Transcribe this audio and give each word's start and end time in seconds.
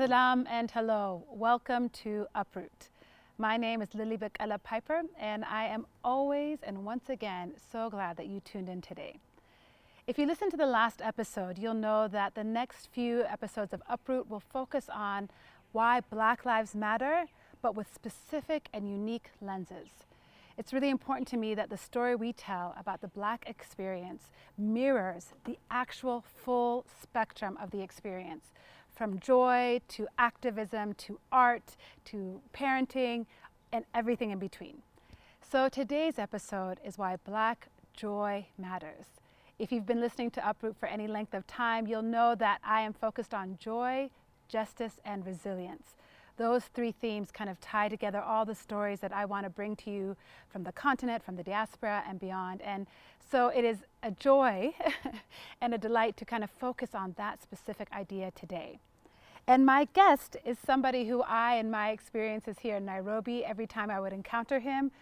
Salam 0.00 0.46
and 0.48 0.70
hello. 0.70 1.26
Welcome 1.28 1.90
to 1.90 2.26
Uproot. 2.34 2.88
My 3.36 3.58
name 3.58 3.82
is 3.82 3.92
Lily 3.92 4.16
Bekele 4.16 4.56
Piper, 4.62 5.02
and 5.18 5.44
I 5.44 5.66
am 5.66 5.84
always 6.02 6.60
and 6.62 6.86
once 6.86 7.10
again 7.10 7.52
so 7.70 7.90
glad 7.90 8.16
that 8.16 8.26
you 8.26 8.40
tuned 8.40 8.70
in 8.70 8.80
today. 8.80 9.18
If 10.06 10.18
you 10.18 10.24
listen 10.24 10.50
to 10.52 10.56
the 10.56 10.64
last 10.64 11.02
episode, 11.02 11.58
you'll 11.58 11.74
know 11.74 12.08
that 12.08 12.34
the 12.34 12.42
next 12.42 12.88
few 12.90 13.24
episodes 13.24 13.74
of 13.74 13.82
Uproot 13.90 14.30
will 14.30 14.40
focus 14.40 14.86
on 14.90 15.28
why 15.72 16.00
Black 16.00 16.46
Lives 16.46 16.74
Matter, 16.74 17.26
but 17.60 17.74
with 17.74 17.94
specific 17.94 18.70
and 18.72 18.90
unique 18.90 19.28
lenses. 19.42 20.06
It's 20.56 20.72
really 20.72 20.88
important 20.88 21.28
to 21.28 21.36
me 21.36 21.54
that 21.54 21.68
the 21.68 21.76
story 21.76 22.16
we 22.16 22.32
tell 22.32 22.74
about 22.78 23.02
the 23.02 23.08
Black 23.08 23.44
experience 23.46 24.30
mirrors 24.56 25.34
the 25.44 25.58
actual 25.70 26.24
full 26.42 26.86
spectrum 27.02 27.58
of 27.60 27.70
the 27.70 27.82
experience 27.82 28.46
from 29.00 29.18
joy 29.18 29.80
to 29.88 30.06
activism 30.18 30.92
to 30.92 31.18
art 31.32 31.74
to 32.04 32.38
parenting 32.52 33.24
and 33.72 33.82
everything 33.94 34.30
in 34.30 34.38
between. 34.38 34.82
So 35.40 35.70
today's 35.70 36.18
episode 36.18 36.78
is 36.84 36.98
why 36.98 37.16
Black 37.24 37.68
joy 37.94 38.44
matters. 38.58 39.06
If 39.58 39.72
you've 39.72 39.86
been 39.86 40.02
listening 40.02 40.30
to 40.32 40.46
Uproot 40.46 40.76
for 40.76 40.84
any 40.84 41.06
length 41.06 41.32
of 41.32 41.46
time, 41.46 41.86
you'll 41.86 42.02
know 42.02 42.34
that 42.34 42.60
I 42.62 42.82
am 42.82 42.92
focused 42.92 43.32
on 43.32 43.56
joy, 43.58 44.10
justice, 44.50 45.00
and 45.02 45.24
resilience. 45.24 45.94
Those 46.36 46.64
three 46.64 46.92
themes 46.92 47.30
kind 47.32 47.48
of 47.48 47.58
tie 47.58 47.88
together 47.88 48.20
all 48.20 48.44
the 48.44 48.54
stories 48.54 49.00
that 49.00 49.14
I 49.14 49.24
want 49.24 49.44
to 49.44 49.50
bring 49.50 49.76
to 49.76 49.90
you 49.90 50.14
from 50.50 50.64
the 50.64 50.72
continent, 50.72 51.24
from 51.24 51.36
the 51.36 51.42
diaspora, 51.42 52.04
and 52.06 52.20
beyond. 52.20 52.60
And 52.60 52.86
so 53.30 53.48
it 53.48 53.64
is 53.64 53.78
a 54.02 54.10
joy 54.10 54.74
and 55.62 55.72
a 55.72 55.78
delight 55.78 56.18
to 56.18 56.26
kind 56.26 56.44
of 56.44 56.50
focus 56.50 56.94
on 56.94 57.14
that 57.16 57.42
specific 57.42 57.88
idea 57.92 58.30
today. 58.32 58.78
And 59.50 59.66
my 59.66 59.88
guest 59.94 60.36
is 60.44 60.58
somebody 60.64 61.08
who 61.08 61.22
I, 61.22 61.56
in 61.56 61.72
my 61.72 61.90
experiences 61.90 62.60
here 62.60 62.76
in 62.76 62.84
Nairobi, 62.84 63.44
every 63.44 63.66
time 63.66 63.90
I 63.90 63.98
would 63.98 64.12
encounter 64.12 64.60
him, 64.60 64.92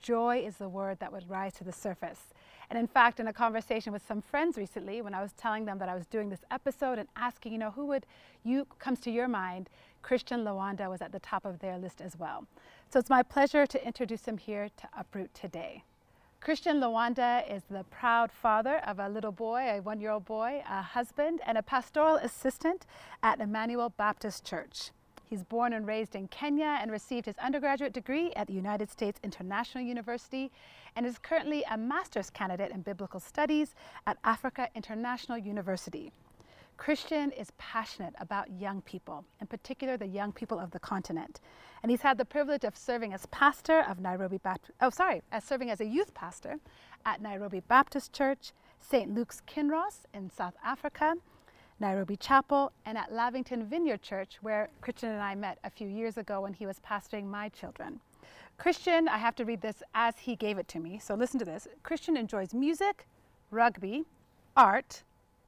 joy 0.00 0.38
is 0.46 0.56
the 0.56 0.68
word 0.70 0.98
that 1.00 1.12
would 1.12 1.28
rise 1.28 1.52
to 1.56 1.64
the 1.64 1.74
surface. 1.74 2.32
And 2.70 2.78
in 2.78 2.86
fact, 2.86 3.20
in 3.20 3.26
a 3.26 3.34
conversation 3.34 3.92
with 3.92 4.00
some 4.08 4.22
friends 4.22 4.56
recently, 4.56 5.02
when 5.02 5.12
I 5.12 5.20
was 5.20 5.32
telling 5.34 5.66
them 5.66 5.78
that 5.80 5.90
I 5.90 5.94
was 5.94 6.06
doing 6.06 6.30
this 6.30 6.40
episode 6.50 6.98
and 6.98 7.06
asking, 7.16 7.52
you 7.52 7.58
know, 7.58 7.70
who 7.70 7.84
would 7.84 8.06
you 8.44 8.66
comes 8.78 8.98
to 9.00 9.10
your 9.10 9.28
mind, 9.28 9.68
Christian 10.00 10.42
Lwanda 10.42 10.88
was 10.88 11.02
at 11.02 11.12
the 11.12 11.20
top 11.20 11.44
of 11.44 11.58
their 11.58 11.76
list 11.76 12.00
as 12.00 12.18
well. 12.18 12.46
So 12.90 12.98
it's 12.98 13.10
my 13.10 13.22
pleasure 13.22 13.66
to 13.66 13.86
introduce 13.86 14.24
him 14.24 14.38
here 14.38 14.70
to 14.74 14.88
Uproot 14.98 15.34
today. 15.34 15.84
Christian 16.40 16.80
Lwanda 16.80 17.44
is 17.52 17.64
the 17.68 17.84
proud 17.84 18.30
father 18.30 18.78
of 18.86 19.00
a 19.00 19.08
little 19.08 19.32
boy, 19.32 19.58
a 19.58 19.80
one 19.80 20.00
year 20.00 20.12
old 20.12 20.24
boy, 20.24 20.62
a 20.70 20.80
husband, 20.80 21.40
and 21.44 21.58
a 21.58 21.62
pastoral 21.62 22.14
assistant 22.16 22.86
at 23.22 23.40
Emmanuel 23.40 23.90
Baptist 23.90 24.44
Church. 24.44 24.92
He's 25.24 25.42
born 25.42 25.72
and 25.72 25.86
raised 25.86 26.14
in 26.14 26.28
Kenya 26.28 26.78
and 26.80 26.90
received 26.90 27.26
his 27.26 27.36
undergraduate 27.38 27.92
degree 27.92 28.32
at 28.34 28.46
the 28.46 28.54
United 28.54 28.88
States 28.88 29.20
International 29.22 29.84
University 29.84 30.50
and 30.96 31.04
is 31.04 31.18
currently 31.18 31.64
a 31.70 31.76
master's 31.76 32.30
candidate 32.30 32.70
in 32.70 32.80
biblical 32.82 33.20
studies 33.20 33.74
at 34.06 34.16
Africa 34.24 34.68
International 34.74 35.36
University. 35.36 36.12
Christian 36.78 37.32
is 37.32 37.50
passionate 37.58 38.14
about 38.20 38.50
young 38.52 38.80
people, 38.82 39.24
in 39.40 39.48
particular 39.48 39.96
the 39.96 40.06
young 40.06 40.32
people 40.32 40.58
of 40.60 40.70
the 40.70 40.78
continent. 40.78 41.40
And 41.82 41.90
he's 41.90 42.00
had 42.00 42.16
the 42.16 42.24
privilege 42.24 42.64
of 42.64 42.76
serving 42.76 43.12
as 43.12 43.26
pastor 43.26 43.80
of 43.80 43.98
Nairobi 43.98 44.38
Baptist, 44.38 44.72
oh, 44.80 44.88
sorry, 44.88 45.22
as 45.32 45.44
serving 45.44 45.70
as 45.70 45.80
a 45.80 45.84
youth 45.84 46.14
pastor 46.14 46.60
at 47.04 47.20
Nairobi 47.20 47.60
Baptist 47.60 48.12
Church, 48.12 48.52
St. 48.78 49.12
Luke's 49.12 49.42
Kinross 49.46 50.06
in 50.14 50.30
South 50.30 50.54
Africa, 50.64 51.14
Nairobi 51.80 52.16
Chapel, 52.16 52.72
and 52.86 52.96
at 52.96 53.12
Lavington 53.12 53.66
Vineyard 53.66 54.02
Church, 54.02 54.38
where 54.40 54.70
Christian 54.80 55.10
and 55.10 55.20
I 55.20 55.34
met 55.34 55.58
a 55.64 55.70
few 55.70 55.88
years 55.88 56.16
ago 56.16 56.42
when 56.42 56.54
he 56.54 56.64
was 56.64 56.80
pastoring 56.80 57.26
my 57.26 57.48
children. 57.48 58.00
Christian, 58.56 59.08
I 59.08 59.18
have 59.18 59.34
to 59.36 59.44
read 59.44 59.60
this 59.60 59.82
as 59.94 60.14
he 60.18 60.36
gave 60.36 60.58
it 60.58 60.68
to 60.68 60.78
me, 60.78 61.00
so 61.00 61.14
listen 61.14 61.40
to 61.40 61.44
this. 61.44 61.66
Christian 61.82 62.16
enjoys 62.16 62.54
music, 62.54 63.06
rugby, 63.50 64.04
art, 64.56 65.02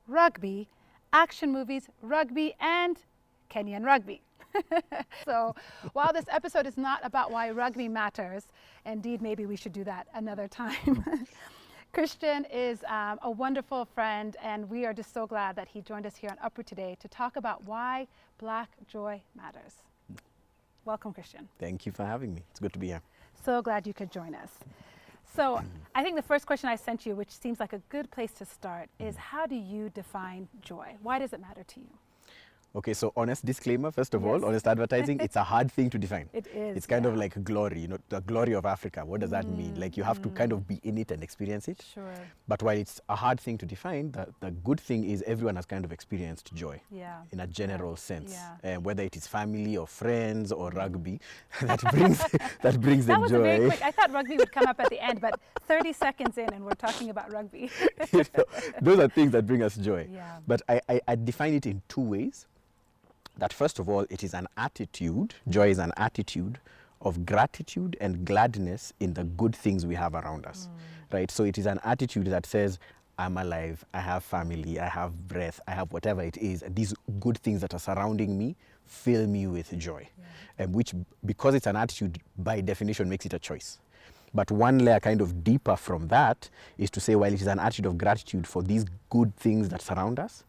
rugby, 0.07 0.69
action 1.13 1.53
movies, 1.53 1.89
rugby, 2.03 2.55
and 2.61 2.99
Kenyan 3.51 3.85
rugby. 3.85 4.23
so 5.25 5.55
while 5.93 6.13
this 6.13 6.25
episode 6.31 6.67
is 6.67 6.77
not 6.77 7.01
about 7.05 7.31
why 7.31 7.51
rugby 7.51 7.89
matters, 7.89 8.45
indeed, 8.85 9.23
maybe 9.23 9.47
we 9.47 9.57
should 9.57 9.73
do 9.73 9.85
that 9.85 10.07
another 10.15 10.49
time. 10.49 11.05
Christian 11.93 12.45
is 12.53 12.85
um, 12.85 13.19
a 13.23 13.31
wonderful 13.31 13.85
friend, 13.85 14.37
and 14.43 14.71
we 14.71 14.87
are 14.87 14.93
just 14.93 15.13
so 15.13 15.27
glad 15.27 15.57
that 15.57 15.67
he 15.69 15.81
joined 15.81 16.07
us 16.07 16.15
here 16.15 16.31
on 16.31 16.37
Uproot 16.41 16.67
today 16.67 16.97
to 17.01 17.09
talk 17.09 17.35
about 17.37 17.65
why 17.65 18.07
Black 18.39 18.71
joy 18.87 19.21
matters. 19.37 19.83
Welcome, 20.85 21.13
Christian. 21.13 21.49
Thank 21.59 21.87
you 21.87 21.93
for 21.93 22.05
having 22.05 22.33
me. 22.33 22.43
It's 22.51 22.61
good 22.61 22.73
to 22.73 22.79
be 22.79 22.89
here. 22.89 23.03
So 23.45 23.61
glad 23.61 23.87
you 23.87 23.95
could 23.95 24.13
join 24.13 24.35
us. 24.35 24.51
So 25.35 25.63
I 25.95 26.03
think 26.03 26.17
the 26.17 26.23
first 26.23 26.47
question 26.47 26.69
I 26.69 26.77
sent 26.77 27.07
you, 27.07 27.15
which 27.15 27.31
seems 27.31 27.61
like 27.61 27.73
a 27.73 27.83
good 27.89 28.11
place 28.11 28.33
to 28.33 28.45
start, 28.45 28.89
is 28.99 29.17
how 29.17 29.47
do 29.47 29.55
you 29.55 29.91
define 29.91 30.49
joy? 30.61 30.97
Why 31.03 31.19
does 31.19 31.33
it 31.33 31.41
matter 31.41 31.65
to 31.65 31.81
you? 31.81 31.91
Okay, 32.73 32.95
so 32.95 33.13
honest 33.17 33.45
disclaimer, 33.45 33.91
first 33.91 34.15
of 34.15 34.23
Yes. 34.23 34.31
all, 34.31 34.45
honest 34.45 34.65
advertising, 34.69 35.19
it's 35.19 35.35
a 35.35 35.43
hard 35.43 35.73
thing 35.73 35.91
to 35.91 35.99
define. 35.99 36.29
It 36.33 36.47
is, 36.55 36.77
It's 36.77 36.87
kind 36.87 37.05
of 37.05 37.15
yeah. 37.15 37.19
like 37.19 37.43
glory, 37.43 37.81
you 37.81 37.89
know, 37.89 37.99
the 38.11 38.21
glory 38.21 38.53
of 38.55 38.65
Africa. 38.65 39.05
What 39.05 39.21
does 39.21 39.31
that 39.31 39.45
mean? 39.49 39.75
Like 39.81 39.97
you 39.97 40.05
have 40.05 40.23
to 40.23 40.29
kind 40.29 40.53
of 40.53 40.69
be 40.69 40.79
in 40.85 40.97
it 40.97 41.11
and 41.11 41.21
experience 41.21 41.67
it. 41.67 41.83
Sure. 41.95 42.15
But 42.47 42.63
while 42.63 42.77
it's 42.77 43.01
a 43.09 43.17
hard 43.17 43.41
thing 43.41 43.59
to 43.59 43.67
define, 43.67 44.13
the, 44.13 44.29
the 44.39 44.53
good 44.53 44.79
thing 44.79 45.03
is 45.03 45.23
everyone 45.27 45.57
has 45.57 45.67
kind 45.67 45.85
of 45.85 45.91
experienced 45.91 46.55
joy 46.55 46.81
Yeah. 46.93 47.23
in 47.33 47.41
a 47.41 47.47
general 47.49 47.97
sense. 47.97 48.37
Yeah. 48.63 48.77
Uh, 48.77 48.81
whether 48.81 49.03
it 49.03 49.17
is 49.17 49.27
family 49.27 49.77
or 49.77 49.89
friends 49.89 50.53
or 50.53 50.71
rugby, 50.71 51.21
that 51.63 51.81
brings 51.91 52.19
that 52.63 52.81
brings 52.81 53.07
That 53.07 53.15
them 53.15 53.21
was 53.23 53.33
joy. 53.33 53.43
very 53.43 53.67
quick. 53.67 53.83
I 53.83 53.91
thought 53.91 54.13
rugby 54.13 54.37
would 54.37 54.53
come 54.53 54.67
up 54.69 54.79
at 54.79 54.91
the 54.91 55.01
end, 55.05 55.21
but 55.21 55.41
30 55.67 55.93
seconds 55.93 56.39
in, 56.39 56.49
and 56.55 56.65
we're 56.65 56.75
talking 56.87 57.11
about 57.11 57.33
rugby. 57.33 57.69
You 58.13 58.23
know, 58.37 58.45
those 58.81 58.99
are 59.01 59.09
things 59.09 59.33
that 59.33 59.45
bring 59.45 59.63
us 59.65 59.75
joy. 59.75 60.07
Yeah. 60.13 60.37
But 60.47 60.63
I, 60.69 60.81
I, 60.89 61.01
I 61.09 61.15
define 61.17 61.55
it 61.55 61.67
in 61.67 61.83
two 61.89 62.03
ways. 62.03 62.47
That 63.39 63.53
first 63.53 63.79
of 63.79 63.89
all, 63.89 64.07
it 64.11 64.23
is 64.23 64.35
an 64.35 64.47
attitude. 64.57 65.35
Joy 65.49 65.71
is 65.71 65.79
an 65.79 65.93
attitude 65.97 66.59
of 67.01 67.25
gratitude 67.25 67.97
and 68.01 68.25
gladness 68.25 68.93
in 69.01 69.15
the 69.15 69.25
good 69.25 69.57
things 69.57 69.87
we 69.87 69.95
have 69.95 70.15
around 70.15 70.45
us, 70.47 70.69
mm. 70.69 71.15
right? 71.15 71.31
So 71.31 71.45
it 71.45 71.57
is 71.57 71.67
an 71.67 71.81
attitude 71.83 72.27
that 72.27 72.45
says, 72.45 72.79
I'm 73.19 73.37
alive, 73.37 73.85
I 73.93 74.01
have 74.01 74.25
family, 74.25 74.81
I 74.81 74.89
have 74.89 75.29
breath, 75.29 75.61
I 75.67 75.73
have 75.73 75.93
whatever 75.93 76.23
it 76.23 76.37
is. 76.39 76.65
These 76.69 76.95
good 77.21 77.39
things 77.39 77.61
that 77.61 77.75
are 77.75 77.79
surrounding 77.79 78.39
me 78.39 78.57
fill 78.87 79.27
me 79.27 79.47
with 79.47 79.77
joy. 79.79 80.09
And 80.59 80.75
which, 80.75 80.95
because 81.25 81.55
it's 81.55 81.67
an 81.67 81.77
attitude, 81.77 82.19
by 82.39 82.61
definition, 82.61 83.09
makes 83.09 83.27
it 83.27 83.35
a 83.35 83.39
choice. 83.39 83.79
But 84.33 84.51
one 84.51 84.79
layer 84.79 85.01
kind 85.01 85.21
of 85.21 85.43
deeper 85.43 85.77
from 85.77 86.09
that 86.09 86.49
is 86.79 86.91
to 86.93 87.01
say, 87.01 87.15
while 87.15 87.33
it 87.33 87.41
is 87.41 87.47
an 87.47 87.59
attitude 87.59 87.87
of 87.87 87.99
gratitude 87.99 88.47
for 88.47 88.63
these 88.63 88.85
good 89.11 89.35
things 89.37 89.69
that 89.71 89.83
surround 89.83 90.19
us, 90.19 90.45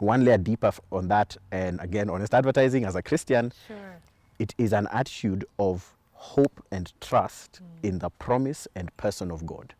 one 0.00 0.24
layer 0.24 0.38
deeper 0.38 0.72
on 0.92 1.08
that, 1.08 1.36
and 1.52 1.80
again, 1.80 2.10
honest 2.10 2.34
advertising 2.34 2.84
as 2.84 2.94
a 2.96 3.02
Christian, 3.02 3.52
Sure. 3.66 3.96
it 4.38 4.54
is 4.58 4.72
an 4.72 4.86
attitude 4.92 5.44
of 5.58 5.92
hope 6.12 6.64
and 6.70 6.92
trust 7.00 7.60
in 7.82 7.98
the 7.98 8.10
promise 8.10 8.66
and 8.74 8.94
person 8.96 9.30
of 9.30 9.46
God. 9.46 9.74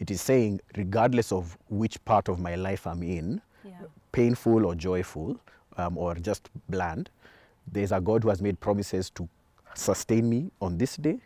It 0.00 0.10
is 0.10 0.20
saying, 0.20 0.60
regardless 0.76 1.30
of 1.32 1.56
which 1.68 2.04
part 2.04 2.28
of 2.28 2.38
my 2.40 2.54
life 2.56 2.86
I'm 2.86 3.02
in, 3.02 3.40
Yeah. 3.64 3.72
painful 4.12 4.66
or 4.66 4.74
joyful, 4.74 5.38
um, 5.76 5.96
or 5.96 6.14
just 6.16 6.50
bland, 6.68 7.10
there's 7.70 7.92
a 7.92 8.00
God 8.00 8.22
who 8.22 8.28
has 8.28 8.42
made 8.42 8.60
promises 8.60 9.10
to 9.10 9.28
sustain 9.74 10.28
me 10.28 10.50
on 10.60 10.78
this 10.78 10.96
day 10.96 11.18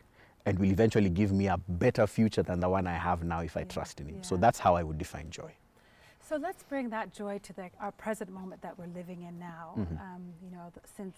and 0.47 0.59
will 0.59 0.71
eventually 0.71 1.11
give 1.11 1.33
me 1.33 1.49
a 1.49 1.59
better 1.69 2.07
future 2.07 2.43
than 2.43 2.61
the 2.61 2.69
one 2.69 2.87
I 2.87 2.95
have 2.95 3.23
now 3.25 3.41
if 3.41 3.57
I 3.57 3.65
trust 3.65 4.01
in 4.01 4.07
Him. 4.09 4.23
So 4.23 4.37
that's 4.37 4.59
how 4.59 4.75
I 4.77 4.83
would 4.83 4.99
define 4.99 5.31
joy. 5.31 5.53
So 6.29 6.37
let's 6.37 6.63
bring 6.63 6.91
that 6.91 7.15
joy 7.15 7.39
to 7.39 7.53
the, 7.55 7.71
our 7.81 7.93
present 7.93 8.31
moment 8.31 8.61
that 8.61 8.79
we're 8.79 8.93
living 8.95 9.23
in 9.23 9.39
now. 9.39 9.73
Mm-hmm. 9.79 9.97
Um, 9.97 10.23
you 10.45 10.51
know, 10.51 10.71
since 10.95 11.17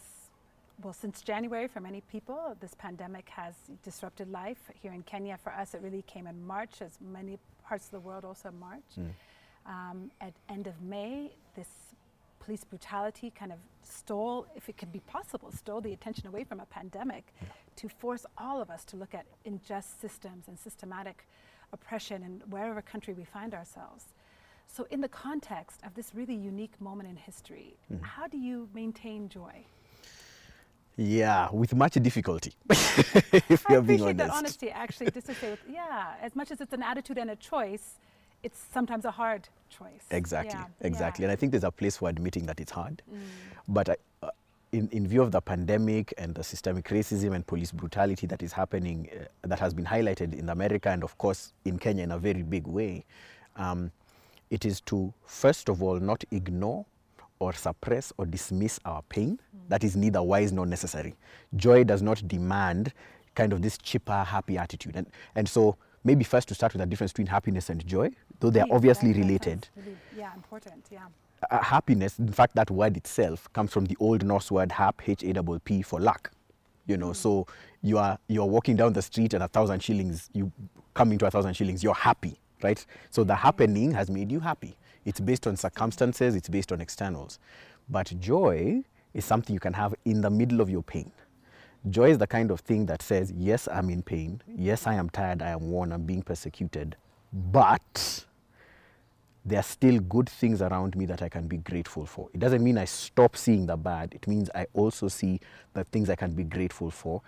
well, 0.82 0.92
since 0.94 1.20
January, 1.20 1.68
for 1.68 1.80
many 1.80 2.00
people, 2.00 2.56
this 2.60 2.74
pandemic 2.74 3.28
has 3.30 3.54
disrupted 3.82 4.30
life. 4.30 4.70
Here 4.80 4.92
in 4.92 5.02
Kenya, 5.02 5.36
for 5.36 5.52
us, 5.52 5.74
it 5.74 5.82
really 5.82 6.02
came 6.02 6.26
in 6.26 6.46
March, 6.46 6.80
as 6.80 6.98
many 7.00 7.38
parts 7.62 7.86
of 7.86 7.90
the 7.90 8.00
world 8.00 8.24
also 8.24 8.48
in 8.48 8.58
March. 8.58 8.80
Mm. 8.98 9.10
Um, 9.66 10.10
at 10.22 10.32
end 10.48 10.66
of 10.66 10.80
May, 10.80 11.32
this 11.54 11.68
police 12.38 12.64
brutality 12.64 13.30
kind 13.30 13.52
of 13.52 13.58
stole, 13.82 14.46
if 14.56 14.70
it 14.70 14.78
could 14.78 14.90
be 14.90 15.00
possible, 15.00 15.50
stole 15.52 15.82
the 15.82 15.92
attention 15.92 16.28
away 16.28 16.44
from 16.44 16.60
a 16.60 16.66
pandemic 16.66 17.34
to 17.76 17.88
force 17.88 18.24
all 18.38 18.62
of 18.62 18.70
us 18.70 18.84
to 18.86 18.96
look 18.96 19.12
at 19.12 19.26
unjust 19.44 20.00
systems 20.00 20.48
and 20.48 20.58
systematic 20.58 21.26
oppression 21.74 22.22
in 22.22 22.42
wherever 22.48 22.80
country 22.80 23.12
we 23.12 23.24
find 23.24 23.52
ourselves. 23.52 24.06
So, 24.72 24.86
in 24.90 25.00
the 25.00 25.08
context 25.08 25.80
of 25.84 25.94
this 25.94 26.12
really 26.14 26.34
unique 26.34 26.80
moment 26.80 27.08
in 27.08 27.16
history, 27.16 27.74
how 28.02 28.28
do 28.28 28.38
you 28.38 28.68
maintain 28.72 29.28
joy? 29.28 29.64
Yeah, 30.96 31.48
with 31.50 31.74
much 31.74 31.94
difficulty, 31.94 32.52
if 32.70 33.64
I 33.68 33.72
you're 33.72 33.82
being 33.82 34.00
appreciate 34.00 34.16
that 34.18 34.30
honesty, 34.30 34.70
actually, 34.70 35.10
just 35.10 35.26
to 35.28 35.34
say, 35.34 35.50
with, 35.50 35.60
yeah, 35.70 36.14
as 36.20 36.36
much 36.36 36.50
as 36.50 36.60
it's 36.60 36.72
an 36.72 36.82
attitude 36.82 37.18
and 37.18 37.30
a 37.30 37.36
choice, 37.36 37.94
it's 38.42 38.62
sometimes 38.72 39.04
a 39.04 39.10
hard 39.10 39.48
choice. 39.70 40.04
Exactly, 40.10 40.58
Yeah, 40.58 40.66
exactly. 40.86 41.22
yeah. 41.22 41.30
And 41.30 41.32
I 41.32 41.36
think 41.36 41.52
there's 41.52 41.64
a 41.64 41.70
place 41.70 41.96
for 41.96 42.08
admitting 42.08 42.46
that 42.46 42.60
it's 42.60 42.72
hard. 42.72 43.02
Mm. 43.12 43.18
But 43.68 43.88
I, 43.88 43.96
uh, 44.22 44.30
in, 44.72 44.88
in 44.92 45.06
view 45.06 45.22
of 45.22 45.32
the 45.32 45.40
pandemic 45.40 46.14
and 46.16 46.34
the 46.34 46.44
systemic 46.44 46.86
racism 46.88 47.34
and 47.34 47.46
police 47.46 47.72
brutality 47.72 48.26
that 48.28 48.42
is 48.42 48.52
happening, 48.52 49.08
uh, 49.12 49.24
that 49.48 49.58
has 49.58 49.74
been 49.74 49.86
highlighted 49.86 50.38
in 50.38 50.48
America 50.48 50.90
and, 50.90 51.02
of 51.02 51.16
course, 51.18 51.52
in 51.64 51.78
Kenya 51.78 52.04
in 52.04 52.12
a 52.12 52.18
very 52.18 52.42
big 52.42 52.66
way, 52.66 53.04
um, 53.56 53.90
it 54.50 54.64
is 54.64 54.80
to, 54.82 55.12
first 55.24 55.68
of 55.68 55.82
all, 55.82 55.98
not 56.00 56.24
ignore 56.30 56.84
or 57.38 57.52
suppress 57.52 58.12
or 58.18 58.26
dismiss 58.26 58.78
our 58.84 59.02
pain. 59.08 59.38
That 59.68 59.84
is 59.84 59.96
neither 59.96 60.22
wise 60.22 60.52
nor 60.52 60.66
necessary. 60.66 61.14
Joy 61.56 61.84
does 61.84 62.02
not 62.02 62.26
demand 62.28 62.92
kind 63.34 63.52
of 63.52 63.62
this 63.62 63.78
cheaper, 63.78 64.24
happy 64.24 64.58
attitude. 64.58 64.96
And, 64.96 65.06
and 65.34 65.48
so, 65.48 65.76
maybe 66.04 66.24
first 66.24 66.48
to 66.48 66.54
start 66.54 66.72
with 66.72 66.80
the 66.80 66.86
difference 66.86 67.12
between 67.12 67.28
happiness 67.28 67.70
and 67.70 67.86
joy, 67.86 68.10
though 68.40 68.50
they 68.50 68.60
are 68.60 68.66
obviously 68.70 69.12
related. 69.12 69.68
really- 69.76 69.96
yeah, 70.16 70.34
important. 70.34 70.84
Yeah. 70.90 71.06
uh, 71.50 71.62
happiness, 71.62 72.18
in 72.18 72.32
fact, 72.32 72.54
that 72.56 72.70
word 72.70 72.96
itself 72.96 73.50
comes 73.52 73.72
from 73.72 73.86
the 73.86 73.96
Old 74.00 74.24
Norse 74.24 74.50
word 74.50 74.72
hap, 74.72 75.08
H 75.08 75.22
A 75.22 75.32
P 75.42 75.58
P, 75.64 75.82
for 75.82 76.00
luck. 76.00 76.32
You 76.86 76.96
know, 76.96 77.12
so 77.12 77.46
you 77.82 77.98
are 77.98 78.18
you 78.28 78.42
are 78.42 78.48
walking 78.48 78.76
down 78.76 78.92
the 78.92 79.02
street 79.02 79.32
and 79.34 79.42
a 79.42 79.48
thousand 79.48 79.82
shillings, 79.82 80.28
you 80.34 80.50
come 80.94 81.12
into 81.12 81.24
a 81.26 81.30
thousand 81.30 81.54
shillings, 81.54 81.84
you're 81.84 81.94
happy, 81.94 82.40
right? 82.62 82.84
So 83.10 83.24
the 83.24 83.34
happening 83.34 83.92
has 83.92 84.10
made 84.10 84.30
you 84.30 84.40
happy. 84.40 84.76
It's 85.04 85.20
based 85.20 85.46
on 85.46 85.56
circumstances, 85.56 86.34
it's 86.34 86.48
based 86.48 86.72
on 86.72 86.80
externals. 86.80 87.38
But 87.88 88.12
joy 88.20 88.82
is 89.14 89.24
something 89.24 89.54
you 89.54 89.60
can 89.60 89.72
have 89.72 89.94
in 90.04 90.20
the 90.20 90.30
middle 90.30 90.60
of 90.60 90.70
your 90.70 90.82
pain. 90.82 91.10
Joy 91.88 92.10
is 92.10 92.18
the 92.18 92.26
kind 92.26 92.50
of 92.50 92.60
thing 92.60 92.86
that 92.86 93.00
says, 93.00 93.32
yes, 93.34 93.66
I'm 93.66 93.88
in 93.88 94.02
pain. 94.02 94.42
Yes, 94.46 94.86
I 94.86 94.94
am 94.94 95.08
tired. 95.08 95.40
I 95.40 95.50
am 95.50 95.70
worn. 95.70 95.92
I'm 95.92 96.02
being 96.02 96.22
persecuted. 96.22 96.96
But 97.32 98.26
there 99.46 99.58
are 99.58 99.64
still 99.64 99.98
good 100.00 100.28
things 100.28 100.60
around 100.60 100.94
me 100.94 101.06
that 101.06 101.22
I 101.22 101.30
can 101.30 101.48
be 101.48 101.56
grateful 101.56 102.04
for. 102.04 102.28
It 102.34 102.40
doesn't 102.40 102.62
mean 102.62 102.76
I 102.76 102.84
stop 102.84 103.34
seeing 103.36 103.64
the 103.64 103.76
bad. 103.76 104.12
It 104.14 104.28
means 104.28 104.50
I 104.54 104.66
also 104.74 105.08
see 105.08 105.40
the 105.72 105.84
things 105.84 106.10
I 106.10 106.16
can 106.16 106.32
be 106.32 106.44
grateful 106.44 106.90
for. 106.90 107.22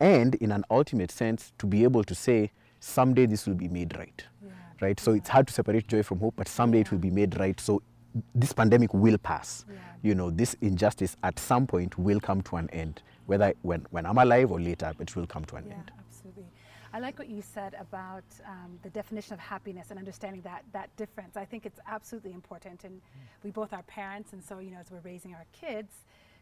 And 0.00 0.36
in 0.36 0.52
an 0.52 0.64
ultimate 0.70 1.10
sense, 1.10 1.52
to 1.58 1.66
be 1.66 1.84
able 1.84 2.04
to 2.04 2.14
say, 2.14 2.50
someday 2.80 3.26
this 3.26 3.46
will 3.46 3.54
be 3.54 3.68
made 3.68 3.96
right. 3.98 4.24
Yeah. 4.42 4.50
Right? 4.80 4.98
So 5.00 5.12
it's 5.12 5.28
hard 5.28 5.48
to 5.48 5.52
separate 5.52 5.88
joy 5.88 6.02
from 6.02 6.20
hope, 6.20 6.34
but 6.36 6.48
someday 6.48 6.80
it 6.80 6.90
will 6.92 6.98
be 6.98 7.10
made 7.10 7.38
right. 7.38 7.58
So 7.60 7.82
this 8.34 8.52
pandemic 8.52 8.94
will 8.94 9.18
pass. 9.18 9.64
Yeah. 9.68 9.76
You 10.02 10.14
know, 10.14 10.30
this 10.30 10.56
injustice 10.60 11.16
at 11.22 11.38
some 11.38 11.66
point 11.66 11.98
will 11.98 12.20
come 12.20 12.42
to 12.42 12.56
an 12.56 12.70
end. 12.70 13.02
Whether 13.26 13.54
when, 13.62 13.86
when 13.90 14.06
I'm 14.06 14.18
alive 14.18 14.50
or 14.50 14.60
later, 14.60 14.92
it 14.98 15.14
will 15.16 15.26
come 15.26 15.44
to 15.46 15.56
an 15.56 15.66
Yeah, 15.68 15.74
end. 15.74 15.90
absolutely. 16.08 16.46
I 16.92 17.00
like 17.00 17.18
what 17.18 17.28
you 17.28 17.42
said 17.42 17.74
about 17.78 18.24
um, 18.46 18.78
the 18.82 18.88
definition 18.90 19.34
of 19.34 19.40
happiness 19.40 19.88
and 19.90 19.98
understanding 19.98 20.40
that 20.42 20.64
that 20.72 20.94
difference. 20.96 21.36
I 21.36 21.44
think 21.44 21.66
it's 21.66 21.78
absolutely 21.86 22.32
important, 22.32 22.84
and 22.84 23.02
we 23.42 23.50
both 23.50 23.74
are 23.74 23.82
parents, 23.82 24.32
and 24.32 24.42
so 24.42 24.58
you 24.58 24.70
know, 24.70 24.78
as 24.78 24.90
we're 24.90 25.00
raising 25.00 25.34
our 25.34 25.44
kids, 25.52 25.92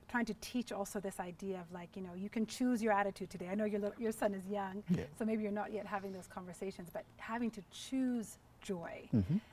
trying 0.08 0.24
to 0.26 0.34
teach 0.34 0.72
also 0.72 1.00
this 1.00 1.18
idea 1.20 1.58
of 1.60 1.70
like 1.72 1.88
you 1.96 2.02
know, 2.02 2.14
you 2.14 2.28
can 2.28 2.46
choose 2.46 2.82
your 2.82 2.92
attitude 2.92 3.30
today. 3.30 3.48
I 3.50 3.54
know 3.54 3.64
your 3.64 3.80
little, 3.80 4.00
your 4.00 4.12
son 4.12 4.34
is 4.34 4.46
young, 4.50 4.82
Yeah. 4.90 5.04
so 5.18 5.24
maybe 5.24 5.42
you're 5.42 5.52
not 5.52 5.72
yet 5.72 5.86
having 5.86 6.12
those 6.12 6.26
conversations, 6.26 6.88
but 6.92 7.04
having 7.18 7.50
to 7.52 7.62
choose 7.72 8.38
joy 8.62 9.08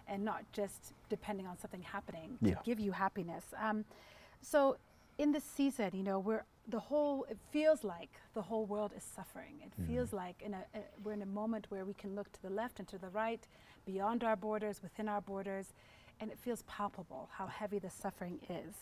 and 0.07 0.23
not 0.25 0.43
just 0.53 0.93
depending 1.09 1.45
on 1.45 1.57
something 1.59 1.81
happening 1.83 2.37
to 2.43 2.49
give 2.63 2.79
you 2.79 2.91
happiness. 2.91 3.43
Um, 3.61 3.85
so 4.41 4.77
in 5.17 5.31
this 5.31 5.43
season, 5.43 5.91
you 5.93 6.03
know, 6.03 6.19
we're 6.19 6.43
the 6.69 6.79
whole. 6.79 7.25
It 7.29 7.37
feels 7.51 7.83
like 7.83 8.09
the 8.33 8.41
whole 8.41 8.65
world 8.65 8.91
is 8.97 9.03
suffering. 9.03 9.55
It 9.63 9.71
feels 9.87 10.13
like 10.13 10.41
in 10.41 10.53
a, 10.53 10.63
a 10.75 10.79
we're 11.03 11.13
in 11.13 11.21
a 11.21 11.27
moment 11.27 11.67
where 11.69 11.85
we 11.85 11.93
can 11.93 12.15
look 12.15 12.31
to 12.33 12.41
the 12.41 12.49
left 12.49 12.79
and 12.79 12.87
to 12.87 12.97
the 12.97 13.09
right, 13.09 13.45
beyond 13.85 14.23
our 14.23 14.35
borders, 14.35 14.81
within 14.81 15.07
our 15.09 15.21
borders, 15.21 15.67
and 16.19 16.31
it 16.31 16.39
feels 16.39 16.63
palpable 16.63 17.29
how 17.37 17.47
heavy 17.47 17.79
the 17.79 17.89
suffering 17.89 18.39
is. 18.49 18.73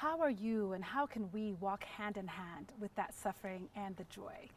How 0.00 0.20
are 0.20 0.30
you, 0.30 0.74
and 0.74 0.84
how 0.84 1.06
can 1.06 1.28
we 1.32 1.54
walk 1.54 1.82
hand 1.82 2.16
in 2.16 2.28
hand 2.28 2.66
with 2.78 2.94
that 2.94 3.12
suffering 3.14 3.68
and 3.74 3.96
the 3.96 4.04
joy? 4.04 4.48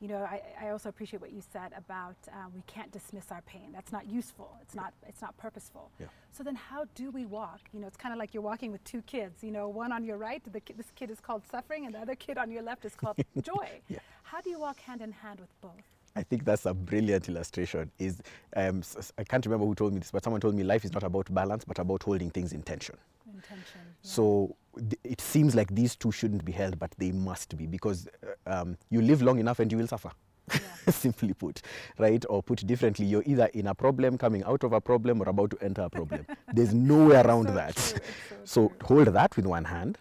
You 0.00 0.08
know, 0.08 0.16
I, 0.24 0.42
I 0.60 0.70
also 0.70 0.88
appreciate 0.88 1.20
what 1.20 1.32
you 1.32 1.40
said 1.52 1.70
about 1.76 2.16
uh, 2.26 2.46
we 2.52 2.62
can't 2.66 2.90
dismiss 2.90 3.26
our 3.30 3.42
pain. 3.42 3.70
That's 3.72 3.92
not 3.92 4.06
useful. 4.10 4.56
It's 4.60 4.74
not. 4.74 4.92
It's 5.06 5.22
not 5.22 5.36
purposeful. 5.36 5.92
Yeah. 6.00 6.06
So 6.32 6.42
then, 6.42 6.56
how 6.56 6.86
do 6.96 7.12
we 7.12 7.26
walk? 7.26 7.60
You 7.72 7.78
know, 7.80 7.86
it's 7.86 7.96
kind 7.96 8.12
of 8.12 8.18
like 8.18 8.34
you're 8.34 8.42
walking 8.42 8.72
with 8.72 8.82
two 8.82 9.02
kids. 9.02 9.44
You 9.44 9.52
know, 9.52 9.68
one 9.68 9.92
on 9.92 10.04
your 10.04 10.16
right, 10.16 10.42
the, 10.52 10.58
ki- 10.60 10.74
this 10.76 10.90
kid 10.96 11.10
is 11.12 11.20
called 11.20 11.42
suffering, 11.48 11.86
and 11.86 11.94
the 11.94 12.00
other 12.00 12.16
kid 12.16 12.36
on 12.36 12.50
your 12.50 12.62
left 12.62 12.84
is 12.84 12.96
called 12.96 13.16
joy. 13.42 13.68
Yeah. 13.88 13.98
How 14.24 14.40
do 14.40 14.50
you 14.50 14.58
walk 14.58 14.80
hand 14.80 15.00
in 15.00 15.12
hand 15.12 15.38
with 15.38 15.52
both? 15.60 15.86
I 16.16 16.24
think 16.24 16.44
that's 16.44 16.66
a 16.66 16.74
brilliant 16.74 17.28
illustration. 17.28 17.92
Is 18.00 18.20
um, 18.56 18.82
I 19.16 19.22
can't 19.22 19.46
remember 19.46 19.64
who 19.64 19.76
told 19.76 19.92
me 19.92 20.00
this, 20.00 20.10
but 20.10 20.24
someone 20.24 20.40
told 20.40 20.56
me 20.56 20.64
life 20.64 20.84
is 20.84 20.92
not 20.92 21.04
about 21.04 21.32
balance, 21.32 21.64
but 21.64 21.78
about 21.78 22.02
holding 22.02 22.30
things 22.30 22.52
in 22.52 22.62
tension. 22.62 22.96
Intention. 23.32 23.80
yeah. 23.84 23.92
So 24.02 24.56
it 25.04 25.20
seems 25.20 25.54
like 25.54 25.74
these 25.74 25.96
two 25.96 26.12
shouldn't 26.12 26.44
be 26.44 26.52
held, 26.52 26.78
but 26.78 26.92
they 26.98 27.12
must 27.12 27.56
be 27.56 27.66
because 27.66 28.08
uh, 28.46 28.60
um, 28.62 28.76
you 28.90 29.00
live 29.02 29.22
long 29.22 29.38
enough 29.38 29.58
and 29.58 29.70
you 29.72 29.78
will 29.78 29.86
suffer. 29.88 30.10
Simply 30.88 31.34
put, 31.34 31.60
right? 31.98 32.24
Or 32.30 32.42
put 32.42 32.66
differently, 32.66 33.04
you're 33.04 33.22
either 33.26 33.46
in 33.52 33.66
a 33.66 33.74
problem, 33.74 34.16
coming 34.16 34.42
out 34.44 34.64
of 34.64 34.72
a 34.72 34.80
problem, 34.80 35.20
or 35.20 35.28
about 35.28 35.50
to 35.50 35.58
enter 35.62 35.82
a 35.82 35.90
problem. 35.90 36.26
There's 36.52 36.72
no 36.72 37.06
way 37.08 37.16
around 37.16 37.48
so 37.48 37.54
that. 37.54 37.78
So 37.78 37.98
so 38.44 38.72
hold 38.84 39.08
that 39.08 39.36
with 39.36 39.44
one 39.44 39.64
hand, 39.64 39.98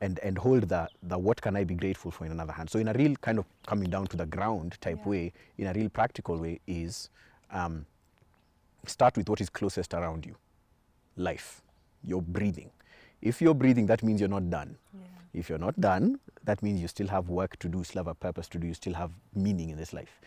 and 0.00 0.18
and 0.20 0.36
hold 0.36 0.68
the 0.68 0.88
the 1.04 1.16
what 1.16 1.40
can 1.40 1.54
I 1.54 1.62
be 1.62 1.74
grateful 1.76 2.10
for 2.10 2.24
in 2.26 2.32
another 2.32 2.52
hand. 2.52 2.70
So 2.70 2.80
in 2.80 2.88
a 2.88 2.92
real 2.92 3.14
kind 3.16 3.38
of 3.38 3.44
coming 3.66 3.88
down 3.88 4.06
to 4.08 4.16
the 4.16 4.26
ground 4.26 4.76
type 4.80 4.98
Yeah. 5.04 5.08
way, 5.10 5.32
in 5.58 5.68
a 5.68 5.72
real 5.72 5.88
practical 5.88 6.36
way, 6.38 6.58
is 6.66 7.10
um, 7.52 7.86
start 8.86 9.16
with 9.16 9.28
what 9.28 9.40
is 9.40 9.48
closest 9.48 9.94
around 9.94 10.26
you. 10.26 10.34
Life, 11.16 11.62
you're 12.02 12.22
breathing. 12.22 12.70
If 13.24 13.40
you're 13.40 13.54
breathing, 13.54 13.86
that 13.86 14.02
means 14.02 14.20
you're 14.20 14.28
not 14.28 14.50
done. 14.50 14.76
Yeah. 14.92 15.00
If 15.32 15.48
you're 15.48 15.58
not 15.58 15.80
done, 15.80 16.20
that 16.44 16.62
means 16.62 16.80
you 16.82 16.88
still 16.88 17.08
have 17.08 17.30
work 17.30 17.58
to 17.60 17.68
do, 17.68 17.78
you 17.78 17.84
still 17.84 18.00
have 18.00 18.06
a 18.06 18.14
purpose 18.14 18.48
to 18.48 18.58
do, 18.58 18.66
you 18.66 18.74
still 18.74 18.92
have 18.92 19.10
meaning 19.34 19.70
in 19.70 19.78
this 19.78 19.94
life. 19.94 20.20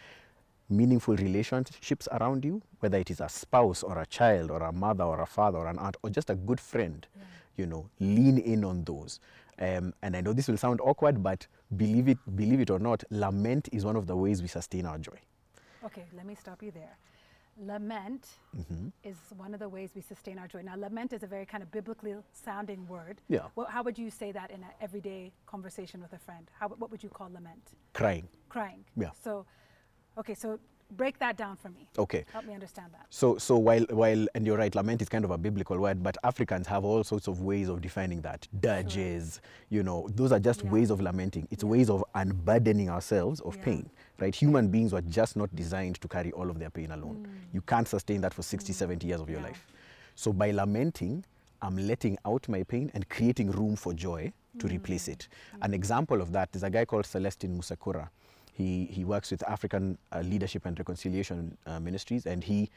Meaningful 0.67 1.15
relationships 1.15 2.07
around 2.11 2.43
you, 2.43 2.59
whether 2.79 2.97
it 2.97 3.11
is 3.11 3.21
a 3.21 3.29
spouse 3.29 3.83
or 3.83 3.99
a 3.99 4.05
child 4.07 4.49
or 4.49 4.63
a 4.63 4.71
mother 4.71 5.03
or 5.03 5.21
a 5.21 5.27
father 5.27 5.59
or 5.59 5.67
an 5.67 5.77
aunt 5.77 5.95
or 6.01 6.09
just 6.09 6.31
a 6.31 6.35
good 6.35 6.59
friend, 6.59 7.05
you 7.55 7.67
know, 7.67 7.87
lean 7.99 8.39
in 8.39 8.65
on 8.65 8.83
those. 8.83 9.19
Um, 9.59 9.93
and 10.01 10.17
I 10.17 10.21
know 10.21 10.33
this 10.33 10.47
will 10.47 10.57
sound 10.57 10.81
awkward, 10.81 11.21
but 11.21 11.45
believe 11.77 12.09
it, 12.09 12.17
believe 12.35 12.59
it 12.59 12.71
or 12.71 12.79
not, 12.79 13.03
lament 13.11 13.69
is 13.71 13.85
one 13.85 13.95
of 13.95 14.07
the 14.07 14.15
ways 14.15 14.41
we 14.41 14.47
sustain 14.47 14.87
our 14.87 14.97
joy. 14.97 15.19
Okay, 15.85 16.05
let 16.15 16.25
me 16.25 16.35
stop 16.35 16.63
you 16.63 16.71
there. 16.71 16.97
Lament 17.59 18.27
Mm-hmm. 18.57 18.87
is 19.03 19.17
one 19.37 19.53
of 19.53 19.59
the 19.59 19.69
ways 19.69 19.91
we 19.95 20.01
sustain 20.01 20.39
our 20.39 20.47
joy. 20.47 20.61
Now, 20.63 20.75
lament 20.75 21.13
is 21.13 21.21
a 21.21 21.27
very 21.27 21.45
kind 21.45 21.61
of 21.61 21.71
biblically 21.71 22.15
sounding 22.33 22.87
word. 22.87 23.21
Yeah. 23.29 23.41
Well, 23.55 23.67
how 23.69 23.83
would 23.83 23.97
you 23.99 24.09
say 24.09 24.31
that 24.31 24.49
in 24.49 24.63
an 24.63 24.69
everyday 24.81 25.31
conversation 25.45 26.01
with 26.01 26.11
a 26.13 26.17
friend? 26.17 26.49
How, 26.59 26.67
what 26.69 26.89
would 26.89 27.03
you 27.03 27.09
call 27.09 27.29
lament? 27.31 27.61
Crying. 27.93 28.27
Crying. 28.49 28.83
Yeah. 28.95 29.11
So, 29.23 29.45
okay, 30.17 30.33
so 30.33 30.59
break 30.91 31.19
that 31.19 31.37
down 31.37 31.55
for 31.55 31.69
me. 31.69 31.87
Okay. 31.97 32.25
Help 32.31 32.45
me 32.45 32.53
understand 32.53 32.91
that. 32.93 33.05
So, 33.09 33.37
so 33.37 33.57
while, 33.57 33.85
while, 33.89 34.25
and 34.35 34.45
you're 34.45 34.57
right, 34.57 34.73
lament 34.73 35.01
is 35.01 35.09
kind 35.09 35.25
of 35.25 35.31
a 35.31 35.37
biblical 35.37 35.77
word, 35.77 36.01
but 36.01 36.17
Africans 36.23 36.67
have 36.67 36.85
all 36.85 37.03
sorts 37.03 37.27
of 37.27 37.41
ways 37.41 37.69
of 37.69 37.81
defining 37.81 38.21
that. 38.21 38.47
Dirges, 38.61 39.41
you 39.69 39.83
know, 39.83 40.07
those 40.15 40.31
are 40.31 40.39
just 40.39 40.63
Yeah. 40.63 40.71
ways 40.71 40.89
of 40.89 41.01
lamenting. 41.01 41.47
It's 41.51 41.63
ways 41.63 41.89
of 41.89 42.03
unburdening 42.15 42.89
ourselves 42.89 43.39
of 43.41 43.55
Yeah. 43.57 43.63
pain, 43.63 43.89
right? 44.19 44.33
Human 44.33 44.69
beings 44.69 44.93
were 44.93 45.01
just 45.01 45.35
not 45.35 45.53
designed 45.55 45.99
to 46.01 46.07
carry 46.07 46.31
all 46.31 46.49
of 46.49 46.59
their 46.59 46.69
pain 46.69 46.91
alone. 46.91 47.27
Mm. 47.27 47.53
You 47.53 47.61
can't 47.61 47.87
sustain 47.87 48.21
that 48.21 48.33
for 48.33 48.41
60, 48.43 48.71
mm. 48.71 48.75
70 48.75 49.07
years 49.07 49.21
of 49.21 49.29
your 49.29 49.39
Mm. 49.39 49.43
Yeah. 49.43 49.47
life. 49.49 49.67
So 50.15 50.31
by 50.33 50.51
lamenting, 50.51 51.25
I'm 51.61 51.75
letting 51.77 52.17
out 52.25 52.47
my 52.47 52.63
pain 52.63 52.91
and 52.93 53.09
creating 53.09 53.51
room 53.51 53.75
for 53.75 53.93
joy 53.93 54.31
to 54.59 54.67
mm. 54.67 54.71
replace 54.71 55.07
it. 55.07 55.27
An 55.61 55.73
example 55.73 56.21
of 56.21 56.31
that 56.31 56.55
is 56.55 56.63
a 56.63 56.69
guy 56.69 56.85
called 56.85 57.05
Celestin 57.05 57.57
Musekura. 57.57 58.09
He, 58.57 58.85
he 58.85 59.05
works 59.05 59.29
with 59.29 59.43
African 59.47 59.99
uh, 60.11 60.21
Leadership 60.21 60.65
and 60.65 60.77
Reconciliation 60.79 61.55
uh, 61.67 61.79
Ministries, 61.79 62.25
and 62.25 62.43
he 62.43 62.71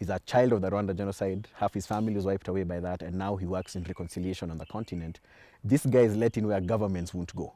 is 0.00 0.10
a 0.10 0.18
child 0.26 0.52
of 0.52 0.62
the 0.62 0.70
Rwanda 0.70 0.96
genocide. 0.96 1.46
Half 1.54 1.74
his 1.74 1.86
family 1.86 2.14
was 2.14 2.24
wiped 2.24 2.48
away 2.48 2.64
by 2.64 2.80
that, 2.80 3.02
and 3.02 3.14
now 3.16 3.36
he 3.36 3.46
works 3.46 3.76
in 3.76 3.84
reconciliation 3.84 4.50
on 4.50 4.58
the 4.58 4.66
continent. 4.66 5.20
This 5.62 5.86
guy 5.86 6.00
is 6.00 6.16
letting 6.16 6.48
where 6.48 6.60
governments 6.60 7.14
won't 7.14 7.32
go. 7.36 7.52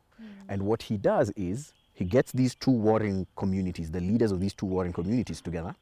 And 0.48 0.62
what 0.62 0.80
he 0.82 0.96
does 0.96 1.30
is 1.30 1.72
he 1.92 2.04
gets 2.04 2.30
these 2.30 2.54
two 2.54 2.70
warring 2.70 3.26
communities, 3.36 3.90
the 3.90 4.00
leaders 4.00 4.30
of 4.30 4.38
these 4.38 4.54
two 4.54 4.66
warring 4.66 4.92
communities 4.92 5.40
together, 5.40 5.74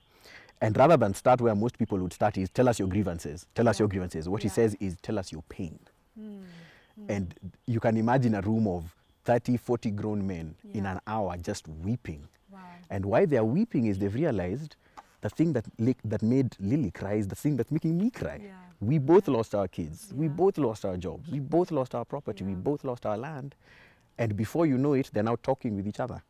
and 0.62 0.74
rather 0.78 0.96
than 0.96 1.12
start 1.12 1.42
where 1.42 1.54
most 1.54 1.76
people 1.78 1.98
would 1.98 2.14
start 2.14 2.38
is 2.38 2.48
tell 2.48 2.68
us 2.70 2.78
your 2.78 2.88
grievances, 2.88 3.46
tell 3.54 3.68
us 3.68 3.78
your 3.78 3.88
grievances. 3.88 4.26
What 4.26 4.42
he 4.42 4.48
says 4.48 4.74
is 4.80 4.96
tell 5.02 5.18
us 5.18 5.30
your 5.32 5.42
pain. 5.50 5.78
And 7.08 7.34
you 7.66 7.78
can 7.80 7.96
imagine 7.98 8.34
a 8.36 8.40
room 8.40 8.66
of 8.68 8.84
30, 9.24 9.56
40 9.56 9.90
grown 9.92 10.26
men 10.26 10.54
in 10.72 10.86
an 10.86 11.00
hour 11.06 11.36
just 11.36 11.66
weeping. 11.68 12.28
Wow. 12.50 12.60
And 12.90 13.06
why 13.06 13.24
they're 13.26 13.44
weeping 13.44 13.86
is 13.86 13.98
they've 13.98 14.14
realized 14.14 14.76
the 15.22 15.30
thing 15.30 15.54
that, 15.54 15.64
that 16.04 16.22
made 16.22 16.54
Lily 16.60 16.90
cry 16.90 17.14
is 17.14 17.28
the 17.28 17.34
thing 17.34 17.56
that's 17.56 17.72
making 17.72 17.96
me 17.96 18.10
cry. 18.10 18.40
Yeah. 18.42 18.52
We 18.80 18.98
both 18.98 19.28
lost 19.28 19.54
our 19.54 19.68
kids. 19.68 20.12
We 20.14 20.28
both 20.28 20.58
lost 20.58 20.84
our 20.84 20.96
jobs. 20.96 21.30
We 21.30 21.40
both 21.40 21.70
lost 21.70 21.94
our 21.94 22.04
property. 22.04 22.44
We 22.44 22.54
both 22.54 22.84
lost 22.84 23.06
our 23.06 23.16
land. 23.16 23.54
And 24.18 24.36
before 24.36 24.66
you 24.66 24.76
know 24.76 24.92
it, 24.92 25.10
they're 25.12 25.22
now 25.22 25.36
talking 25.42 25.74
with 25.76 25.86
each 25.86 26.00
other. 26.00 26.22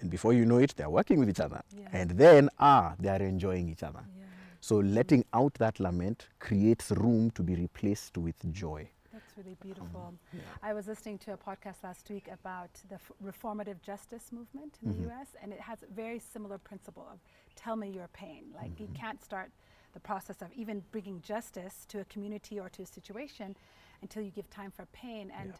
And 0.00 0.10
before 0.10 0.32
you 0.32 0.44
know 0.44 0.58
it, 0.58 0.74
they're 0.76 0.90
working 0.90 1.18
with 1.20 1.30
each 1.30 1.40
other. 1.40 1.62
Yeah. 1.74 1.88
And 1.92 2.10
then, 2.10 2.50
ah, 2.58 2.94
they 2.98 3.08
are 3.08 3.22
enjoying 3.22 3.68
each 3.68 3.82
other. 3.82 4.02
Yeah. 4.18 4.24
So 4.60 4.76
letting 4.76 5.24
out 5.32 5.54
that 5.54 5.80
lament 5.80 6.26
creates 6.38 6.90
room 6.90 7.30
to 7.32 7.42
be 7.42 7.54
replaced 7.54 8.18
with 8.18 8.34
joy. 8.52 8.88
That's 9.36 9.46
really 9.46 9.56
beautiful. 9.62 10.06
Um, 10.08 10.18
yeah. 10.32 10.40
I 10.62 10.72
was 10.72 10.86
listening 10.86 11.18
to 11.18 11.32
a 11.32 11.36
podcast 11.36 11.82
last 11.84 12.08
week 12.10 12.28
about 12.32 12.70
the 12.88 12.94
f- 12.96 13.12
reformative 13.24 13.80
justice 13.82 14.30
movement 14.32 14.78
in 14.82 14.90
Mm-hmm. 14.92 15.02
the 15.04 15.10
US, 15.10 15.28
and 15.42 15.52
it 15.52 15.60
has 15.60 15.82
a 15.82 15.86
very 15.92 16.18
similar 16.18 16.58
principle 16.58 17.06
of 17.12 17.18
tell 17.54 17.76
me 17.76 17.88
your 17.90 18.08
pain. 18.08 18.44
Like, 18.54 18.78
you 18.80 18.86
Mm-hmm. 18.86 18.94
can't 18.94 19.22
start 19.24 19.50
the 19.94 20.00
process 20.00 20.42
of 20.42 20.48
even 20.54 20.82
bringing 20.92 21.20
justice 21.22 21.86
to 21.88 22.00
a 22.00 22.04
community 22.04 22.58
or 22.60 22.68
to 22.70 22.82
a 22.82 22.86
situation 22.86 23.56
until 24.02 24.22
you 24.22 24.30
give 24.30 24.48
time 24.50 24.70
for 24.70 24.86
pain. 24.92 25.32
And 25.38 25.52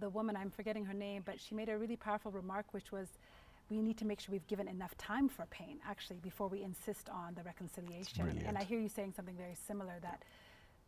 the 0.00 0.08
woman, 0.08 0.36
I'm 0.36 0.50
forgetting 0.50 0.84
her 0.86 0.94
name, 0.94 1.22
but 1.24 1.38
she 1.40 1.54
made 1.54 1.68
a 1.68 1.76
really 1.78 1.96
powerful 1.96 2.30
remark, 2.32 2.66
which 2.72 2.90
was, 2.92 3.08
we 3.70 3.80
need 3.82 3.96
to 3.98 4.04
make 4.06 4.20
sure 4.20 4.32
we've 4.32 4.46
given 4.46 4.68
enough 4.68 4.96
time 4.98 5.28
for 5.28 5.44
pain, 5.46 5.78
actually, 5.88 6.18
before 6.22 6.48
we 6.48 6.62
insist 6.62 7.08
on 7.10 7.34
the 7.34 7.42
reconciliation. 7.42 8.42
And 8.46 8.56
I 8.58 8.64
hear 8.64 8.80
you 8.80 8.88
saying 8.88 9.12
something 9.16 9.36
very 9.36 9.54
similar 9.66 9.94
that 10.02 10.22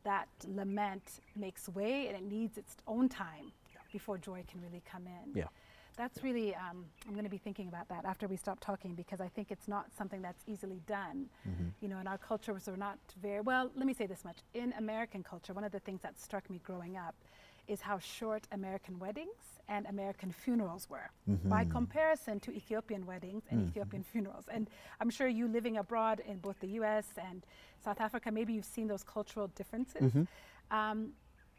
that 0.06 0.28
lament 0.46 1.20
makes 1.34 1.68
way 1.68 2.06
and 2.06 2.16
it 2.16 2.22
needs 2.22 2.56
its 2.56 2.76
own 2.86 3.08
time 3.08 3.52
before 3.92 4.16
joy 4.18 4.42
can 4.50 4.60
really 4.62 4.82
come 4.90 5.04
in. 5.06 5.34
Yeah. 5.34 5.48
That's 5.96 6.22
really, 6.22 6.54
um, 6.54 6.84
I'm 7.06 7.14
going 7.14 7.24
to 7.24 7.30
be 7.30 7.38
thinking 7.38 7.68
about 7.68 7.88
that 7.88 8.04
after 8.04 8.28
we 8.28 8.36
stop 8.36 8.60
talking 8.60 8.94
because 8.94 9.20
I 9.20 9.28
think 9.28 9.50
it's 9.50 9.66
not 9.66 9.86
something 9.96 10.20
that's 10.20 10.44
easily 10.46 10.82
done. 10.86 11.26
You 11.80 11.88
know, 11.88 11.98
in 11.98 12.06
our 12.06 12.18
culture, 12.18 12.52
we're 12.52 12.76
not 12.76 12.98
very, 13.20 13.40
well, 13.40 13.70
let 13.74 13.86
me 13.86 13.94
say 13.94 14.06
this 14.06 14.22
much. 14.22 14.36
In 14.52 14.74
American 14.78 15.22
culture, 15.22 15.54
one 15.54 15.64
of 15.64 15.72
the 15.72 15.80
things 15.80 16.02
that 16.02 16.20
struck 16.20 16.50
me 16.50 16.60
growing 16.62 16.98
up 16.98 17.14
is 17.68 17.80
how 17.80 17.98
short 17.98 18.46
American 18.52 18.98
weddings 18.98 19.56
and 19.68 19.86
American 19.86 20.30
funerals 20.30 20.88
were 20.88 21.10
mm-hmm. 21.28 21.48
by 21.48 21.64
comparison 21.64 22.38
to 22.40 22.52
Ethiopian 22.52 23.04
weddings 23.06 23.42
and 23.50 23.60
mm-hmm. 23.60 23.70
Ethiopian 23.70 24.02
funerals. 24.02 24.44
And 24.52 24.68
I'm 25.00 25.10
sure 25.10 25.28
you 25.28 25.48
living 25.48 25.76
abroad 25.76 26.22
in 26.26 26.38
both 26.38 26.58
the 26.60 26.68
US 26.80 27.06
and 27.16 27.44
South 27.84 28.00
Africa, 28.00 28.30
maybe 28.30 28.52
you've 28.52 28.64
seen 28.64 28.86
those 28.86 29.02
cultural 29.02 29.48
differences. 29.48 30.02
Mm-hmm. 30.02 30.76
Um, 30.76 31.12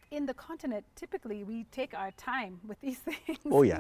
in 0.10 0.26
the 0.26 0.34
continent, 0.34 0.86
typically 0.96 1.44
we 1.44 1.66
take 1.66 1.94
our 1.94 2.12
time 2.12 2.60
with 2.66 2.80
these 2.80 2.98
things. 3.26 3.40
Oh, 3.52 3.64
yeah. 3.64 3.80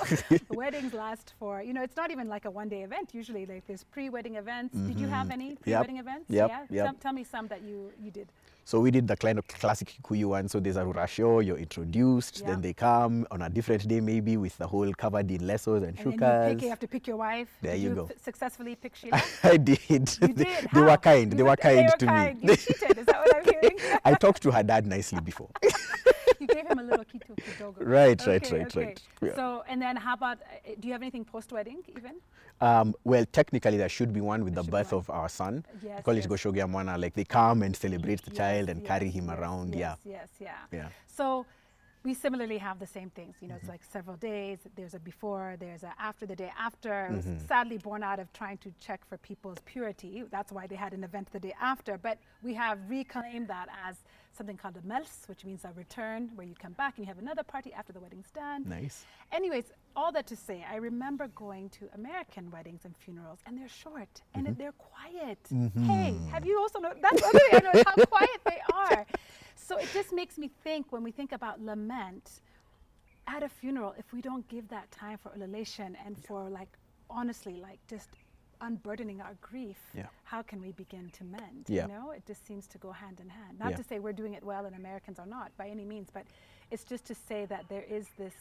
Weddings 0.48 0.94
last 0.94 1.34
for, 1.38 1.62
you 1.62 1.72
know, 1.72 1.82
it's 1.82 1.96
not 1.96 2.10
even 2.10 2.28
like 2.28 2.46
a 2.46 2.50
one 2.50 2.68
day 2.68 2.82
event. 2.82 3.10
Usually, 3.12 3.44
like 3.44 3.66
there's 3.66 3.84
pre 3.84 4.08
wedding 4.08 4.36
events. 4.36 4.74
Did 4.74 4.98
you 4.98 5.08
have 5.08 5.30
any 5.30 5.56
pre 5.56 5.74
wedding 5.74 5.98
events? 5.98 6.30
Yep, 6.30 6.48
Yeah. 6.48 6.64
yep. 6.70 6.84
Tell, 6.86 6.94
tell 6.94 7.12
me 7.12 7.24
some 7.24 7.48
that 7.48 7.62
you, 7.62 7.92
you 8.02 8.10
did. 8.10 8.28
So 8.68 8.80
we 8.80 8.90
did 8.90 9.08
the 9.08 9.16
kind 9.16 9.38
of 9.38 9.46
classic 9.48 9.94
Kikuyu 10.02 10.26
one. 10.26 10.46
So 10.46 10.60
there's 10.60 10.76
a 10.76 10.82
ruracio, 10.82 11.24
oh, 11.36 11.40
you're 11.40 11.56
introduced, 11.56 12.40
Yeah. 12.40 12.48
then 12.48 12.60
they 12.60 12.74
come 12.74 13.26
on 13.30 13.40
a 13.40 13.48
different 13.48 13.88
day 13.88 13.98
maybe 14.00 14.36
with 14.36 14.58
the 14.58 14.66
whole 14.66 14.92
covered 14.92 15.30
in 15.30 15.40
lesos 15.40 15.78
and, 15.88 15.98
And 15.98 16.18
then 16.18 16.50
you, 16.50 16.54
pick, 16.54 16.62
you 16.64 16.68
have 16.68 16.78
to 16.80 16.86
pick 16.86 17.06
your 17.06 17.16
wife. 17.16 17.48
There 17.62 17.72
did 17.72 17.82
you 17.82 17.94
go. 17.94 18.10
successfully 18.22 18.74
pick 18.74 18.94
Sheila? 18.94 19.22
I 19.42 19.56
did. 19.56 19.78
You 19.88 19.98
they, 19.98 20.04
did. 20.26 20.36
they 20.36 20.44
How? 20.68 20.84
were 20.84 20.96
kind. 20.98 21.32
You 21.32 21.36
They 21.38 21.42
were 21.44 21.56
kind 21.56 21.78
they 21.88 21.96
to 21.98 22.04
were 22.04 22.12
kind. 22.12 22.42
me. 22.42 22.50
You 22.50 22.56
cheated. 22.56 22.98
Is 22.98 23.06
that 23.06 23.16
what 23.24 23.36
I'm 23.36 23.44
hearing? 23.62 24.00
I 24.04 24.12
talked 24.12 24.42
to 24.42 24.50
her 24.50 24.62
dad 24.62 24.86
nicely 24.86 25.20
before. 25.22 25.48
you 26.40 26.46
gave 26.46 26.66
him 26.66 26.78
a 26.78 26.82
little 26.82 27.04
kitu 27.04 27.34
kidogo. 27.34 27.76
Right, 27.80 28.20
right, 28.26 28.42
Okay, 28.44 28.58
right, 28.58 28.66
okay. 28.76 28.84
right. 28.86 29.02
Yeah. 29.22 29.34
So, 29.34 29.64
and 29.68 29.80
then 29.80 29.96
how 29.96 30.14
about, 30.14 30.38
uh, 30.42 30.74
do 30.80 30.86
you 30.88 30.92
have 30.92 31.02
anything 31.02 31.24
post 31.24 31.52
wedding 31.52 31.82
even? 31.96 32.14
Um, 32.60 32.94
well, 33.04 33.24
technically, 33.32 33.76
there 33.76 33.88
should 33.88 34.12
be 34.12 34.20
one 34.20 34.44
with 34.44 34.54
There 34.54 34.64
the 34.64 34.70
birth 34.70 34.92
of 34.92 35.08
our 35.10 35.28
son. 35.28 35.64
Yes, 35.82 36.02
call 36.04 36.14
yes. 36.14 36.24
it 36.26 36.28
Goshogia 36.30 36.66
Mwana. 36.68 36.98
Like 37.00 37.14
they 37.14 37.24
come 37.24 37.62
and 37.62 37.74
celebrate 37.76 38.22
the 38.22 38.30
child 38.32 38.68
Yes, 38.68 38.76
and 38.76 38.84
carry 38.84 39.10
him 39.10 39.30
around. 39.30 39.74
Yes, 39.74 39.98
yes, 40.04 40.28
yeah. 40.40 40.54
Yeah. 40.72 40.78
Yeah. 40.78 40.88
So 41.06 41.46
we 42.04 42.14
similarly 42.14 42.58
have 42.58 42.78
the 42.78 42.86
same 42.86 43.10
things. 43.10 43.36
You 43.40 43.48
know, 43.48 43.54
Mm-hmm. 43.54 43.60
it's 43.60 43.68
like 43.68 43.82
several 43.84 44.16
days. 44.16 44.58
There's 44.74 44.94
a 44.94 44.98
before, 44.98 45.56
there's 45.60 45.82
a 45.84 45.92
after 46.00 46.26
the 46.26 46.34
day 46.36 46.50
after. 46.58 47.06
It 47.06 47.12
was 47.16 47.24
Mm-hmm. 47.26 47.46
sadly 47.46 47.78
born 47.78 48.02
out 48.02 48.18
of 48.18 48.32
trying 48.32 48.58
to 48.58 48.72
check 48.80 49.00
for 49.08 49.18
people's 49.18 49.58
purity. 49.64 50.24
That's 50.30 50.50
why 50.50 50.66
they 50.66 50.76
had 50.76 50.92
an 50.94 51.04
event 51.04 51.28
the 51.32 51.40
day 51.40 51.54
after. 51.60 51.96
But 51.98 52.18
we 52.42 52.54
have 52.54 52.78
reclaimed 52.88 53.48
that 53.48 53.68
as 53.88 53.96
something 54.36 54.56
called 54.56 54.76
a 54.82 54.86
mels, 54.86 55.24
which 55.26 55.44
means 55.44 55.64
a 55.64 55.72
return, 55.74 56.30
where 56.34 56.46
you 56.46 56.54
come 56.60 56.72
back 56.72 56.96
and 56.96 57.06
you 57.06 57.08
have 57.12 57.18
another 57.22 57.42
party 57.42 57.72
after 57.72 57.92
the 57.92 58.00
wedding's 58.00 58.30
done. 58.30 58.64
Nice. 58.68 59.04
Anyways, 59.32 59.72
all 59.96 60.12
that 60.12 60.26
to 60.28 60.36
say, 60.36 60.64
I 60.70 60.76
remember 60.76 61.28
going 61.28 61.70
to 61.70 61.88
American 61.94 62.50
weddings 62.50 62.84
and 62.84 62.96
funerals, 62.96 63.40
and 63.46 63.58
they're 63.58 63.68
short 63.68 64.22
and 64.34 64.46
Mm-hmm. 64.46 64.58
they're 64.58 64.72
quiet. 64.72 65.38
Hey, 65.86 66.14
have 66.32 66.46
you 66.46 66.58
also 66.58 66.78
noticed? 66.78 67.02
That's 67.02 67.22
other 67.22 67.38
thing 67.38 67.48
I 67.54 67.60
noticed 67.64 67.84
how 67.88 68.04
quiet 68.16 68.40
they 68.46 68.60
are. 68.72 69.06
So 69.56 69.76
it 69.78 69.88
just 69.92 70.12
makes 70.12 70.38
me 70.38 70.50
think 70.62 70.92
when 70.92 71.02
we 71.02 71.10
think 71.10 71.32
about 71.32 71.60
lament 71.60 72.40
at 73.26 73.42
a 73.42 73.48
funeral, 73.48 73.94
if 73.98 74.12
we 74.12 74.20
don't 74.22 74.46
give 74.48 74.68
that 74.68 74.90
time 74.90 75.18
for 75.18 75.34
elation 75.34 75.96
and 76.06 76.16
for 76.24 76.48
like, 76.48 76.68
honestly, 77.10 77.56
like 77.56 77.78
just 77.88 78.08
unburdening 78.60 79.20
our 79.20 79.34
grief, 79.40 79.78
Yeah. 79.94 80.06
how 80.24 80.42
can 80.42 80.60
we 80.60 80.72
begin 80.72 81.10
to 81.10 81.24
mend? 81.24 81.66
Yeah. 81.68 81.86
You 81.86 81.92
know, 81.92 82.10
it 82.12 82.24
just 82.26 82.46
seems 82.46 82.66
to 82.68 82.78
go 82.78 82.92
hand 82.92 83.20
in 83.20 83.28
hand. 83.28 83.58
Not 83.58 83.70
Yeah. 83.70 83.76
to 83.76 83.84
say 83.84 83.98
we're 83.98 84.12
doing 84.12 84.34
it 84.34 84.44
well 84.44 84.64
and 84.66 84.74
Americans 84.76 85.18
are 85.18 85.26
not 85.26 85.56
by 85.56 85.68
any 85.68 85.84
means, 85.84 86.08
but 86.12 86.24
it's 86.70 86.84
just 86.84 87.04
to 87.06 87.14
say 87.14 87.46
that 87.46 87.68
there 87.68 87.82
is 87.84 88.06
this 88.18 88.34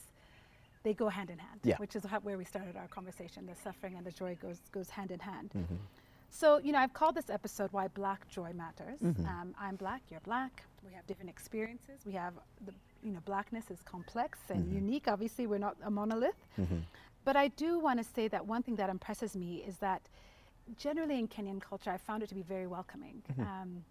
they 0.83 0.93
go 0.93 1.09
hand 1.09 1.29
in 1.29 1.37
hand, 1.39 1.59
which 1.79 1.95
is 1.97 2.05
how, 2.05 2.19
where 2.21 2.37
we 2.37 2.45
started 2.45 2.77
our 2.77 2.87
conversation. 2.87 3.45
The 3.45 3.55
suffering 3.55 3.95
and 3.97 4.05
the 4.05 4.11
joy 4.11 4.35
goes 4.41 4.59
goes 4.71 4.89
hand 4.89 5.11
in 5.11 5.19
hand. 5.19 5.49
Mm-hmm. 5.53 5.75
So 6.29 6.57
you 6.59 6.71
know, 6.71 6.79
I've 6.79 6.93
called 6.93 7.15
this 7.15 7.29
episode 7.29 7.73
"Why 7.73 7.87
Black 7.89 8.27
Joy 8.29 8.53
Matters." 8.53 8.99
Mm-hmm. 9.01 9.25
Um, 9.25 9.55
I'm 9.59 9.75
black, 9.75 10.01
you're 10.09 10.21
black. 10.21 10.63
We 10.87 10.93
have 10.93 11.05
different 11.07 11.29
experiences. 11.29 12.05
We 12.05 12.13
have 12.13 12.33
the 12.65 12.73
you 13.03 13.11
know, 13.11 13.19
blackness 13.25 13.69
is 13.69 13.81
complex 13.83 14.39
and 14.49 14.63
Mm-hmm. 14.65 14.75
unique. 14.75 15.07
Obviously, 15.07 15.45
we're 15.47 15.59
not 15.59 15.75
a 15.83 15.91
monolith. 15.91 16.35
But 17.27 17.35
I 17.35 17.49
do 17.49 17.77
want 17.77 17.99
to 17.99 18.05
say 18.05 18.29
that 18.29 18.45
one 18.47 18.63
thing 18.63 18.77
that 18.77 18.89
impresses 18.89 19.35
me 19.35 19.61
is 19.67 19.75
that 19.79 20.01
generally 20.77 21.19
in 21.19 21.27
Kenyan 21.27 21.59
culture, 21.59 21.91
I 21.91 21.97
found 21.97 22.23
it 22.23 22.29
to 22.29 22.35
be 22.35 22.41
very 22.41 22.67
welcoming. 22.67 23.21
Um, 23.37 23.83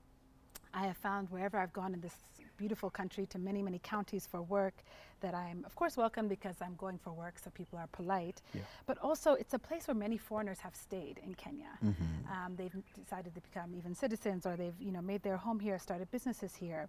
I 0.72 0.86
have 0.86 0.96
found 0.96 1.28
wherever 1.28 1.58
I've 1.58 1.74
gone 1.74 1.92
in 1.92 2.00
this 2.00 2.14
beautiful 2.56 2.88
country 2.88 3.26
to 3.26 3.38
many, 3.38 3.60
many 3.60 3.78
counties 3.82 4.26
for 4.26 4.40
work 4.40 4.76
that 5.20 5.34
I'm, 5.34 5.64
of 5.66 5.74
course, 5.74 5.98
welcome 5.98 6.28
because 6.28 6.56
I'm 6.62 6.76
going 6.76 6.96
for 6.96 7.12
work, 7.12 7.38
so 7.38 7.50
people 7.50 7.78
are 7.78 7.88
polite. 7.88 8.40
Yeah. 8.54 8.62
But 8.86 8.96
also, 9.02 9.34
it's 9.34 9.52
a 9.52 9.58
place 9.58 9.86
where 9.86 9.94
many 9.94 10.16
foreigners 10.16 10.60
have 10.60 10.74
stayed 10.74 11.20
in 11.22 11.34
Kenya. 11.34 11.72
Mm-hmm. 11.84 12.32
Um, 12.32 12.56
they've 12.56 12.76
decided 12.94 13.34
to 13.34 13.42
become 13.42 13.74
even 13.76 13.94
citizens, 13.94 14.46
or 14.46 14.56
they've, 14.56 14.80
you 14.80 14.92
know, 14.92 15.02
made 15.02 15.22
their 15.22 15.36
home 15.36 15.60
here, 15.60 15.78
started 15.78 16.10
businesses 16.10 16.56
here. 16.56 16.88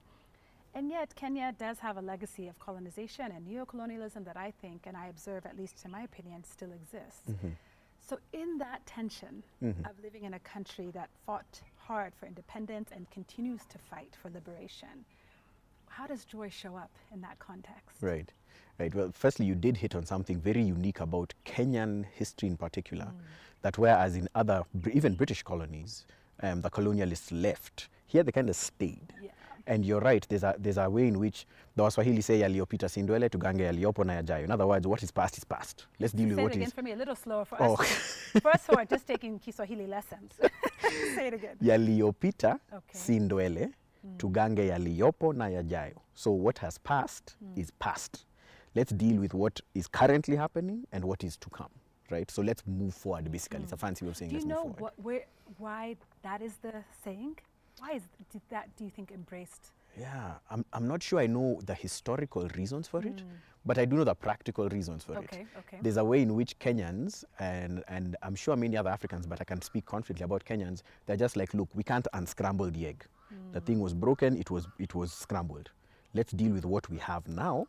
And 0.77 0.91
yet, 0.91 1.15
Kenya 1.15 1.55
does 1.57 1.79
have 1.79 1.97
a 1.97 2.01
legacy 2.01 2.47
of 2.47 2.59
colonization 2.59 3.31
and 3.31 3.47
neocolonialism 3.47 4.23
that 4.25 4.37
I 4.37 4.53
think, 4.61 4.85
and 4.85 4.95
I 4.95 5.07
observe, 5.07 5.47
at 5.47 5.57
least 5.57 5.83
in 5.83 5.89
my 5.89 6.03
opinion, 6.03 6.43
still 6.43 6.71
exists. 6.71 7.31
Mm-hmm. 7.31 7.47
So, 8.07 8.19
in 8.31 8.59
that 8.59 8.85
tension 8.85 9.41
of 9.85 9.91
living 10.03 10.23
in 10.25 10.35
a 10.35 10.39
country 10.39 10.91
that 10.93 11.09
fought 11.25 11.61
hard 11.77 12.13
for 12.13 12.27
independence 12.27 12.89
and 12.95 13.09
continues 13.09 13.61
to 13.69 13.79
fight 13.89 14.15
for 14.21 14.29
liberation, 14.29 15.03
how 15.87 16.05
does 16.05 16.25
joy 16.25 16.47
show 16.49 16.75
up 16.75 16.91
in 17.11 17.21
that 17.21 17.39
context? 17.39 17.97
Right, 17.99 18.31
right. 18.77 18.93
Well, 18.93 19.09
firstly, 19.15 19.47
you 19.47 19.55
did 19.55 19.77
hit 19.77 19.95
on 19.95 20.05
something 20.05 20.39
very 20.39 20.61
unique 20.61 20.99
about 20.99 21.33
Kenyan 21.43 22.05
history 22.13 22.49
in 22.49 22.55
particular, 22.55 23.05
Mm. 23.05 23.19
that 23.63 23.79
whereas 23.79 24.15
in 24.15 24.29
other, 24.35 24.61
even 24.93 25.15
British 25.15 25.41
colonies, 25.41 26.05
um, 26.43 26.61
the 26.61 26.69
colonialists 26.69 27.31
left, 27.31 27.87
here 28.05 28.21
they 28.21 28.31
kind 28.31 28.47
of 28.47 28.55
stayed. 28.55 29.11
Yeah. 29.19 29.31
And 29.67 29.85
you're 29.85 29.99
right, 29.99 30.25
there's 30.29 30.43
a, 30.43 30.55
there's 30.57 30.77
a 30.77 30.89
way 30.89 31.07
in 31.07 31.19
which 31.19 31.45
the 31.75 31.83
Waswahili 31.83 32.23
say 32.23 32.39
yaliyopita 32.39 32.89
si 32.89 33.01
ndwele 33.01 33.29
tugange 33.29 33.63
yaliyopo 33.63 34.03
na 34.03 34.13
yajayo. 34.13 34.45
In 34.45 34.51
other 34.51 34.65
words, 34.65 34.87
what 34.87 35.03
is 35.03 35.11
past 35.11 35.37
is 35.37 35.43
past. 35.45 35.85
Let's 35.99 36.13
deal 36.15 36.27
with 36.27 36.35
Say 36.37 36.41
it 36.41 36.43
what 36.45 36.53
again 36.55 36.67
is. 36.67 36.73
for 36.73 36.81
me, 36.83 36.91
a 36.93 36.95
little 36.95 37.15
slower 37.15 37.45
for 37.45 37.57
Oh. 37.61 37.73
us. 37.73 38.35
us 38.45 38.67
who 38.67 38.77
are 38.77 38.85
just 38.85 39.05
taking 39.05 39.39
Kiswahili 39.39 39.85
lessons. 39.87 40.31
Say 41.15 41.27
it 41.27 41.33
again. 41.33 41.57
Yaliyopita 41.61 42.59
Okay. 42.73 42.99
si 42.99 43.19
ndwele 43.19 43.69
tugange 44.17 44.67
yaliyopo 44.67 45.33
na 45.33 45.49
yajayo. 45.49 46.01
So 46.13 46.31
what 46.31 46.59
has 46.59 46.79
passed 46.79 47.35
mm. 47.41 47.59
is 47.59 47.71
past. 47.79 48.25
Let's 48.75 48.93
deal 48.93 49.19
with 49.19 49.33
what 49.33 49.59
is 49.73 49.87
currently 49.91 50.37
happening 50.37 50.85
and 50.91 51.03
what 51.05 51.23
is 51.23 51.37
to 51.39 51.49
come. 51.49 51.71
Right? 52.09 52.31
So 52.31 52.41
let's 52.41 52.63
move 52.67 52.93
forward 52.93 53.29
basically. 53.31 53.63
It's 53.63 53.73
a 53.73 53.77
fancy 53.77 54.05
way 54.05 54.11
of 54.11 54.17
saying 54.17 54.31
Hmm. 54.31 54.37
Do 54.37 54.43
you 54.47 54.49
let's 54.49 54.63
know 54.63 54.75
what, 54.79 54.93
where, 55.03 55.25
why 55.57 55.97
that 56.23 56.41
is 56.41 56.53
the 56.61 56.71
saying? 57.03 57.35
Why 57.79 57.91
is 57.93 58.03
that, 58.49 58.75
do 58.75 58.83
you 58.83 58.89
think, 58.89 59.11
embraced? 59.11 59.71
Yeah, 59.97 60.33
I'm, 60.49 60.63
I'm 60.73 60.87
not 60.87 61.01
sure 61.01 61.19
I 61.19 61.27
know 61.27 61.59
the 61.65 61.73
historical 61.73 62.47
reasons 62.55 62.87
for 62.87 62.99
it, 62.99 63.17
mm. 63.17 63.23
but 63.65 63.77
I 63.77 63.85
do 63.85 63.95
know 63.97 64.03
the 64.03 64.13
practical 64.13 64.69
reasons 64.69 65.03
for. 65.03 65.17
Okay, 65.17 65.41
it. 65.41 65.47
okay. 65.59 65.79
There's 65.81 65.97
a 65.97 66.03
way 66.03 66.21
in 66.21 66.35
which 66.35 66.57
Kenyans, 66.59 67.23
and, 67.39 67.83
and 67.87 68.15
I'm 68.21 68.35
sure 68.35 68.55
many 68.55 68.77
other 68.77 68.89
Africans, 68.89 69.25
but 69.25 69.41
I 69.41 69.43
can 69.43 69.61
speak 69.61 69.85
confidently 69.85 70.23
about 70.23 70.45
Kenyans, 70.45 70.83
they're 71.05 71.17
just 71.17 71.35
like, 71.35 71.53
look, 71.53 71.69
we 71.73 71.83
can't 71.83 72.07
unscramble 72.13 72.69
the 72.69 72.87
egg. 72.87 73.05
The 73.51 73.59
thing 73.59 73.79
was 73.79 73.93
broken, 73.93 74.37
it 74.37 74.49
was, 74.49 74.67
it 74.79 74.95
was 74.95 75.11
scrambled. 75.11 75.69
Let's 76.13 76.31
deal 76.31 76.53
with 76.53 76.65
what 76.65 76.89
we 76.89 76.97
have 76.99 77.27
now 77.27 77.67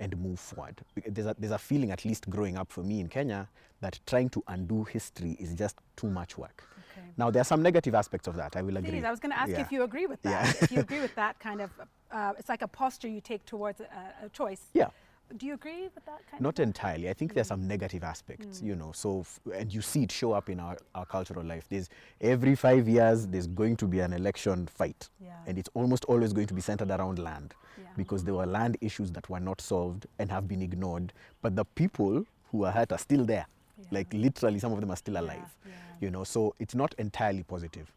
and 0.00 0.16
move 0.18 0.40
forward. 0.40 0.80
There's 1.06 1.26
a, 1.26 1.36
there's 1.38 1.52
a 1.52 1.58
feeling, 1.58 1.90
at 1.90 2.04
least 2.04 2.28
growing 2.28 2.56
up 2.56 2.72
for 2.72 2.82
me 2.82 3.00
in 3.00 3.08
Kenya, 3.08 3.48
that 3.80 4.00
trying 4.06 4.30
to 4.30 4.42
undo 4.48 4.84
history 4.84 5.36
is 5.38 5.54
just 5.54 5.78
too 5.96 6.10
much 6.10 6.36
work. 6.36 6.64
Okay. 6.96 7.06
Now, 7.16 7.30
there 7.30 7.40
are 7.40 7.44
some 7.44 7.62
negative 7.62 7.94
aspects 7.94 8.26
of 8.28 8.36
that, 8.36 8.56
I 8.56 8.62
will 8.62 8.76
agree. 8.76 8.90
Please, 8.90 9.04
I 9.04 9.10
was 9.10 9.20
going 9.20 9.32
to 9.32 9.38
ask 9.38 9.50
Yeah. 9.50 9.60
if 9.60 9.72
you 9.72 9.82
agree 9.82 10.06
with 10.06 10.22
that. 10.22 10.30
Yeah. 10.30 10.64
if 10.64 10.72
you 10.72 10.80
agree 10.80 11.00
with 11.00 11.14
that 11.22 11.38
kind 11.38 11.60
of, 11.60 11.70
uh, 12.10 12.32
it's 12.38 12.48
like 12.48 12.62
a 12.62 12.68
posture 12.68 13.08
you 13.08 13.20
take 13.20 13.44
towards 13.44 13.80
a, 13.80 14.24
a 14.24 14.28
choice. 14.30 14.62
Yeah. 14.72 14.88
Do 15.36 15.44
you 15.44 15.54
agree 15.54 15.82
with 15.92 16.04
that 16.04 16.20
kind 16.30 16.34
of? 16.34 16.40
Not 16.40 16.60
entirely. 16.60 17.10
I 17.10 17.12
think 17.12 17.34
there's 17.34 17.48
some 17.48 17.62
mm. 17.62 17.66
negative 17.66 18.04
aspects, 18.04 18.60
mm. 18.60 18.66
you 18.66 18.76
know. 18.76 18.92
So, 18.92 19.20
f- 19.20 19.40
and 19.52 19.74
you 19.74 19.82
see 19.82 20.04
it 20.04 20.12
show 20.12 20.30
up 20.30 20.48
in 20.48 20.60
our, 20.60 20.76
our 20.94 21.04
cultural 21.04 21.44
life. 21.44 21.66
There's 21.68 21.88
every 22.20 22.54
five 22.54 22.86
years 22.88 23.26
there's 23.26 23.48
going 23.48 23.76
to 23.78 23.88
be 23.88 23.98
an 23.98 24.12
election 24.12 24.68
fight, 24.68 25.08
Yeah. 25.20 25.32
and 25.48 25.58
it's 25.58 25.68
almost 25.74 26.04
always 26.04 26.32
going 26.32 26.46
to 26.46 26.54
be 26.54 26.60
centered 26.60 26.90
around 26.92 27.18
land, 27.18 27.54
Yeah. 27.76 27.88
because 27.96 28.22
there 28.22 28.34
were 28.34 28.46
land 28.46 28.76
issues 28.80 29.10
that 29.12 29.28
were 29.28 29.40
not 29.40 29.60
solved 29.60 30.06
and 30.20 30.30
have 30.30 30.46
been 30.46 30.62
ignored. 30.62 31.12
But 31.42 31.56
the 31.56 31.64
people 31.64 32.24
who 32.52 32.64
are 32.64 32.70
hurt 32.70 32.92
are 32.92 32.98
still 32.98 33.24
there. 33.24 33.46
Yeah. 33.78 33.86
Like 33.90 34.12
literally, 34.12 34.58
some 34.58 34.72
of 34.72 34.80
them 34.80 34.90
are 34.90 34.96
still 34.96 35.16
alive. 35.18 35.54
yeah. 35.66 35.72
You 36.00 36.10
know, 36.10 36.24
so 36.24 36.54
it's 36.58 36.74
not 36.74 36.94
entirely 36.98 37.42
positive. 37.42 37.90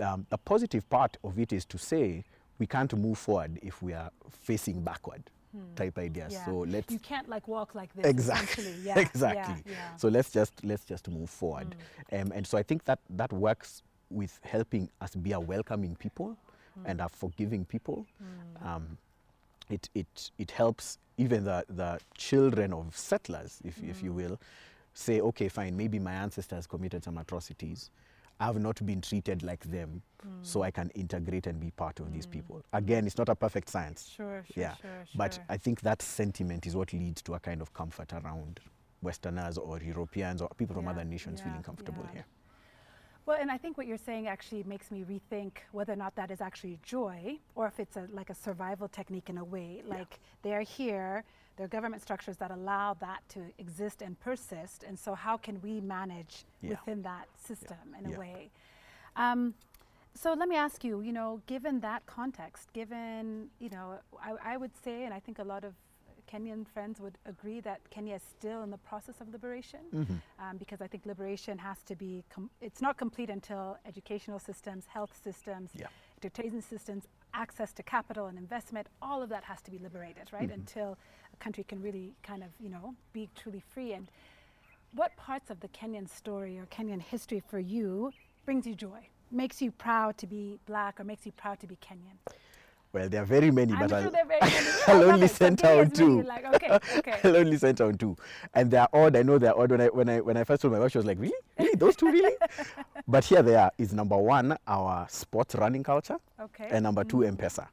Um, 0.00 0.26
the 0.30 0.38
positive 0.38 0.88
part 0.90 1.16
of 1.24 1.38
it 1.38 1.52
is 1.52 1.64
to 1.66 1.78
say 1.78 2.24
we 2.58 2.66
can't 2.66 2.94
move 2.96 3.18
forward 3.18 3.58
if 3.62 3.82
we 3.82 3.92
are 3.92 4.10
facing 4.30 4.82
backward 4.82 5.22
type 5.74 5.96
ideas. 5.98 6.32
Hmm. 6.34 6.38
Yeah. 6.38 6.44
So 6.44 6.52
let's 6.68 6.92
You 6.92 6.98
can't 6.98 7.28
like 7.30 7.48
walk 7.48 7.74
like 7.74 7.90
this. 7.94 8.04
exactly. 8.06 8.74
Yeah. 8.82 8.98
exactly 9.06 9.62
Yeah. 9.66 9.72
yeah. 9.72 9.96
so 9.96 10.08
let's 10.08 10.30
just 10.30 10.52
let's 10.64 10.84
just 10.84 11.08
move 11.08 11.30
forward 11.30 11.74
um, 12.12 12.30
and 12.34 12.46
so 12.46 12.58
i 12.58 12.62
think 12.62 12.84
that 12.84 12.98
that 13.08 13.32
works 13.32 13.82
with 14.10 14.38
helping 14.44 14.90
us 15.00 15.14
be 15.14 15.32
a 15.32 15.40
welcoming 15.40 15.96
people 15.96 16.36
and 16.84 17.00
a 17.00 17.08
forgiving 17.08 17.64
people 17.64 18.04
um, 18.62 18.98
it, 19.70 19.88
it, 19.94 20.30
it 20.36 20.50
helps 20.50 20.98
even 21.16 21.44
the, 21.44 21.64
the 21.70 21.98
children 22.18 22.74
of 22.74 22.94
settlers 22.94 23.58
if, 23.64 23.82
if 23.82 24.02
you 24.02 24.12
will 24.12 24.38
say 24.96 25.20
okay 25.20 25.48
fine 25.48 25.76
maybe 25.76 25.98
my 25.98 26.12
ancestors 26.12 26.66
committed 26.66 27.04
some 27.04 27.18
atrocities 27.18 27.90
I've 28.38 28.58
not 28.58 28.84
been 28.84 29.00
treated 29.00 29.42
like 29.42 29.64
them, 29.64 30.02
hmm. 30.22 30.28
so 30.42 30.62
I 30.62 30.70
can 30.70 30.90
integrate 30.90 31.46
and 31.46 31.58
be 31.58 31.70
part 31.70 32.00
of 32.00 32.12
these 32.12 32.26
hmm. 32.26 32.32
people. 32.32 32.62
Again, 32.72 33.06
it's 33.06 33.16
not 33.16 33.30
a 33.30 33.34
perfect 33.34 33.70
science. 33.70 34.12
Sure, 34.14 34.44
sure, 34.52 34.62
yeah. 34.62 34.74
sure, 34.74 35.06
But. 35.14 35.38
I 35.48 35.56
think 35.56 35.80
that 35.80 36.02
sentiment 36.02 36.66
is 36.66 36.76
what 36.76 36.92
leads 36.92 37.22
to 37.22 37.34
a 37.34 37.40
kind 37.40 37.62
of 37.62 37.72
comfort 37.72 38.12
around 38.12 38.60
Westerners 39.00 39.56
or 39.56 39.80
Europeans 39.80 40.42
or 40.42 40.50
people 40.56 40.74
from 40.74 40.84
Yeah, 40.84 40.90
other 40.90 41.04
nations 41.04 41.40
yeah, 41.40 41.46
feeling 41.46 41.62
comfortable 41.62 42.02
yeah. 42.08 42.12
here. 42.12 42.24
Well, 43.24 43.38
and 43.40 43.50
I 43.50 43.58
think 43.58 43.76
what 43.76 43.86
you're 43.86 43.98
saying 43.98 44.28
actually 44.28 44.62
makes 44.64 44.90
me 44.90 45.04
rethink 45.04 45.52
whether 45.72 45.92
or 45.92 45.96
not 45.96 46.14
that 46.14 46.30
is 46.30 46.40
actually 46.40 46.78
joy 46.82 47.38
or 47.56 47.66
if 47.66 47.80
it's 47.80 47.96
a, 47.96 48.06
like 48.12 48.30
a 48.30 48.34
survival 48.34 48.86
technique 48.86 49.28
in 49.28 49.38
a 49.38 49.44
way. 49.44 49.82
Like 49.84 50.20
they 50.42 50.54
are 50.54 50.60
here, 50.60 51.24
there 51.56 51.64
are 51.64 51.68
government 51.68 52.02
structures 52.02 52.36
that 52.38 52.50
allow 52.50 52.94
that 53.00 53.20
to 53.30 53.40
exist 53.58 54.02
and 54.02 54.18
persist. 54.20 54.82
And 54.82 54.98
so, 54.98 55.14
how 55.14 55.36
can 55.36 55.60
we 55.62 55.80
manage 55.80 56.44
Yeah. 56.60 56.70
within 56.70 57.02
that 57.02 57.28
system 57.38 57.94
in 57.98 58.08
Yeah. 58.10 58.16
a 58.16 58.18
way? 58.20 58.50
Um, 59.16 59.54
so 60.14 60.32
let 60.32 60.48
me 60.48 60.56
ask 60.56 60.82
you, 60.84 61.00
you 61.00 61.12
know, 61.12 61.40
given 61.46 61.80
that 61.80 62.06
context, 62.06 62.72
given, 62.72 63.50
you 63.58 63.68
know, 63.70 63.98
I, 64.20 64.54
I 64.54 64.56
would 64.56 64.74
say, 64.82 65.04
and 65.04 65.12
I 65.12 65.20
think 65.20 65.38
a 65.38 65.44
lot 65.44 65.64
of 65.64 65.74
Kenyan 66.30 66.66
friends 66.66 67.00
would 67.00 67.16
agree 67.24 67.60
that 67.60 67.88
Kenya 67.90 68.16
is 68.16 68.22
still 68.22 68.62
in 68.62 68.70
the 68.70 68.78
process 68.78 69.20
of 69.20 69.28
liberation 69.28 70.18
um, 70.40 70.56
because 70.56 70.80
I 70.80 70.88
think 70.88 71.06
liberation 71.06 71.56
has 71.58 71.82
to 71.84 71.94
be, 71.94 72.24
com- 72.30 72.50
it's 72.60 72.80
not 72.82 72.96
complete 72.96 73.30
until 73.30 73.78
educational 73.86 74.38
systems, 74.40 74.86
health 74.86 75.16
systems, 75.22 75.70
Yeah. 75.74 75.86
entertainment 76.20 76.64
systems, 76.64 77.06
access 77.32 77.72
to 77.74 77.82
capital 77.82 78.26
and 78.26 78.38
investment, 78.38 78.88
all 79.00 79.22
of 79.22 79.28
that 79.28 79.44
has 79.44 79.60
to 79.62 79.70
be 79.70 79.78
liberated, 79.78 80.32
right? 80.32 80.50
Until 80.50 80.98
a 81.25 81.25
country 81.40 81.64
can 81.64 81.82
really 81.82 82.14
kind 82.22 82.42
of, 82.42 82.50
you 82.60 82.68
know, 82.68 82.94
be 83.12 83.28
truly 83.34 83.62
free. 83.72 83.92
And 83.92 84.08
what 84.94 85.16
parts 85.16 85.50
of 85.50 85.60
the 85.60 85.68
Kenyan 85.68 86.08
story 86.08 86.58
or 86.58 86.66
Kenyan 86.66 87.00
history 87.00 87.42
for 87.48 87.58
you 87.58 88.12
brings 88.44 88.66
you 88.66 88.74
joy, 88.74 89.08
makes 89.30 89.60
you 89.60 89.70
proud 89.70 90.18
to 90.18 90.26
be 90.26 90.58
black 90.66 91.00
or 91.00 91.04
makes 91.04 91.26
you 91.26 91.32
proud 91.32 91.60
to 91.60 91.66
be 91.66 91.76
Kenyan? 91.76 92.18
Well, 92.92 93.10
there 93.10 93.22
are 93.22 93.26
very 93.26 93.50
many, 93.50 93.74
I'm 93.74 93.80
but 93.80 93.90
sure 93.90 93.98
I'll, 93.98 94.10
they're 94.10 94.24
very 94.24 94.40
many. 94.40 94.54
I 94.86 94.92
I'll 94.92 95.04
only 95.04 95.26
it. 95.26 95.28
So 95.28 95.34
center 95.36 95.66
on 95.66 95.78
as 95.80 95.98
many 95.98 96.12
you 96.12 96.22
two. 96.22 96.26
Like, 96.26 96.44
okay, 96.54 96.78
okay. 96.98 97.20
I'll 97.24 97.36
only 97.36 97.58
center 97.58 97.84
on 97.84 97.98
two. 97.98 98.16
And 98.54 98.70
they're 98.70 98.88
odd. 98.90 99.16
I 99.16 99.22
know 99.22 99.36
they're 99.36 99.58
odd. 99.58 99.70
When 99.70 99.80
I, 99.82 99.86
when 99.88 100.08
I, 100.08 100.20
when 100.20 100.36
I 100.38 100.44
first 100.44 100.62
told 100.62 100.72
my 100.72 100.80
wife, 100.80 100.92
she 100.92 100.98
was 100.98 101.06
like, 101.06 101.18
really? 101.20 101.34
Really? 101.58 101.74
Those 101.76 101.94
two, 101.94 102.10
really? 102.10 102.34
but 103.08 103.24
here 103.24 103.42
they 103.42 103.56
are. 103.56 103.70
Is 103.76 103.92
number 103.92 104.16
one, 104.16 104.56
our 104.66 105.06
sports 105.10 105.54
running 105.56 105.82
culture. 105.82 106.16
Okay. 106.40 106.68
And 106.70 106.84
number 106.84 107.04
two, 107.04 107.18
mm. 107.18 107.28
M-Pesa. 107.28 107.66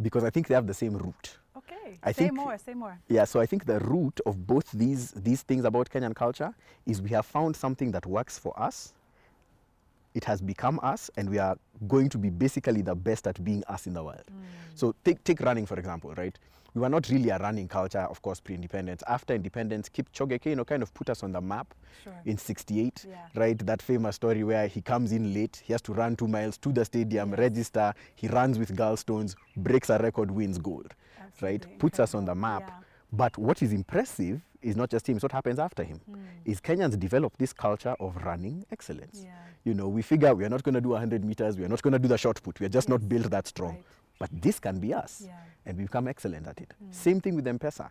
Because 0.00 0.24
I 0.24 0.30
think 0.30 0.48
they 0.48 0.54
have 0.54 0.66
the 0.66 0.74
same 0.74 0.96
root. 0.96 1.38
Okay. 1.56 1.98
I 2.02 2.12
say 2.12 2.24
think- 2.24 2.34
more, 2.34 2.58
say 2.58 2.74
more. 2.74 2.98
Yeah, 3.08 3.24
so 3.24 3.40
I 3.40 3.46
think 3.46 3.64
the 3.64 3.78
root 3.80 4.20
of 4.26 4.46
both 4.46 4.70
these, 4.72 5.12
these 5.12 5.42
things 5.42 5.64
about 5.64 5.88
Kenyan 5.90 6.14
culture 6.14 6.52
is 6.86 7.00
we 7.00 7.10
have 7.10 7.26
found 7.26 7.56
something 7.56 7.92
that 7.92 8.04
works 8.06 8.38
for 8.38 8.58
us. 8.60 8.92
It 10.14 10.24
has 10.24 10.40
become 10.40 10.78
us, 10.82 11.10
and 11.16 11.28
we 11.28 11.38
are 11.38 11.56
going 11.88 12.08
to 12.10 12.18
be 12.18 12.30
basically 12.30 12.82
the 12.82 12.94
best 12.94 13.26
at 13.26 13.42
being 13.44 13.64
us 13.66 13.86
in 13.86 13.94
the 13.94 14.02
world. 14.02 14.22
Mm. 14.30 14.44
So 14.76 14.94
take, 15.04 15.22
take 15.24 15.40
running, 15.40 15.66
for 15.66 15.76
example, 15.76 16.14
right? 16.16 16.36
We 16.74 16.80
were 16.80 16.88
not 16.88 17.08
really 17.08 17.30
a 17.30 17.38
running 17.38 17.68
culture, 17.68 18.00
of 18.00 18.20
course, 18.20 18.40
pre-independence. 18.40 19.02
After 19.06 19.32
independence, 19.34 19.88
Kipchoge 19.88 20.40
Keino 20.40 20.66
kind 20.66 20.82
of 20.82 20.92
put 20.92 21.08
us 21.08 21.22
on 21.22 21.30
the 21.32 21.40
map 21.40 21.72
Sure. 22.02 22.12
in 22.24 22.36
68, 22.36 23.06
Yeah. 23.08 23.16
right? 23.36 23.56
That 23.58 23.80
famous 23.80 24.16
story 24.16 24.42
where 24.42 24.66
he 24.66 24.80
comes 24.82 25.12
in 25.12 25.32
late, 25.32 25.62
he 25.64 25.72
has 25.72 25.80
to 25.82 25.92
run 25.92 26.16
two 26.16 26.26
miles 26.26 26.58
to 26.58 26.72
the 26.72 26.84
stadium, 26.84 27.30
Yes. 27.30 27.38
register, 27.38 27.94
he 28.16 28.26
runs 28.26 28.58
with 28.58 28.76
gallstones, 28.76 29.36
breaks 29.56 29.88
a 29.88 29.98
record, 29.98 30.32
wins 30.32 30.58
gold, 30.58 30.94
Absolutely 31.20 31.48
right? 31.68 31.78
Puts 31.78 32.00
us 32.00 32.12
on 32.14 32.24
the 32.24 32.34
map. 32.34 32.62
yeah. 32.66 32.74
But 33.12 33.38
what 33.38 33.62
is 33.62 33.72
impressive 33.72 34.42
is 34.60 34.74
not 34.74 34.90
just 34.90 35.08
him, 35.08 35.14
it's 35.16 35.22
what 35.22 35.30
happens 35.30 35.60
after 35.60 35.84
him. 35.84 35.98
Hmm. 35.98 36.16
Is 36.44 36.60
Kenyans 36.60 36.98
develop 36.98 37.36
this 37.36 37.52
culture 37.52 37.94
of 38.00 38.16
running 38.24 38.64
excellence. 38.72 39.20
Yeah. 39.22 39.30
You 39.62 39.74
know, 39.74 39.86
we 39.88 40.02
figure 40.02 40.34
we 40.34 40.44
are 40.44 40.48
not 40.48 40.64
going 40.64 40.74
to 40.74 40.80
do 40.80 40.88
100 40.88 41.24
meters, 41.24 41.56
we 41.56 41.64
are 41.64 41.68
not 41.68 41.82
going 41.82 41.92
to 41.92 41.98
do 42.00 42.08
the 42.08 42.18
shot 42.18 42.42
put, 42.42 42.58
we 42.58 42.66
are 42.66 42.70
just 42.70 42.88
not 42.88 43.08
built 43.08 43.30
that 43.30 43.46
strong. 43.46 43.74
right. 43.74 43.84
But 44.18 44.30
this 44.32 44.58
can 44.60 44.78
be 44.78 44.94
us, 44.94 45.22
Yeah. 45.26 45.32
and 45.66 45.76
we 45.76 45.84
become 45.84 46.08
excellent 46.08 46.46
at 46.46 46.60
it. 46.60 46.72
Mm. 46.82 46.94
Same 46.94 47.20
thing 47.20 47.34
with 47.34 47.46
M-Pesa. 47.46 47.90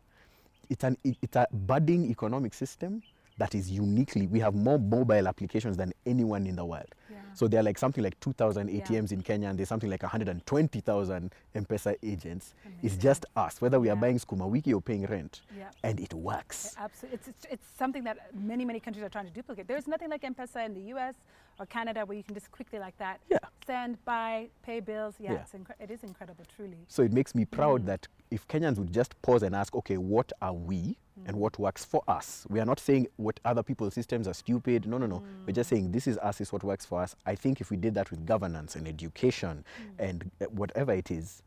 It's, 0.70 0.84
an, 0.84 0.98
it- 1.04 1.18
it's 1.22 1.36
a 1.36 1.48
budding 1.52 2.06
economic 2.10 2.54
system 2.54 3.04
that 3.38 3.56
is 3.56 3.70
uniquely, 3.70 4.28
we 4.28 4.40
have 4.40 4.54
more 4.56 4.78
mobile 4.80 5.28
applications 5.28 5.76
than 5.76 5.92
anyone 6.06 6.46
in 6.46 6.56
the 6.56 6.64
world. 6.64 6.94
Yeah. 7.10 7.18
So 7.34 7.48
there 7.48 7.60
are 7.60 7.64
like 7.64 7.80
something 7.80 8.04
like 8.04 8.18
2,000 8.20 8.70
Yeah. 8.70 8.80
ATMs 8.84 9.12
in 9.12 9.22
Kenya, 9.24 9.50
and 9.50 9.58
there's 9.58 9.68
something 9.70 9.90
like 9.90 10.04
120,000 10.04 11.32
M-Pesa 11.56 11.96
agents. 12.04 12.54
It's 12.84 12.96
just 12.96 13.26
us, 13.36 13.60
whether 13.60 13.80
we 13.80 13.90
are 13.90 13.96
Yeah. 13.96 14.02
buying 14.02 14.20
Sukuma 14.20 14.48
Wiki 14.48 14.74
or 14.74 14.82
paying 14.82 15.06
rent, 15.08 15.42
Yeah. 15.58 15.70
and 15.84 16.00
it 16.00 16.14
works. 16.14 16.76
Absolutely. 16.78 17.16
It's, 17.16 17.28
it's, 17.28 17.46
it's 17.52 17.68
something 17.78 18.04
that 18.04 18.34
many, 18.36 18.66
many 18.66 18.80
countries 18.80 19.04
are 19.04 19.10
trying 19.10 19.26
to 19.26 19.32
duplicate. 19.34 19.68
There's 19.68 19.88
nothing 19.88 20.10
like 20.10 20.24
M-Pesa 20.24 20.66
in 20.68 20.74
the 20.76 20.82
US 20.96 21.16
or 21.60 21.66
Canada 21.66 22.06
where 22.06 22.18
you 22.18 22.24
can 22.24 22.34
just 22.34 22.52
quickly 22.52 22.80
like 22.80 22.98
that 22.98 23.20
Yeah. 23.30 23.38
send, 23.66 24.04
buy, 24.06 24.50
pay 24.64 24.80
bills. 24.80 25.16
Yeah, 25.20 25.34
Yeah. 25.34 25.42
It's 25.42 25.54
it 25.80 25.92
is 25.92 26.04
incredible, 26.04 26.46
truly. 26.56 26.78
So 26.88 27.04
it 27.04 27.14
makes 27.14 27.34
me 27.36 27.46
proud 27.46 27.84
Mm. 27.84 27.86
that 27.86 28.08
if 28.32 28.48
Kenyans 28.48 28.78
would 28.78 28.92
just 28.92 29.20
pause 29.22 29.44
and 29.44 29.56
ask, 29.56 29.76
okay, 29.76 29.98
what 29.98 30.32
are 30.42 30.54
we 30.54 30.98
Mm. 31.20 31.28
and 31.28 31.38
what 31.38 31.60
works 31.60 31.86
for 31.86 32.04
us? 32.08 32.46
We 32.50 32.60
are 32.60 32.66
not 32.66 32.80
saying 32.80 33.08
what 33.18 33.40
other 33.46 33.62
people's 33.64 33.94
systems 33.94 34.28
are 34.28 34.34
stupid. 34.34 34.88
No, 34.88 34.98
no, 34.98 35.06
no. 35.06 35.18
We're 35.46 35.52
Mm. 35.52 35.56
just 35.56 35.70
saying 35.70 35.92
this 35.92 36.08
is 36.08 36.18
us, 36.18 36.42
is 36.42 36.52
what 36.52 36.64
works 36.64 36.86
for 36.86 37.02
us. 37.02 37.16
I 37.26 37.36
think 37.36 37.62
if 37.62 37.70
we 37.70 37.78
did 37.78 37.94
that 37.94 38.10
with 38.10 38.26
governance 38.26 38.76
and 38.76 38.88
education 38.88 39.64
Mm. 39.80 40.10
and 40.10 40.32
uh, 40.42 40.46
whatever 40.46 40.92
it 40.94 41.12
is, 41.12 41.44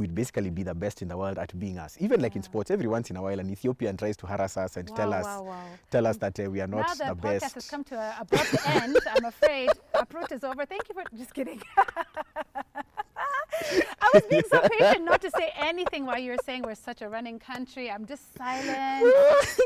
we'd 0.00 0.14
basically 0.14 0.50
be 0.50 0.62
the 0.62 0.74
best 0.74 1.02
in 1.02 1.08
the 1.08 1.16
world 1.16 1.38
at 1.38 1.56
being 1.58 1.78
us. 1.78 1.96
Even 2.00 2.20
like 2.20 2.34
in 2.34 2.42
sports, 2.42 2.70
every 2.70 2.86
once 2.86 3.10
in 3.10 3.16
a 3.16 3.22
while, 3.22 3.38
an 3.38 3.50
Ethiopian 3.50 3.96
tries 3.96 4.16
to 4.16 4.26
harass 4.26 4.56
us 4.56 4.76
and 4.76 4.88
tell 4.96 5.12
us, 5.12 5.24
wow, 5.24 5.42
wow. 5.42 5.64
tell 5.90 6.06
us 6.06 6.16
that 6.16 6.40
uh, 6.40 6.50
we 6.50 6.60
are 6.60 6.66
now 6.66 6.78
not 6.78 6.98
the, 6.98 7.04
the, 7.04 7.14
podcast 7.14 7.40
best. 7.40 7.54
has 7.54 7.68
come 7.68 7.84
to 7.84 7.94
a 7.96 8.16
abrupt 8.20 8.66
end. 8.66 8.96
I'm 9.14 9.24
afraid 9.26 9.70
uproot 9.94 10.32
is 10.32 10.42
over. 10.42 10.64
Thank 10.64 10.88
you 10.88 10.94
for 10.94 11.04
just 11.16 11.34
kidding. 11.34 11.62
I 14.00 14.10
was 14.14 14.22
being 14.30 14.42
so 14.50 14.60
patient 14.68 15.04
not 15.04 15.20
to 15.22 15.30
say 15.30 15.52
anything 15.56 16.06
while 16.06 16.18
you 16.18 16.32
were 16.32 16.44
saying 16.44 16.62
we're 16.62 16.74
such 16.74 17.02
a 17.02 17.08
running 17.08 17.38
country. 17.38 17.90
I'm 17.90 18.06
just 18.06 18.36
silent. 18.36 19.14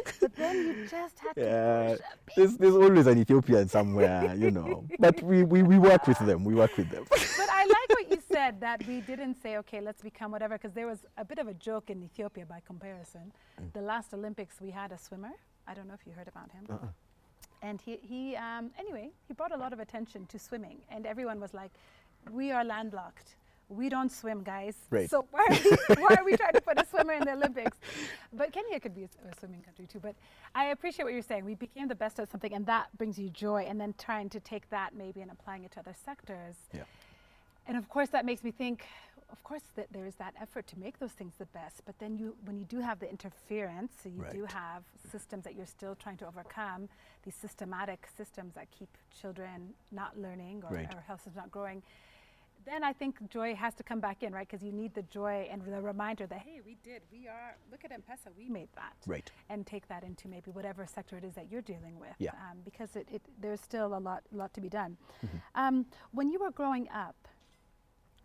but 0.20 0.34
then 0.36 0.56
you 0.66 0.86
just 0.88 1.18
had 1.18 1.34
to 1.34 1.40
Yeah, 1.40 1.88
push 1.90 2.00
a 2.00 2.40
there's, 2.40 2.56
there's 2.56 2.74
always 2.74 3.06
an 3.06 3.18
Ethiopian 3.18 3.68
somewhere, 3.68 4.34
you 4.36 4.50
know. 4.50 4.84
But 4.98 5.22
we, 5.22 5.44
we, 5.44 5.62
we 5.62 5.78
work 5.78 6.06
with 6.06 6.18
them. 6.18 6.44
We 6.44 6.54
work 6.54 6.76
with 6.76 6.90
them. 6.90 7.04
but 7.10 7.48
I 7.50 7.64
like 7.64 7.88
what 7.98 8.10
you 8.10 8.18
said 8.30 8.60
that 8.60 8.86
we 8.86 9.00
didn't 9.00 9.36
say, 9.42 9.56
okay, 9.58 9.80
let's 9.80 10.02
become 10.02 10.30
whatever, 10.30 10.56
because 10.56 10.72
there 10.72 10.86
was 10.86 11.00
a 11.16 11.24
bit 11.24 11.38
of 11.38 11.48
a 11.48 11.54
joke 11.54 11.90
in 11.90 12.02
Ethiopia 12.02 12.46
by 12.46 12.60
comparison. 12.66 13.32
The 13.72 13.80
last 13.80 14.12
Olympics, 14.12 14.60
we 14.60 14.70
had 14.70 14.92
a 14.92 14.98
swimmer. 14.98 15.30
I 15.66 15.74
don't 15.74 15.88
know 15.88 15.94
if 15.94 16.06
you 16.06 16.12
heard 16.12 16.28
about 16.28 16.50
him. 16.52 16.66
And 17.62 17.80
he, 17.80 17.98
he 18.02 18.36
um, 18.36 18.70
anyway, 18.78 19.10
he 19.26 19.32
brought 19.32 19.52
a 19.52 19.56
lot 19.56 19.72
of 19.72 19.80
attention 19.80 20.26
to 20.26 20.38
swimming, 20.38 20.78
and 20.90 21.06
everyone 21.06 21.40
was 21.40 21.54
like, 21.54 21.70
we 22.30 22.52
are 22.52 22.64
landlocked. 22.64 23.36
We 23.74 23.88
don't 23.88 24.10
swim, 24.12 24.42
guys. 24.42 24.76
Right. 24.90 25.10
So 25.10 25.26
why 25.30 25.46
are, 25.50 25.54
we, 25.64 25.70
why 26.02 26.14
are 26.18 26.24
we 26.24 26.36
trying 26.36 26.52
to 26.52 26.60
put 26.60 26.80
a 26.80 26.86
swimmer 26.86 27.14
in 27.14 27.24
the 27.24 27.32
Olympics? 27.32 27.76
But 28.32 28.52
Kenya 28.52 28.78
could 28.80 28.94
be 28.94 29.04
a 29.04 29.08
swimming 29.38 29.62
country 29.62 29.86
too. 29.86 29.98
But 30.00 30.14
I 30.54 30.66
appreciate 30.66 31.04
what 31.04 31.12
you're 31.12 31.22
saying. 31.22 31.44
We 31.44 31.54
became 31.54 31.88
the 31.88 31.94
best 31.94 32.18
at 32.20 32.30
something, 32.30 32.52
and 32.54 32.64
that 32.66 32.86
brings 32.96 33.18
you 33.18 33.28
joy. 33.30 33.66
And 33.68 33.80
then 33.80 33.94
trying 33.98 34.28
to 34.30 34.40
take 34.40 34.70
that 34.70 34.94
maybe 34.94 35.20
and 35.20 35.30
applying 35.30 35.64
it 35.64 35.72
to 35.72 35.80
other 35.80 35.94
sectors. 36.04 36.56
Yeah. 36.72 36.82
And 37.66 37.76
of 37.76 37.88
course, 37.88 38.10
that 38.10 38.24
makes 38.24 38.44
me 38.44 38.50
think. 38.50 38.84
Of 39.32 39.42
course, 39.42 39.62
that 39.74 39.88
there 39.90 40.06
is 40.06 40.14
that 40.16 40.34
effort 40.40 40.66
to 40.68 40.78
make 40.78 41.00
those 41.00 41.10
things 41.10 41.32
the 41.38 41.46
best. 41.46 41.80
But 41.86 41.98
then 41.98 42.16
you, 42.16 42.36
when 42.44 42.56
you 42.56 42.64
do 42.66 42.78
have 42.78 43.00
the 43.00 43.10
interference, 43.10 43.92
so 44.00 44.08
you 44.08 44.24
do 44.30 44.44
have 44.44 44.84
systems 45.10 45.42
that 45.44 45.56
you're 45.56 45.66
still 45.66 45.96
trying 45.96 46.18
to 46.18 46.26
overcome. 46.26 46.88
These 47.24 47.34
systematic 47.34 48.06
systems 48.16 48.54
that 48.54 48.70
keep 48.70 48.90
children 49.20 49.70
not 49.90 50.16
learning 50.16 50.62
or, 50.68 50.76
Right. 50.76 50.94
or 50.94 51.00
health 51.00 51.20
systems 51.20 51.36
not 51.36 51.50
growing. 51.50 51.82
Then 52.66 52.82
I 52.82 52.92
think 52.92 53.28
joy 53.30 53.54
has 53.54 53.74
to 53.74 53.82
come 53.82 54.00
back 54.00 54.22
in, 54.22 54.32
right? 54.32 54.46
Because 54.48 54.64
you 54.64 54.72
need 54.72 54.94
the 54.94 55.02
joy 55.02 55.48
and 55.50 55.62
the 55.64 55.80
reminder 55.80 56.26
that, 56.26 56.38
hey, 56.38 56.60
we 56.64 56.76
did, 56.82 57.02
we 57.12 57.28
are, 57.28 57.56
look 57.70 57.84
at 57.84 57.92
M-Pesa, 57.92 58.30
we 58.36 58.48
made 58.48 58.68
that. 58.74 58.94
Right. 59.06 59.30
And 59.50 59.66
take 59.66 59.86
that 59.88 60.02
into 60.02 60.28
maybe 60.28 60.50
whatever 60.50 60.86
sector 60.86 61.16
it 61.18 61.24
is 61.24 61.34
that 61.34 61.50
you're 61.50 61.62
dealing 61.62 61.98
with. 61.98 62.14
Yeah. 62.18 62.30
Um, 62.30 62.58
because 62.64 62.96
it, 62.96 63.08
it, 63.12 63.22
there's 63.40 63.60
still 63.60 63.94
a 63.94 63.98
lot, 63.98 64.22
lot 64.32 64.54
to 64.54 64.60
be 64.60 64.68
done. 64.68 64.96
Mm-hmm. 65.24 65.36
Um, 65.54 65.86
when 66.12 66.30
you 66.30 66.38
were 66.38 66.50
growing 66.50 66.88
up, 66.90 67.16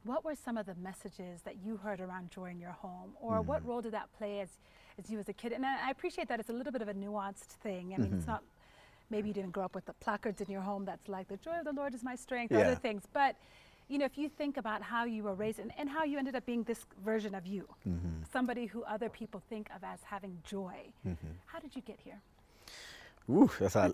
what 0.04 0.23
were 0.23 0.36
some 0.36 0.58
of 0.58 0.65
the 0.65 0.75
messages 0.75 1.41
that 1.41 1.58
you 1.62 1.75
heard 1.75 1.99
around 1.99 2.32
joy 2.32 2.45
in 2.52 2.60
your 2.60 2.71
home? 2.71 3.12
Or 3.19 3.41
what 3.41 3.60
Mm-hmm. 3.62 3.69
role 3.69 3.82
did 3.82 3.91
that 3.93 4.10
play 4.17 4.39
as, 4.39 4.49
as 4.97 5.10
you 5.10 5.19
as 5.19 5.28
a 5.28 5.34
kid? 5.34 5.52
And 5.52 5.65
I 5.65 5.88
I 5.88 5.91
appreciate 5.91 6.30
that 6.30 6.39
it's 6.39 6.49
a 6.49 6.54
little 6.54 6.71
bit 6.71 6.82
of 6.82 6.88
a 6.88 6.93
nuanced 6.93 7.58
thing. 7.62 7.93
I 7.93 7.97
mean, 7.97 8.08
Mm-hmm. 8.08 8.17
it's 8.19 8.28
not, 8.28 8.43
maybe 9.10 9.28
you 9.28 9.34
didn't 9.34 9.52
grow 9.52 9.65
up 9.65 9.75
with 9.75 9.86
the 9.86 9.93
placards 9.93 10.39
in 10.39 10.49
your 10.49 10.62
home 10.62 10.86
that's 10.86 11.10
like, 11.10 11.28
the 11.28 11.38
joy 11.38 11.58
of 11.60 11.65
the 11.65 11.73
Lord 11.73 11.93
is 11.93 12.04
my 12.04 12.15
strength, 12.15 12.52
Yeah. 12.54 12.60
other 12.60 12.75
things. 12.75 13.04
But, 13.12 13.36
you 13.89 13.97
know, 13.97 14.06
if 14.06 14.17
you 14.17 14.30
think 14.30 14.58
about 14.58 14.82
how 14.82 15.04
you 15.06 15.23
were 15.23 15.34
raised 15.34 15.60
and, 15.60 15.71
and 15.78 15.89
how 15.89 16.04
you 16.04 16.17
ended 16.17 16.36
up 16.36 16.45
being 16.45 16.63
this 16.63 16.86
version 17.04 17.34
of 17.36 17.45
you, 17.45 17.67
Mm-hmm. 17.88 18.23
somebody 18.32 18.65
who 18.67 18.84
other 18.84 19.10
people 19.10 19.41
think 19.49 19.69
of 19.75 19.84
as 19.84 19.99
having 20.04 20.38
joy, 20.43 20.75
how 21.47 21.60
did 21.60 21.75
you 21.75 21.82
get 21.82 21.99
here? 22.04 22.19
Ooh, 23.30 23.49
that's 23.60 23.75
a 23.75 23.93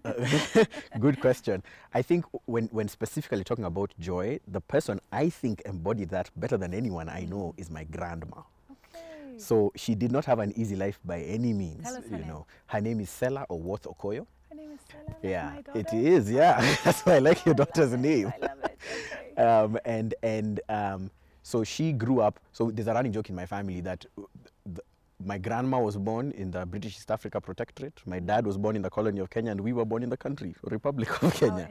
good 1.00 1.20
question. 1.20 1.62
I 1.94 2.02
think 2.02 2.24
when, 2.46 2.66
when 2.68 2.88
specifically 2.88 3.44
talking 3.44 3.66
about 3.66 3.94
joy, 4.00 4.40
the 4.48 4.62
person 4.62 5.00
I 5.12 5.30
think 5.30 5.62
embodied 5.66 6.10
that 6.10 6.30
better 6.38 6.56
than 6.58 6.74
anyone 6.74 7.10
I 7.10 7.26
know 7.26 7.54
is 7.58 7.70
my 7.70 7.84
grandma. 7.86 8.42
Okay. 8.72 9.38
So 9.38 9.74
she 9.76 9.94
did 9.94 10.12
not 10.12 10.24
have 10.26 10.40
an 10.40 10.54
easy 10.56 10.76
life 10.78 11.00
by 11.04 11.20
any 11.22 11.52
means. 11.54 11.86
Her 11.86 12.02
you 12.10 12.18
name. 12.18 12.28
know, 12.28 12.46
her 12.68 12.80
name 12.82 13.00
is 13.02 13.10
Selah 13.10 13.46
Owoth 13.50 13.82
Okoyo. 13.84 14.26
Her 14.50 14.56
name 14.56 14.72
is 14.72 14.80
Selah. 14.90 15.16
Yeah, 15.22 15.58
it 15.74 15.92
is. 15.94 16.32
Yeah, 16.32 16.62
that's 16.86 17.02
why 17.06 17.16
I 17.16 17.20
like 17.20 17.46
your 17.46 17.56
daughter's 17.56 17.92
name. 17.92 18.32
I 18.36 18.46
love 18.46 18.58
it. 18.64 18.78
Okay. 19.12 19.25
Um, 19.38 19.78
and 19.86 20.14
and 20.24 20.60
um, 20.70 21.12
so 21.44 21.64
she 21.64 21.92
grew 21.94 22.22
up. 22.22 22.40
So 22.52 22.72
there's 22.72 22.88
a 22.88 22.94
running 22.94 23.12
joke 23.12 23.30
in 23.30 23.36
my 23.36 23.46
family 23.46 23.82
that 23.82 24.06
uh, 24.18 24.24
the, 24.66 24.82
my 25.26 25.38
grandma 25.38 25.80
was 25.80 25.96
born 25.98 26.32
in 26.32 26.52
the 26.52 26.66
British 26.66 26.98
East 26.98 27.10
Africa 27.12 27.40
Protectorate. 27.40 28.02
My 28.06 28.20
dad 28.20 28.46
was 28.46 28.58
born 28.58 28.76
in 28.76 28.82
the 28.82 28.90
colony 28.90 29.20
of 29.22 29.30
Kenya, 29.30 29.52
and 29.52 29.62
we 29.62 29.74
were 29.74 29.86
born 29.86 30.04
in 30.04 30.10
the 30.10 30.18
country, 30.18 30.54
Republic 30.64 31.10
of 31.24 31.24
Oh, 31.24 31.38
Kenya. 31.38 31.70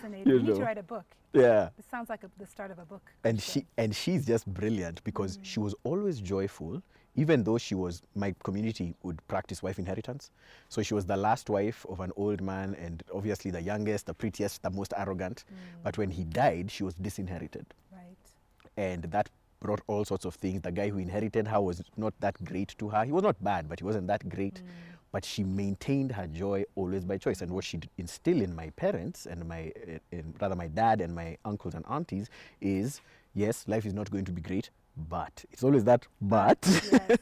fascinating. 0.00 0.28
You 0.28 0.38
You, 0.38 0.42
need 0.42 0.54
to 0.56 0.62
write 0.62 0.78
a 0.78 0.82
book. 0.82 1.04
Yeah. 1.32 1.70
This 1.76 1.86
sounds 1.90 2.10
like 2.10 2.22
a, 2.24 2.30
the 2.38 2.46
start 2.46 2.70
of 2.70 2.78
a 2.78 2.84
book. 2.84 3.02
and 3.24 3.38
Christian. 3.38 3.62
she 3.62 3.66
and 3.78 3.96
she's 3.96 4.26
just 4.26 4.46
brilliant 4.46 5.02
because 5.04 5.38
she 5.42 5.58
was 5.60 5.74
always 5.84 6.20
joyful 6.20 6.82
even 7.14 7.44
though 7.44 7.58
she 7.58 7.74
was 7.74 8.02
my 8.14 8.34
community 8.42 8.94
would 9.02 9.26
practice 9.28 9.62
wife 9.62 9.78
inheritance. 9.78 10.30
So 10.68 10.82
she 10.82 10.94
was 10.94 11.04
the 11.04 11.16
last 11.16 11.50
wife 11.50 11.84
of 11.88 12.00
an 12.00 12.10
old 12.16 12.40
man 12.40 12.74
and 12.80 13.02
obviously 13.12 13.50
the 13.50 13.60
youngest 13.60 14.06
the 14.06 14.14
prettiest 14.14 14.62
the 14.62 14.70
most 14.70 14.94
arrogant. 14.96 15.44
Mm. 15.50 15.56
But 15.82 15.98
when 15.98 16.10
he 16.10 16.24
died 16.24 16.70
she 16.70 16.84
was 16.84 16.94
disinherited. 16.94 17.66
Right. 17.92 18.16
and 18.76 19.04
that 19.04 19.28
brought 19.60 19.82
all 19.86 20.04
sorts 20.04 20.24
of 20.24 20.34
things. 20.34 20.62
The 20.62 20.72
guy 20.72 20.88
who 20.88 20.98
inherited 20.98 21.46
her 21.46 21.60
was 21.60 21.82
not 21.96 22.14
that 22.20 22.42
great 22.44 22.74
to 22.78 22.88
her. 22.88 23.04
He 23.04 23.12
was 23.12 23.22
not 23.22 23.42
bad 23.44 23.68
but 23.68 23.78
he 23.80 23.84
wasn't 23.84 24.06
that 24.06 24.28
great. 24.28 24.54
Mm. 24.54 24.66
But 25.12 25.26
she 25.26 25.44
maintained 25.44 26.12
her 26.12 26.26
joy 26.26 26.64
always 26.74 27.04
by 27.04 27.18
choice. 27.18 27.42
And 27.42 27.50
what 27.50 27.64
she 27.64 27.80
instilled 27.98 28.40
in 28.40 28.56
my 28.56 28.70
parents 28.70 29.26
and 29.26 29.46
my 29.46 29.70
eh, 29.86 29.98
in, 30.10 30.34
rather 30.40 30.56
my 30.56 30.68
dad 30.68 31.02
and 31.02 31.14
my 31.14 31.36
uncles 31.44 31.74
and 31.74 31.84
aunties 31.90 32.30
is 32.62 33.02
yes 33.34 33.64
life 33.68 33.84
is 33.84 33.92
not 33.92 34.10
going 34.10 34.24
to 34.24 34.32
be 34.32 34.40
great 34.40 34.70
but 34.96 35.44
it's 35.50 35.62
always 35.64 35.84
that 35.84 36.06
but 36.20 36.58
Yes, 36.66 36.90
yeah. 37.08 37.16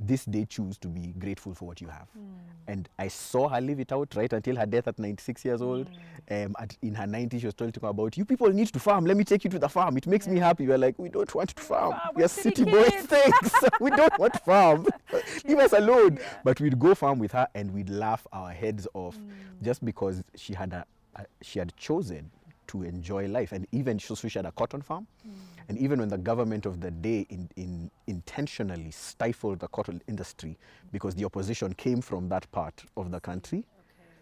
this 0.00 0.24
day 0.24 0.44
choose 0.44 0.76
to 0.78 0.88
be 0.88 1.14
grateful 1.18 1.54
for 1.54 1.66
what 1.66 1.80
you 1.80 1.86
have. 1.88 2.08
Hmm. 2.16 2.20
And 2.66 2.88
I 2.98 3.08
saw 3.08 3.48
her 3.48 3.60
live 3.60 3.78
it 3.80 3.92
out 3.92 4.14
right 4.16 4.32
until 4.32 4.56
her 4.56 4.66
death 4.66 4.88
at 4.88 4.98
96 4.98 5.44
years 5.44 5.62
old. 5.62 5.88
Hmm. 6.28 6.34
Um, 6.46 6.56
at, 6.58 6.76
in 6.82 6.94
her 6.94 7.04
90s, 7.06 7.40
she 7.40 7.46
was 7.46 7.54
telling 7.54 7.72
me 7.80 7.88
about, 7.88 8.16
you 8.16 8.24
people 8.24 8.48
need 8.52 8.68
to 8.68 8.78
farm. 8.80 9.04
Let 9.04 9.16
me 9.16 9.22
take 9.24 9.44
you 9.44 9.50
to 9.50 9.58
the 9.58 9.68
farm. 9.68 9.96
It 9.96 10.06
makes 10.06 10.26
me 10.26 10.40
happy. 10.40 10.66
We're 10.66 10.78
like, 10.78 10.98
we 10.98 11.08
don't 11.10 11.32
want 11.34 11.54
to 11.54 11.62
farm. 11.62 11.92
farm. 11.92 12.02
We 12.16 12.22
We're 12.22 12.28
city 12.28 12.56
city 12.64 12.70
boys. 12.70 12.90
kids." 12.90 13.06
Thanks. 13.06 13.54
we 13.80 13.90
don't 13.90 14.18
want 14.18 14.32
to 14.34 14.38
farm. 14.40 14.86
Leave 15.44 15.58
us 15.58 15.72
alone. 15.72 16.18
But 16.42 16.60
we'd 16.60 16.78
go 16.78 16.94
farm 16.94 17.18
with 17.20 17.32
her 17.32 17.46
and 17.54 17.72
we'd 17.72 17.90
laugh 17.90 18.26
our 18.32 18.50
heads 18.50 18.88
off 18.94 19.16
Hmm. 19.16 19.30
just 19.64 19.84
because 19.84 20.22
she 20.34 20.54
had, 20.54 20.72
a, 20.72 20.84
a, 21.16 21.24
she 21.42 21.58
had 21.60 21.74
chosen 21.76 22.30
to 22.68 22.82
enjoy 22.82 23.26
life. 23.26 23.52
And 23.52 23.66
even 23.72 23.98
she 23.98 24.14
had 24.34 24.46
a 24.46 24.52
cotton 24.52 24.82
farm. 24.82 25.06
Hmm. 25.22 25.30
And 25.68 25.78
even 25.78 25.98
when 26.00 26.08
the 26.08 26.18
government 26.18 26.66
of 26.66 26.80
the 26.80 26.90
day 26.90 27.26
in, 27.30 27.48
in 27.56 27.90
intentionally 28.06 28.90
stifled 28.90 29.60
the 29.60 29.68
cotton 29.68 30.02
industry 30.08 30.58
because 30.92 31.14
the 31.14 31.24
opposition 31.24 31.72
came 31.74 32.00
from 32.00 32.28
that 32.28 32.50
part 32.52 32.84
of 32.96 33.10
the 33.10 33.20
country, 33.20 33.64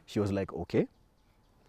she 0.07 0.21
was 0.21 0.33
like, 0.33 0.53
okay, 0.53 0.87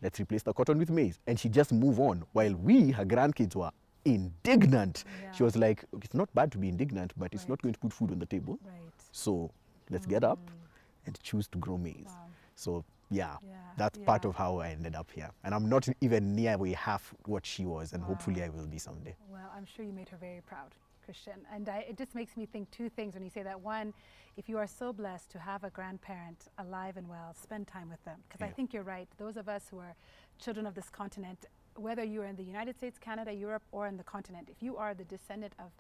let's 0.02 0.20
replace 0.20 0.44
the 0.44 0.54
cotton 0.54 0.78
with 0.78 0.90
maize. 0.90 1.20
And 1.28 1.40
she 1.40 1.50
just 1.50 1.72
moved 1.72 2.00
on 2.00 2.24
while 2.34 2.54
we, 2.54 2.92
her 2.92 3.06
grandkids, 3.06 3.56
were 3.56 3.72
indignant. 4.06 5.06
She 5.36 5.44
was 5.44 5.56
like, 5.56 5.86
it's 6.02 6.14
not 6.14 6.34
bad 6.36 6.52
to 6.52 6.58
be 6.58 6.68
indignant, 6.70 7.14
but 7.18 7.34
it's 7.34 7.44
Right. 7.44 7.50
not 7.50 7.62
going 7.62 7.74
to 7.74 7.80
put 7.80 7.94
food 7.94 8.12
on 8.12 8.20
the 8.20 8.26
table. 8.26 8.60
Right. 8.64 8.92
So 9.12 9.50
let's 9.90 10.06
get 10.06 10.24
up 10.24 10.40
hmm. 10.40 11.08
and 11.08 11.20
choose 11.24 11.48
to 11.50 11.58
grow 11.58 11.78
maize. 11.78 12.06
Wow. 12.06 12.28
So 12.56 12.86
yeah, 13.10 13.38
Yeah, 13.46 13.56
that's 13.78 14.00
part 14.00 14.26
of 14.26 14.36
how 14.36 14.60
I 14.60 14.70
ended 14.70 14.96
up 14.96 15.12
here. 15.12 15.30
And 15.44 15.54
I'm 15.54 15.70
not 15.70 15.88
even 16.02 16.36
near 16.36 16.44
nearly 16.58 16.74
half 16.74 17.14
what 17.26 17.46
she 17.46 17.66
was, 17.66 17.94
and 17.94 18.04
hopefully 18.04 18.44
I 18.44 18.50
will 18.50 18.68
be 18.68 18.78
someday. 18.78 19.16
Well, 19.30 19.52
I'm 19.56 19.66
sure 19.66 19.86
you 19.86 19.94
made 19.94 20.10
her 20.10 20.18
very 20.18 20.42
proud, 20.42 20.76
Christian. 21.06 21.40
And 21.54 21.70
I, 21.70 21.86
it 21.90 21.98
just 21.98 22.16
makes 22.16 22.36
me 22.38 22.46
think 22.46 22.70
two 22.72 22.90
things 22.90 23.14
when 23.14 23.24
you 23.24 23.30
say 23.30 23.44
that. 23.44 23.60
One, 23.60 23.94
if 24.38 24.50
you 24.50 24.58
are 24.58 24.68
so 24.68 24.94
blessed 24.94 25.30
to 25.32 25.40
have 25.40 25.64
a 25.64 25.70
grandparent 25.70 26.46
alive 26.58 26.98
and 26.98 27.08
well, 27.08 27.36
spend 27.42 27.68
time 27.68 27.90
with 27.90 28.04
them. 28.06 28.20
Because 28.28 28.42
I 28.42 28.50
think 28.50 28.74
you're 28.74 28.84
right. 28.84 29.08
Those 29.18 29.38
of 29.38 29.48
us 29.48 29.64
who 29.70 29.80
are 29.80 29.96
children 30.40 30.66
of 30.66 30.74
this 30.74 30.90
continent, 30.90 31.46
whether 31.76 32.04
you're 32.04 32.26
in 32.26 32.36
the 32.36 32.44
United 32.44 32.78
States, 32.78 32.98
Canada, 33.00 33.32
Europe, 33.34 33.64
or 33.72 33.88
in 33.88 33.98
the 33.98 34.04
continent, 34.04 34.50
if 34.50 34.62
you 34.62 34.78
are 34.78 34.94
the 34.94 35.06
descendant 35.06 35.54
of 35.60 35.72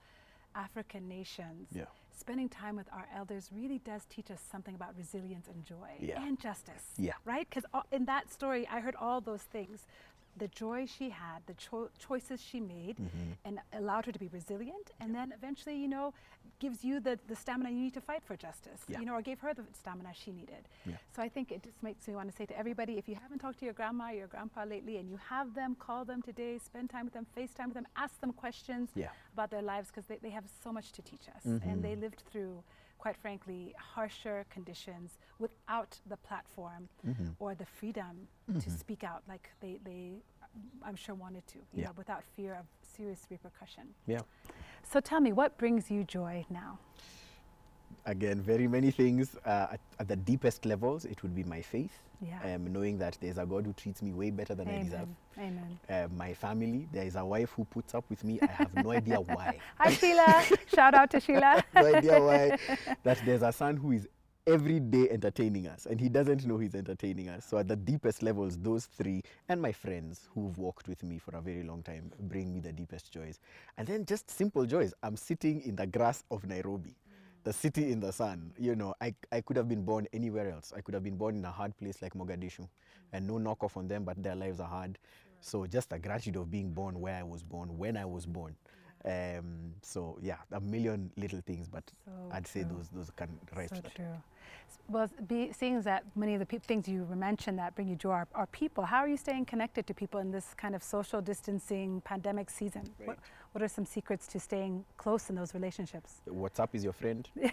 African 0.56 1.08
nations, 1.08 1.68
Yeah. 1.72 1.86
Spending 2.16 2.50
time 2.50 2.76
with 2.76 2.88
our 2.94 3.08
elders 3.16 3.50
really 3.54 3.80
does 3.80 4.06
teach 4.06 4.30
us 4.32 4.42
something 4.52 4.76
about 4.76 4.96
resilience 4.98 5.48
and 5.48 5.66
joy 5.66 5.90
Yeah. 6.00 6.24
and 6.24 6.40
justice. 6.40 6.94
Yeah. 6.98 7.14
Right? 7.26 7.48
Because 7.50 7.66
in 7.92 8.06
that 8.06 8.32
story, 8.32 8.68
I 8.72 8.80
heard 8.80 8.96
all 9.00 9.22
those 9.22 9.42
things. 9.44 9.86
The 10.38 10.48
joy 10.48 10.86
she 10.88 11.10
had, 11.10 11.40
the 11.46 11.54
cho- 11.54 11.90
choices 12.00 12.42
she 12.42 12.60
made, 12.60 12.98
Mm-hmm. 12.98 13.32
and 13.46 13.60
allowed 13.74 14.06
her 14.08 14.12
to 14.12 14.20
be 14.20 14.28
resilient, 14.30 14.92
and 15.00 15.14
then 15.14 15.32
eventually, 15.32 15.76
you 15.76 15.88
know, 15.88 16.14
gives 16.60 16.84
you 16.84 17.00
the, 17.00 17.20
the 17.28 17.36
stamina 17.36 17.70
you 17.70 17.76
need 17.82 17.94
to 17.94 18.02
fight 18.02 18.24
for 18.24 18.36
justice, 18.38 18.82
Yeah. 18.88 19.00
you 19.00 19.06
know, 19.06 19.14
or 19.14 19.22
gave 19.22 19.40
her 19.42 19.54
the 19.54 19.64
stamina 19.74 20.10
she 20.14 20.32
needed. 20.32 20.68
Yeah. 20.86 20.96
So 21.16 21.22
I 21.22 21.30
think 21.30 21.52
it 21.52 21.62
just 21.64 21.82
makes 21.84 22.08
me 22.08 22.16
want 22.16 22.30
to 22.32 22.36
say 22.36 22.46
to 22.46 22.58
everybody 22.58 22.98
if 22.98 23.08
you 23.10 23.16
haven't 23.16 23.40
talked 23.40 23.60
to 23.60 23.66
your 23.66 23.74
grandma 23.74 24.10
or 24.12 24.14
your 24.14 24.28
grandpa 24.28 24.64
lately 24.64 24.98
and 24.98 25.10
you 25.10 25.18
have 25.30 25.54
them, 25.56 25.76
call 25.76 26.06
them 26.06 26.22
today, 26.22 26.58
spend 26.58 26.90
time 26.90 27.06
with 27.06 27.14
them, 27.14 27.26
FaceTime 27.38 27.66
with 27.66 27.74
them, 27.74 27.88
ask 27.98 28.20
them 28.22 28.32
questions 28.32 28.90
Yeah. 28.96 29.10
about 29.34 29.50
their 29.52 29.62
lives 29.62 29.90
because 29.90 30.06
they, 30.06 30.18
they 30.22 30.30
have 30.30 30.46
so 30.64 30.72
much 30.72 30.92
to 30.94 31.02
teach 31.02 31.26
us. 31.36 31.44
Mm-hmm. 31.46 31.70
And 31.70 31.84
they 31.84 31.96
lived 31.96 32.24
through, 32.32 32.64
quite 33.04 33.18
frankly, 33.18 33.76
harsher 33.96 34.46
conditions 34.50 35.18
without 35.38 36.00
the 36.12 36.16
platform 36.30 36.88
Mm-hmm. 37.06 37.32
or 37.44 37.54
the 37.54 37.66
freedom 37.66 38.16
to 38.64 38.70
speak 38.70 39.04
out 39.04 39.22
like 39.28 39.46
they, 39.60 39.74
they, 39.84 40.04
I'm 40.88 40.96
sure, 40.96 41.14
wanted 41.26 41.46
to, 41.48 41.58
you 41.58 41.66
Yeah. 41.82 41.88
know, 41.88 41.94
without 41.98 42.24
fear 42.36 42.54
of 42.62 42.66
serious 42.96 43.22
repercussion. 43.30 43.86
Yeah. 44.08 44.22
So 44.92 45.02
tell 45.02 45.20
me, 45.28 45.34
what 45.34 45.58
brings 45.58 45.92
you 45.92 46.06
joy 46.06 46.46
now? 46.50 46.80
Again, 48.06 48.42
very 48.42 48.68
many 48.68 48.92
things. 48.92 49.36
Uh, 49.46 49.68
at, 49.74 49.80
at 50.00 50.08
the 50.08 50.16
deepest 50.16 50.66
levels, 50.66 51.06
it 51.06 51.24
would 51.24 51.36
be 51.36 51.44
my 51.44 51.62
faith. 51.62 51.92
Yeah. 52.22 52.56
Um, 52.56 52.72
knowing 52.72 52.98
that 53.00 53.18
there's 53.20 53.38
a 53.38 53.46
God 53.46 53.66
who 53.66 53.74
treats 53.74 54.02
me 54.02 54.14
way 54.14 54.30
better 54.30 54.56
than 54.56 54.68
I 54.70 54.84
deserve. 54.84 55.08
Amen. 55.38 55.80
Amen. 55.90 56.04
Uh, 56.06 56.08
my 56.16 56.34
family, 56.34 56.88
there 56.92 57.06
is 57.06 57.16
a 57.16 57.26
wife 57.26 57.52
who 57.52 57.66
puts 57.66 57.94
up 57.94 58.06
with 58.10 58.24
me. 58.24 58.40
I 58.42 58.52
have 58.52 58.74
no 58.76 58.92
idea 58.92 59.20
why. 59.20 59.58
Hi, 59.78 59.92
Sheila. 59.92 60.44
Shout 60.74 60.94
out 60.94 61.12
to 61.12 61.20
Sheila. 61.20 61.64
no 61.76 61.96
idea 61.96 62.22
why. 62.22 62.58
That 63.04 63.20
there's 63.26 63.42
a 63.42 63.52
son 63.52 63.78
who 63.78 63.92
is 63.92 64.08
every 64.46 64.80
day 64.80 65.08
entertaining 65.10 65.68
us 65.68 65.86
and 65.86 66.00
he 66.02 66.10
doesn't 66.10 66.46
know 66.46 66.58
he's 66.58 66.76
entertaining 66.76 67.30
us. 67.30 67.46
So 67.46 67.58
at 67.58 67.68
the 67.68 67.76
deepest 67.76 68.22
levels, 68.22 68.58
those 68.58 68.86
three 68.86 69.22
and 69.48 69.62
my 69.62 69.72
friends 69.72 70.28
who've 70.34 70.58
walked 70.58 70.88
with 70.88 71.02
me 71.04 71.18
for 71.18 71.36
a 71.38 71.42
very 71.42 71.64
long 71.64 71.82
time 71.82 72.12
bring 72.20 72.54
me 72.54 72.60
the 72.60 72.74
deepest 72.74 73.12
joys. 73.12 73.40
And 73.78 73.88
then 73.88 74.06
just 74.06 74.30
simple 74.30 74.66
joys. 74.66 74.94
I'm 75.02 75.16
sitting 75.16 75.62
in 75.62 75.76
the 75.76 75.88
grass 75.88 76.24
of 76.30 76.46
Nairobi. 76.46 76.96
The 77.44 77.52
city 77.54 77.92
in 77.92 78.00
the 78.00 78.12
sun, 78.14 78.54
you 78.58 78.76
know, 78.76 78.94
I, 79.02 79.14
I 79.32 79.42
could 79.42 79.58
have 79.58 79.68
been 79.68 79.84
born 79.84 80.08
anywhere 80.14 80.50
else. 80.50 80.72
I 80.76 80.82
could 80.82 80.94
have 80.94 81.04
been 81.04 81.18
born 81.18 81.36
in 81.36 81.44
a 81.44 81.52
hard 81.52 81.78
place 81.78 82.02
like 82.02 82.14
Mogadishu, 82.14 82.68
and 83.12 83.28
no 83.28 83.38
knock 83.38 83.64
off 83.64 83.76
on 83.76 83.88
them, 83.88 84.06
but 84.06 84.22
their 84.24 84.36
lives 84.36 84.60
are 84.62 84.68
hard. 84.68 84.98
So 85.42 85.66
just 85.68 85.90
the 85.90 86.00
gratitude 86.00 86.38
of 86.38 86.50
being 86.50 86.72
born 86.72 87.02
where 87.02 87.16
I 87.16 87.24
was 87.24 87.44
born, 87.44 87.78
when 87.78 87.98
I 87.98 88.06
was 88.06 88.26
born. 88.26 88.56
Um, 89.04 89.74
so 89.82 90.18
yeah, 90.22 90.38
a 90.54 90.62
million 90.62 91.12
little 91.18 91.42
things, 91.42 91.68
but 91.68 91.84
So 92.06 92.12
I'd 92.32 92.48
say 92.48 92.64
those 92.64 92.88
those 92.88 93.10
can 93.18 93.38
rise 93.54 93.70
So 93.70 93.76
to 93.76 93.82
that. 93.82 93.96
true. 93.96 94.06
Well, 94.90 95.10
be, 95.28 95.52
seeing 95.54 95.82
that 95.84 96.04
many 96.16 96.36
of 96.36 96.40
the 96.46 96.60
things 96.60 96.88
you 96.88 97.08
mentioned 97.16 97.58
that 97.58 97.74
bring 97.74 97.88
you 97.88 97.96
joy 97.96 98.12
are, 98.12 98.28
are, 98.36 98.48
people, 98.48 98.84
how 98.84 98.98
are 98.98 99.08
you 99.08 99.18
staying 99.18 99.46
connected 99.46 99.88
to 99.88 99.94
people 99.94 100.20
in 100.20 100.30
this 100.32 100.54
kind 100.56 100.76
of 100.76 100.84
social 100.84 101.22
distancing 101.22 102.02
pandemic 102.02 102.50
season? 102.50 102.84
Right. 103.00 103.08
What, 103.08 103.18
what 103.54 103.62
are 103.62 103.68
some 103.68 103.86
secrets 103.86 104.26
to 104.28 104.40
staying 104.40 104.84
close 104.98 105.30
in 105.30 105.36
those 105.36 105.54
relationships? 105.54 106.22
WhatsApp 106.28 106.70
is 106.74 106.84
your 106.84 106.92
friend. 106.92 107.30
is 107.36 107.52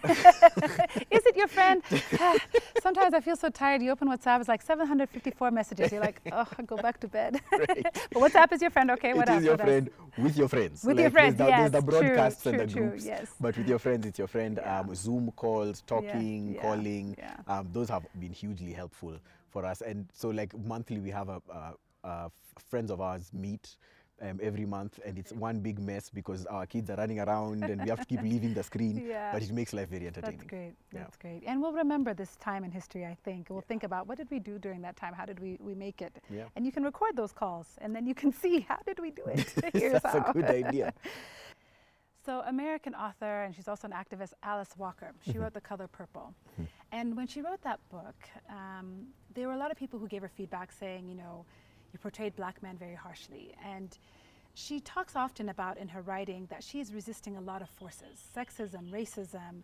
it 1.25 1.35
your 1.37 1.47
friend? 1.47 1.83
Sometimes 2.81 3.13
I 3.13 3.21
feel 3.21 3.35
so 3.35 3.49
tired. 3.49 3.83
You 3.83 3.91
open 3.91 4.09
WhatsApp, 4.09 4.39
it's 4.39 4.49
like 4.49 4.63
754 4.63 5.51
messages. 5.51 5.91
You're 5.91 6.01
like, 6.01 6.19
oh, 6.31 6.47
I'll 6.57 6.65
go 6.65 6.77
back 6.77 6.99
to 7.01 7.07
bed. 7.07 7.39
Right. 7.51 7.83
but 8.11 8.13
WhatsApp 8.13 8.53
is 8.53 8.61
your 8.61 8.71
friend, 8.71 8.89
okay? 8.91 9.13
What 9.13 9.27
it 9.27 9.33
else? 9.33 9.39
Is 9.39 9.45
your 9.45 9.55
what 9.55 9.65
friend 9.65 9.89
else? 9.89 10.17
with 10.17 10.37
your 10.37 10.47
friends. 10.47 10.83
With 10.83 10.95
like 10.97 11.01
your 11.03 11.11
friends, 11.11 11.35
there's 11.37 11.47
the, 11.47 11.51
yes. 11.51 11.71
There's 11.71 11.83
the 11.83 11.91
broadcasts 11.91 12.43
true, 12.43 12.51
and 12.53 12.61
the 12.61 12.73
true, 12.73 12.93
yes. 12.97 13.27
But 13.39 13.57
with 13.57 13.67
your 13.67 13.77
friends, 13.77 14.05
it's 14.07 14.17
your 14.17 14.27
friend. 14.27 14.59
Yeah. 14.59 14.79
Um, 14.79 14.95
Zoom 14.95 15.31
calls, 15.35 15.81
talking, 15.81 16.55
yeah, 16.55 16.61
calling. 16.61 16.80
Yeah. 17.17 17.37
Um, 17.47 17.69
those 17.71 17.89
have 17.89 18.05
been 18.19 18.33
hugely 18.33 18.73
helpful 18.73 19.17
for 19.49 19.65
us. 19.65 19.81
And 19.81 20.09
so, 20.13 20.29
like 20.29 20.57
monthly, 20.57 20.99
we 20.99 21.09
have 21.09 21.29
a, 21.29 21.41
a, 21.51 21.73
a 22.07 22.31
friends 22.69 22.91
of 22.91 23.01
ours 23.01 23.31
meet 23.33 23.75
um, 24.21 24.39
every 24.41 24.65
month, 24.65 24.99
and 25.05 25.17
it's 25.17 25.31
one 25.31 25.59
big 25.59 25.79
mess 25.79 26.09
because 26.09 26.45
our 26.45 26.65
kids 26.65 26.89
are 26.89 26.95
running 26.95 27.19
around 27.19 27.63
and 27.63 27.81
we 27.81 27.89
have 27.89 27.99
to 27.99 28.05
keep 28.05 28.21
leaving 28.21 28.53
the 28.53 28.63
screen. 28.63 29.05
Yeah. 29.11 29.33
But 29.33 29.41
it 29.43 29.51
makes 29.51 29.73
life 29.73 29.89
very 29.89 30.07
entertaining. 30.07 30.37
That's 30.37 30.49
great. 30.49 30.73
Yeah. 30.93 30.99
That's 30.99 31.17
great. 31.17 31.43
And 31.45 31.61
we'll 31.61 31.73
remember 31.73 32.13
this 32.13 32.35
time 32.37 32.63
in 32.63 32.71
history, 32.71 33.05
I 33.05 33.17
think. 33.25 33.49
We'll 33.49 33.61
think 33.61 33.83
about 33.83 34.07
what 34.07 34.17
did 34.17 34.29
we 34.29 34.39
do 34.39 34.57
during 34.59 34.81
that 34.83 34.95
time? 34.95 35.13
How 35.13 35.25
did 35.25 35.39
we, 35.39 35.57
we 35.59 35.73
make 35.73 36.01
it? 36.01 36.21
Yeah. 36.29 36.45
And 36.55 36.65
you 36.65 36.71
can 36.71 36.83
record 36.83 37.17
those 37.17 37.33
calls, 37.33 37.67
and 37.79 37.95
then 37.95 38.05
you 38.05 38.13
can 38.13 38.31
see 38.41 38.61
how 38.61 38.77
did 38.85 38.99
we 38.99 39.11
do 39.11 39.23
it. 39.25 39.53
Here's 39.73 40.01
That's 40.01 40.17
how. 40.17 40.29
a 40.29 40.33
good 40.33 40.45
idea. 40.45 40.93
So, 42.25 42.41
American 42.45 42.93
author, 42.93 43.43
and 43.43 43.55
she's 43.55 43.67
also 43.67 43.87
an 43.87 43.93
activist, 43.93 44.33
Alice 44.43 44.69
Walker. 44.77 45.11
She 45.23 45.31
Mm-hmm. 45.31 45.41
wrote 45.41 45.53
The 45.53 45.61
Color 45.61 45.87
Purple. 45.87 46.33
And 46.91 47.15
when 47.15 47.25
she 47.27 47.41
wrote 47.41 47.61
that 47.63 47.79
book, 47.89 48.15
um, 48.49 49.07
there 49.33 49.47
were 49.47 49.53
a 49.53 49.57
lot 49.57 49.71
of 49.71 49.77
people 49.77 49.97
who 49.97 50.07
gave 50.07 50.21
her 50.21 50.27
feedback 50.29 50.71
saying, 50.71 51.07
you 51.07 51.15
know, 51.15 51.45
you 51.93 51.99
portrayed 51.99 52.35
black 52.35 52.61
men 52.61 52.77
very 52.77 52.95
harshly. 52.95 53.55
And 53.65 53.97
she 54.53 54.79
talks 54.81 55.15
often 55.15 55.49
about 55.49 55.77
in 55.77 55.87
her 55.87 56.01
writing 56.01 56.47
that 56.51 56.63
she 56.63 56.79
is 56.79 56.93
resisting 56.93 57.37
a 57.37 57.41
lot 57.41 57.61
of 57.61 57.69
forces 57.69 58.21
sexism, 58.35 58.91
racism, 58.91 59.63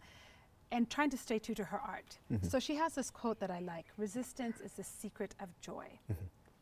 and 0.72 0.90
trying 0.90 1.10
to 1.10 1.18
stay 1.18 1.38
true 1.40 1.56
to 1.56 1.66
her 1.66 1.80
art. 1.80 2.18
So 2.50 2.60
she 2.60 2.76
has 2.76 2.96
this 2.96 3.10
quote 3.12 3.40
that 3.42 3.52
I 3.52 3.60
like 3.60 3.86
resistance 3.98 4.60
is 4.62 4.72
the 4.74 4.84
secret 4.84 5.36
of 5.40 5.50
joy. 5.62 6.00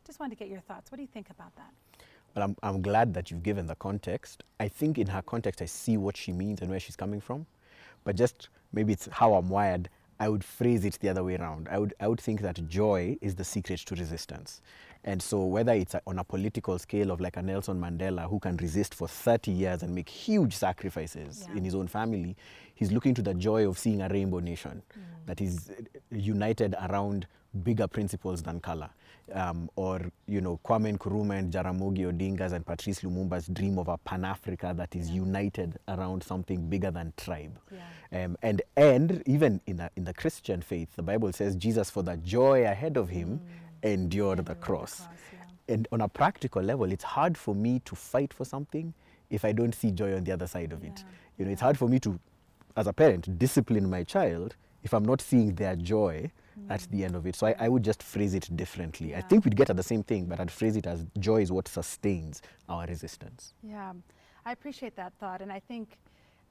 Just 0.04 0.20
wanted 0.20 0.36
to 0.36 0.38
get 0.44 0.48
your 0.48 0.60
thoughts. 0.60 0.90
What 0.90 0.96
do 0.96 1.02
you 1.02 1.08
think 1.08 1.30
about 1.30 1.54
that? 1.56 1.72
But 2.36 2.42
I'm, 2.42 2.56
I'm 2.62 2.82
glad 2.82 3.14
that 3.14 3.30
you've 3.30 3.42
given 3.42 3.66
the 3.66 3.76
context. 3.76 4.44
I 4.60 4.68
think 4.68 4.98
in 4.98 5.06
her 5.06 5.22
context, 5.22 5.62
I 5.62 5.64
see 5.64 5.96
what 5.96 6.18
she 6.18 6.32
means 6.32 6.60
and 6.60 6.70
where 6.70 6.78
she's 6.78 6.94
coming 6.94 7.18
from. 7.18 7.46
But 8.04 8.14
just 8.14 8.50
maybe 8.74 8.92
it's 8.92 9.08
how 9.10 9.32
I'm 9.32 9.48
wired. 9.48 9.88
I 10.20 10.28
would 10.28 10.44
phrase 10.44 10.84
it 10.84 10.98
the 11.00 11.08
other 11.08 11.24
way 11.24 11.36
around. 11.36 11.66
I 11.70 11.78
would, 11.78 11.94
I 11.98 12.08
would 12.08 12.20
think 12.20 12.42
that 12.42 12.68
joy 12.68 13.16
is 13.22 13.36
the 13.36 13.44
secret 13.44 13.80
to 13.86 13.94
resistance. 13.94 14.60
And 15.02 15.22
so, 15.22 15.46
whether 15.46 15.72
it's 15.72 15.94
on 16.06 16.18
a 16.18 16.24
political 16.24 16.78
scale 16.78 17.10
of 17.10 17.22
like 17.22 17.38
a 17.38 17.42
Nelson 17.42 17.80
Mandela 17.80 18.28
who 18.28 18.38
can 18.38 18.58
resist 18.58 18.94
for 18.94 19.08
30 19.08 19.50
years 19.52 19.82
and 19.82 19.94
make 19.94 20.08
huge 20.10 20.54
sacrifices 20.54 21.46
Yeah. 21.48 21.56
in 21.56 21.64
his 21.64 21.74
own 21.74 21.88
family, 21.88 22.36
he's 22.74 22.92
looking 22.92 23.14
to 23.14 23.22
the 23.22 23.32
joy 23.32 23.66
of 23.66 23.78
seeing 23.78 24.02
a 24.02 24.10
rainbow 24.10 24.40
nation 24.40 24.82
mm. 24.92 25.02
that 25.24 25.40
is 25.40 25.70
united 26.10 26.74
around 26.82 27.26
bigger 27.64 27.86
principles 27.86 28.42
than 28.42 28.60
color. 28.60 28.90
Um, 29.32 29.68
or, 29.74 30.00
you 30.28 30.40
know, 30.40 30.60
Kwame 30.64 30.96
Nkrumah 30.96 31.38
and 31.38 31.52
Jaramogi 31.52 32.06
Odinga's 32.06 32.52
and 32.52 32.64
Patrice 32.64 33.00
Lumumba's 33.00 33.48
dream 33.48 33.76
of 33.76 33.88
a 33.88 33.98
Pan 33.98 34.24
Africa 34.24 34.72
that 34.76 34.94
is 34.94 35.10
united 35.10 35.78
around 35.88 36.22
something 36.22 36.68
bigger 36.68 36.92
than 36.92 37.12
tribe. 37.16 37.58
Yeah. 37.72 38.24
Um, 38.24 38.36
and 38.42 38.62
and 38.76 39.24
even 39.26 39.60
in 39.66 39.78
the, 39.78 39.90
in 39.96 40.04
the 40.04 40.14
Christian 40.14 40.62
faith, 40.62 40.94
the 40.94 41.02
Bible 41.02 41.32
says 41.32 41.56
Jesus, 41.56 41.90
for 41.90 42.04
the 42.04 42.16
joy 42.18 42.64
ahead 42.64 42.96
of 42.96 43.08
him, 43.08 43.40
endured 43.82 43.82
the 43.82 43.90
Endured 43.90 44.46
the 44.46 44.54
cross. 44.54 45.00
cross, 45.00 45.08
yeah. 45.32 45.74
And 45.74 45.88
on 45.90 46.02
a 46.02 46.08
practical 46.08 46.62
level, 46.62 46.92
it's 46.92 47.02
hard 47.02 47.36
for 47.36 47.54
me 47.54 47.80
to 47.84 47.96
fight 47.96 48.32
for 48.32 48.44
something 48.44 48.94
if 49.28 49.44
I 49.44 49.50
don't 49.50 49.74
see 49.74 49.90
joy 49.90 50.14
on 50.14 50.22
the 50.22 50.30
other 50.30 50.46
side 50.46 50.72
of 50.72 50.84
it. 50.84 51.04
You 51.36 51.46
know, 51.46 51.50
it's 51.50 51.60
hard 51.60 51.76
for 51.76 51.88
me 51.88 51.98
to, 52.00 52.20
as 52.76 52.86
a 52.86 52.92
parent, 52.92 53.36
discipline 53.40 53.90
my 53.90 54.04
child 54.04 54.54
if 54.84 54.94
I'm 54.94 55.04
not 55.04 55.20
seeing 55.20 55.56
their 55.56 55.74
joy 55.74 56.30
at 56.70 56.86
the 56.90 57.04
end 57.04 57.14
of 57.14 57.26
it. 57.26 57.36
So 57.36 57.46
I, 57.46 57.54
I 57.58 57.68
would 57.68 57.82
just 57.82 58.02
phrase 58.02 58.34
it 58.34 58.48
differently. 58.56 59.14
I 59.14 59.20
think 59.20 59.44
we'd 59.44 59.56
get 59.56 59.70
at 59.70 59.76
the 59.76 59.82
same 59.82 60.02
thing, 60.02 60.26
but 60.26 60.40
I'd 60.40 60.50
phrase 60.50 60.76
it 60.76 60.86
as 60.86 61.06
joy 61.18 61.42
is 61.42 61.52
what 61.52 61.68
sustains 61.68 62.42
our 62.68 62.86
resistance. 62.86 63.54
Yeah, 63.62 63.92
I 64.44 64.52
appreciate 64.52 64.96
that 64.96 65.12
thought. 65.20 65.42
And 65.42 65.52
I 65.52 65.60
think, 65.60 65.98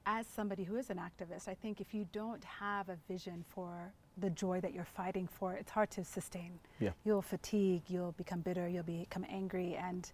as 0.06 0.26
somebody 0.26 0.62
who 0.62 0.76
is 0.76 0.90
an 0.90 0.98
activist, 0.98 1.48
I 1.48 1.54
think 1.54 1.80
if 1.80 1.92
you 1.92 2.06
don't 2.12 2.44
have 2.44 2.88
a 2.88 2.96
vision 3.08 3.44
for 3.48 3.92
the 4.18 4.30
joy 4.30 4.60
that 4.60 4.72
you're 4.72 4.84
fighting 4.84 5.26
for, 5.26 5.54
it's 5.54 5.70
hard 5.70 5.90
to 5.90 6.04
sustain. 6.04 6.52
Yeah. 6.78 6.90
You'll 7.04 7.22
fatigue, 7.22 7.82
you'll 7.88 8.12
become 8.12 8.40
bitter, 8.40 8.68
you'll 8.68 8.84
become 8.84 9.26
angry. 9.28 9.74
And 9.74 10.10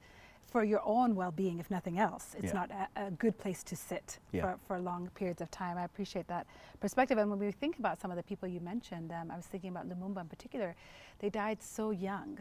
for 0.53 0.63
your 0.63 0.83
own 0.85 1.15
well 1.17 1.33
being, 1.33 1.59
if 1.59 1.71
nothing 1.71 1.99
else, 1.99 2.35
it's 2.35 2.53
Yeah. 2.53 2.61
not 2.61 2.71
a, 2.71 3.07
a 3.07 3.11
good 3.11 3.39
place 3.39 3.63
to 3.65 3.75
sit 3.75 4.19
Yeah. 4.33 4.43
for, 4.43 4.59
for 4.67 4.79
long 4.81 5.09
periods 5.15 5.41
of 5.41 5.51
time. 5.51 5.79
I 5.79 5.85
appreciate 5.85 6.27
that 6.29 6.47
perspective. 6.79 7.17
And 7.17 7.31
when 7.31 7.39
we 7.39 7.51
think 7.53 7.79
about 7.79 8.01
some 8.01 8.11
of 8.11 8.19
the 8.19 8.23
people 8.23 8.47
you 8.47 8.61
mentioned, 8.61 9.13
um, 9.13 9.31
I 9.31 9.37
was 9.37 9.47
thinking 9.47 9.71
about 9.71 9.89
Lumumba 9.89 10.21
in 10.21 10.29
particular, 10.29 10.77
they 11.21 11.31
died 11.31 11.63
so 11.63 11.91
young 11.91 12.39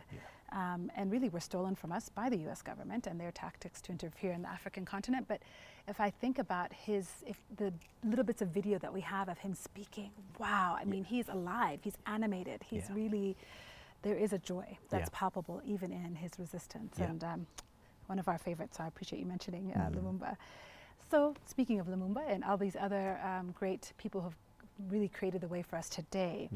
um, 0.52 0.91
and 0.97 1.10
really 1.10 1.30
were 1.30 1.39
stolen 1.39 1.74
from 1.74 1.93
us 1.93 2.10
by 2.10 2.30
the 2.30 2.38
US 2.50 2.62
government 2.62 3.08
and 3.08 3.17
their 3.17 3.32
tactics 3.32 3.80
to 3.84 3.93
interfere 3.93 4.34
in 4.34 4.41
the 4.41 4.50
African 4.50 4.84
continent. 4.84 5.26
But 5.30 5.39
if 5.88 6.02
I 6.02 6.10
think 6.10 6.38
about 6.38 6.74
his, 6.74 7.08
if 7.26 7.38
the 7.56 7.71
little 8.04 8.26
bits 8.26 8.41
of 8.41 8.50
video 8.50 8.78
that 8.80 8.91
we 8.93 9.00
have 9.02 9.30
of 9.30 9.38
him 9.38 9.54
speaking, 9.56 10.12
wow, 10.38 10.76
I 10.78 10.84
mean, 10.84 11.06
he's 11.06 11.30
alive, 11.30 11.80
he's 11.82 11.97
animated, 12.06 12.62
he's 12.69 12.89
Yeah. 12.89 12.95
really, 12.95 13.38
there 14.02 14.17
is 14.17 14.34
a 14.34 14.38
joy 14.39 14.78
that's 14.89 15.10
Yeah. 15.10 15.17
palpable 15.19 15.62
even 15.63 15.93
in 15.93 16.15
his 16.15 16.32
resistance. 16.38 16.97
Yeah. 17.00 17.06
And 17.06 17.24
um, 17.24 17.47
one 18.12 18.19
of 18.19 18.28
our 18.28 18.38
favorites, 18.38 18.76
so 18.78 18.84
I 18.84 18.88
appreciate 18.88 19.19
you 19.19 19.26
mentioning 19.36 19.65
uh, 19.74 19.80
Mhm. 19.89 19.93
Lumumba. 19.95 20.32
So, 21.10 21.34
speaking 21.54 21.78
of 21.80 21.88
Lumumba 21.88 22.24
and 22.34 22.43
all 22.43 22.58
these 22.58 22.76
other 22.88 23.08
um, 23.30 23.45
great 23.62 23.84
people 23.97 24.19
who've 24.21 24.41
really 24.93 25.08
created 25.17 25.39
the 25.45 25.47
way 25.56 25.62
for 25.69 25.76
us 25.82 25.88
today, 25.89 26.50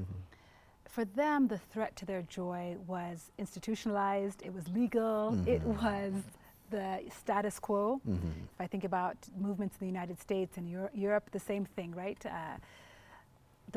for 0.95 1.05
them, 1.21 1.47
the 1.47 1.57
threat 1.71 1.95
to 1.99 2.05
their 2.11 2.23
joy 2.39 2.63
was 2.87 3.31
institutionalized, 3.37 4.39
it 4.47 4.53
was 4.53 4.65
legal, 4.81 5.19
it 5.55 5.61
Mhm. 5.63 5.81
was 5.83 6.13
the 6.75 6.89
status 7.21 7.57
quo. 7.65 8.01
Mhm. 8.05 8.31
If 8.53 8.59
I 8.65 8.67
think 8.73 8.83
about 8.83 9.17
movements 9.47 9.73
in 9.77 9.79
the 9.87 9.91
United 9.97 10.17
States 10.27 10.57
and 10.57 10.65
Euro- 10.75 10.93
Europe, 11.07 11.25
the 11.31 11.39
same 11.51 11.65
thing, 11.75 11.89
right? 12.03 12.21
Uh, 12.25 12.57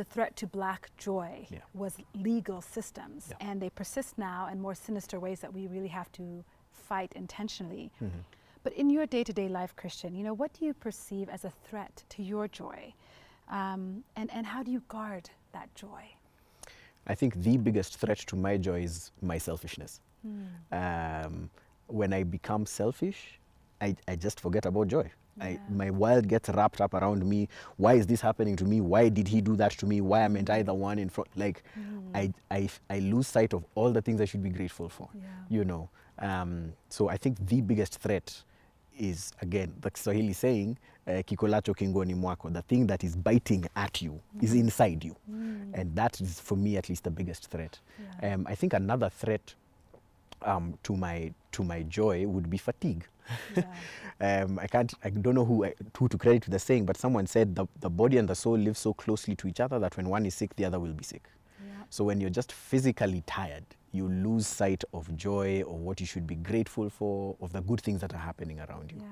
the 0.01 0.05
threat 0.05 0.33
to 0.41 0.47
black 0.47 0.83
joy 0.97 1.47
Yeah. 1.51 1.61
was 1.75 1.93
legal 2.31 2.61
systems, 2.77 3.21
Yeah. 3.31 3.49
and 3.49 3.55
they 3.63 3.71
persist 3.71 4.13
now 4.19 4.41
in 4.53 4.57
more 4.67 4.75
sinister 4.89 5.17
ways 5.27 5.39
that 5.41 5.53
we 5.59 5.63
really 5.77 5.93
have 6.01 6.11
to 6.21 6.45
fight 6.79 7.13
intentionally. 7.15 7.91
Mhm. 8.01 8.25
But 8.65 8.73
in 8.73 8.91
your 8.91 9.07
day 9.07 9.25
to 9.25 9.33
day 9.33 9.49
life, 9.49 9.75
Christian, 9.77 10.15
you 10.15 10.25
know, 10.25 10.35
what 10.35 10.53
do 10.53 10.65
you 10.67 10.75
perceive 10.75 11.29
as 11.29 11.45
a 11.45 11.51
threat 11.51 12.05
to 12.11 12.23
your 12.23 12.49
joy? 12.49 12.93
Um, 13.49 14.05
and, 14.17 14.31
and 14.33 14.47
how 14.47 14.63
do 14.63 14.71
you 14.71 14.83
guard 14.89 15.31
that 15.53 15.75
joy? 15.75 16.03
I 17.07 17.15
think 17.15 17.35
the 17.43 17.57
biggest 17.57 17.97
threat 17.97 18.19
to 18.19 18.37
my 18.37 18.57
joy 18.59 18.83
is 18.83 19.11
my 19.23 19.39
selfishness. 19.39 20.01
Um, 20.73 21.49
when 21.87 22.13
I 22.13 22.23
become 22.25 22.67
selfish, 22.67 23.39
I, 23.81 23.97
I 24.07 24.17
just 24.17 24.41
forget 24.41 24.67
about 24.67 24.89
joy. 24.89 25.11
I, 25.41 25.61
my 25.71 25.91
world 25.91 26.27
gets 26.27 26.49
wrapped 26.49 26.81
up 26.81 26.95
around 26.95 27.25
me. 27.25 27.49
Why 27.77 27.95
is 27.95 28.07
this 28.07 28.21
happening 28.21 28.57
to 28.57 28.65
me? 28.65 28.81
Why 28.81 29.09
did 29.09 29.29
he 29.29 29.41
do 29.41 29.55
that 29.57 29.71
to 29.79 29.87
me? 29.87 30.01
Why 30.01 30.23
am 30.23 30.37
I 30.51 30.63
the 30.63 30.75
one 30.75 30.99
in 30.99 31.09
front? 31.09 31.29
Like, 31.37 31.63
I, 32.13 32.33
I, 32.51 32.69
I 32.91 32.99
lose 32.99 33.29
sight 33.29 33.55
of 33.55 33.65
all 33.77 33.93
the 33.93 34.03
things 34.03 34.21
I 34.21 34.25
should 34.25 34.43
be 34.43 34.51
grateful 34.51 34.89
for. 34.89 35.09
Yeah. 35.15 35.23
You 35.49 35.65
know. 35.65 35.89
Um, 36.21 36.73
so 36.89 37.09
I 37.09 37.17
think 37.17 37.47
the 37.47 37.61
biggest 37.61 37.99
threat 38.01 38.43
is 38.99 39.33
again 39.41 39.73
the 39.81 39.91
Swahili 39.95 40.33
saying, 40.33 40.77
uh, 41.07 41.23
"Kikolacho 41.23 41.75
kingoni 41.75 42.15
mwako." 42.15 42.53
The 42.53 42.63
thing 42.63 42.87
that 42.89 43.05
is 43.05 43.15
biting 43.17 43.67
at 43.77 44.03
you 44.03 44.21
is 44.43 44.55
inside 44.55 45.05
you, 45.05 45.15
and 45.75 45.95
that 45.95 46.21
is 46.21 46.41
for 46.41 46.57
me 46.57 46.77
at 46.77 46.89
least 46.89 47.05
the 47.05 47.11
biggest 47.11 47.49
threat. 47.51 47.79
Yeah. 48.23 48.35
Um, 48.35 48.47
I 48.49 48.55
think 48.57 48.73
another 48.75 49.09
threat 49.09 49.55
um, 50.43 50.75
to 50.83 50.97
my 50.97 51.33
to 51.53 51.63
my 51.63 51.83
joy 51.85 52.27
would 52.27 52.51
be 52.51 52.59
fatigue. 52.59 53.05
Yeah. 53.57 53.65
um, 54.43 54.59
I 54.59 54.67
can't. 54.67 54.93
I 55.05 55.11
don't 55.11 55.35
know 55.35 55.45
who 55.45 55.65
I- 55.65 55.75
who 55.97 56.09
to 56.09 56.19
credit 56.19 56.47
with 56.47 56.53
the 56.53 56.59
saying, 56.59 56.85
but 56.87 56.97
someone 56.97 57.27
said 57.27 57.55
the, 57.55 57.67
the 57.81 57.91
body 57.91 58.17
and 58.19 58.29
the 58.29 58.35
soul 58.35 58.57
live 58.59 58.77
so 58.77 58.93
closely 58.93 59.37
to 59.37 59.47
each 59.49 59.61
other 59.61 59.79
that 59.79 59.97
when 59.97 60.09
one 60.09 60.27
is 60.27 60.35
sick, 60.35 60.57
the 60.57 60.65
other 60.65 60.81
will 60.81 60.93
be 60.95 61.05
sick. 61.05 61.29
Yeah. 61.65 61.85
So 61.91 62.05
when 62.05 62.21
you're 62.21 62.31
just 62.31 62.53
physically 62.53 63.23
tired, 63.27 63.65
you 63.93 64.09
lose 64.09 64.47
sight 64.47 64.85
of 64.93 65.15
joy 65.17 65.63
or 65.63 65.77
what 65.79 66.01
you 66.01 66.07
should 66.07 66.27
be 66.27 66.35
grateful 66.35 66.91
for, 66.91 67.37
of 67.41 67.53
the 67.53 67.61
good 67.61 67.81
things 67.81 68.01
that 68.01 68.13
are 68.15 68.19
happening 68.19 68.61
around 68.61 68.93
you. 68.93 68.99
Yeah. 69.01 69.07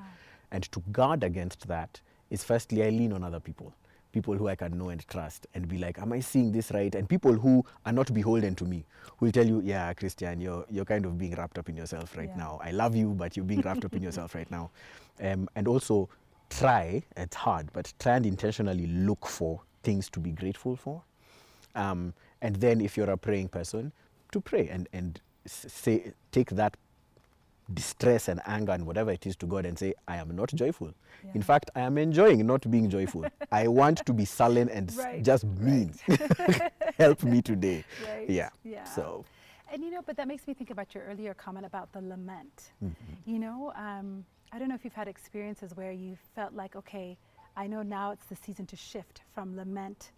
And 0.53 0.63
to 0.73 0.81
guard 0.93 1.25
against 1.25 1.67
that 1.69 2.01
is 2.31 2.45
firstly, 2.45 2.85
I 2.85 2.91
lean 2.91 3.13
on 3.13 3.25
other 3.25 3.41
people, 3.41 3.73
people 4.13 4.35
who 4.35 4.49
I 4.49 4.55
can 4.55 4.79
know 4.79 4.91
and 4.91 5.07
trust 5.09 5.47
and 5.55 5.67
be 5.69 5.79
like, 5.79 5.99
am 5.99 6.13
I 6.13 6.21
seeing 6.21 6.53
this 6.53 6.71
right? 6.73 6.95
And 6.95 7.09
people 7.09 7.33
who 7.33 7.65
are 7.85 7.93
not 7.93 8.13
beholden 8.13 8.55
to 8.57 8.65
me, 8.65 8.85
will 9.21 9.33
tell 9.33 9.47
you, 9.47 9.61
yeah, 9.65 9.93
Christian, 9.95 10.41
you're, 10.41 10.65
you're 10.71 10.85
kind 10.85 11.05
of 11.07 11.19
being 11.19 11.35
wrapped 11.35 11.59
up 11.59 11.69
in 11.69 11.77
yourself 11.77 12.17
right 12.17 12.29
Yeah. 12.29 12.37
now. 12.37 12.61
I 12.63 12.71
love 12.71 12.95
you, 12.95 13.09
but 13.11 13.37
you're 13.37 13.47
being 13.47 13.63
wrapped 13.63 13.85
up 13.85 13.95
in 13.95 14.03
yourself 14.03 14.35
right 14.35 14.51
now. 14.51 14.71
Um, 15.21 15.49
and 15.57 15.67
also 15.67 16.09
try, 16.51 17.03
it's 17.17 17.37
hard, 17.37 17.73
but 17.73 17.93
try 17.99 18.17
and 18.17 18.27
intentionally 18.27 18.87
look 18.87 19.27
for 19.27 19.61
things 19.83 20.09
to 20.11 20.21
be 20.21 20.31
grateful 20.31 20.77
for. 20.77 21.03
Um, 21.75 22.13
and 22.43 22.57
then 22.57 22.81
if 22.81 22.97
you're 22.97 23.11
a 23.11 23.17
praying 23.17 23.49
person, 23.49 23.93
to 24.33 24.41
pray 24.41 24.69
and, 24.69 24.89
and 24.93 25.21
say, 25.47 26.13
take 26.33 26.51
that 26.51 26.77
distress 27.73 28.29
and 28.29 28.41
anger 28.47 28.73
and 28.73 28.87
whatever 28.87 29.11
it 29.11 29.27
is 29.27 29.35
to 29.37 29.47
God 29.47 29.67
and 29.67 29.79
say, 29.79 29.95
I 30.07 30.17
am 30.17 30.35
not 30.37 30.53
joyful. 30.55 30.93
Yeah. 31.25 31.31
In 31.35 31.43
fact, 31.43 31.71
I 31.75 31.81
am 31.81 31.99
enjoying 31.99 32.47
not 32.47 32.71
being 32.71 32.89
joyful. 32.89 33.27
I 33.51 33.69
want 33.69 34.05
to 34.07 34.13
be 34.13 34.25
sullen 34.25 34.69
and 34.69 34.95
Right, 34.97 35.23
just 35.23 35.45
mean. 35.45 35.95
Help 36.99 37.25
me 37.25 37.43
today. 37.43 37.85
Right. 38.07 38.31
Yeah. 38.31 38.51
Yeah. 38.63 38.85
So, 38.85 39.25
And 39.73 39.83
you 39.83 39.91
know, 39.91 40.03
but 40.05 40.17
that 40.17 40.29
makes 40.29 40.47
me 40.47 40.55
think 40.55 40.71
about 40.71 40.95
your 40.95 41.05
earlier 41.05 41.35
comment 41.35 41.67
about 41.67 41.93
the 41.93 42.01
lament. 42.01 42.71
Mm-hmm. 42.85 43.31
You 43.31 43.39
know, 43.41 43.73
um, 43.77 44.25
I 44.53 44.59
don't 44.59 44.69
know 44.69 44.75
if 44.77 44.85
you've 44.85 44.93
had 44.95 45.09
experiences 45.09 45.73
where 45.75 45.93
you 45.93 46.17
felt 46.35 46.55
like, 46.55 46.77
okay, 46.77 47.19
I 47.57 47.67
know 47.67 47.83
now 47.83 48.13
it's 48.13 48.27
the 48.27 48.37
season 48.37 48.67
to 48.67 48.77
shift 48.77 49.23
from 49.35 49.57
lament 49.57 50.13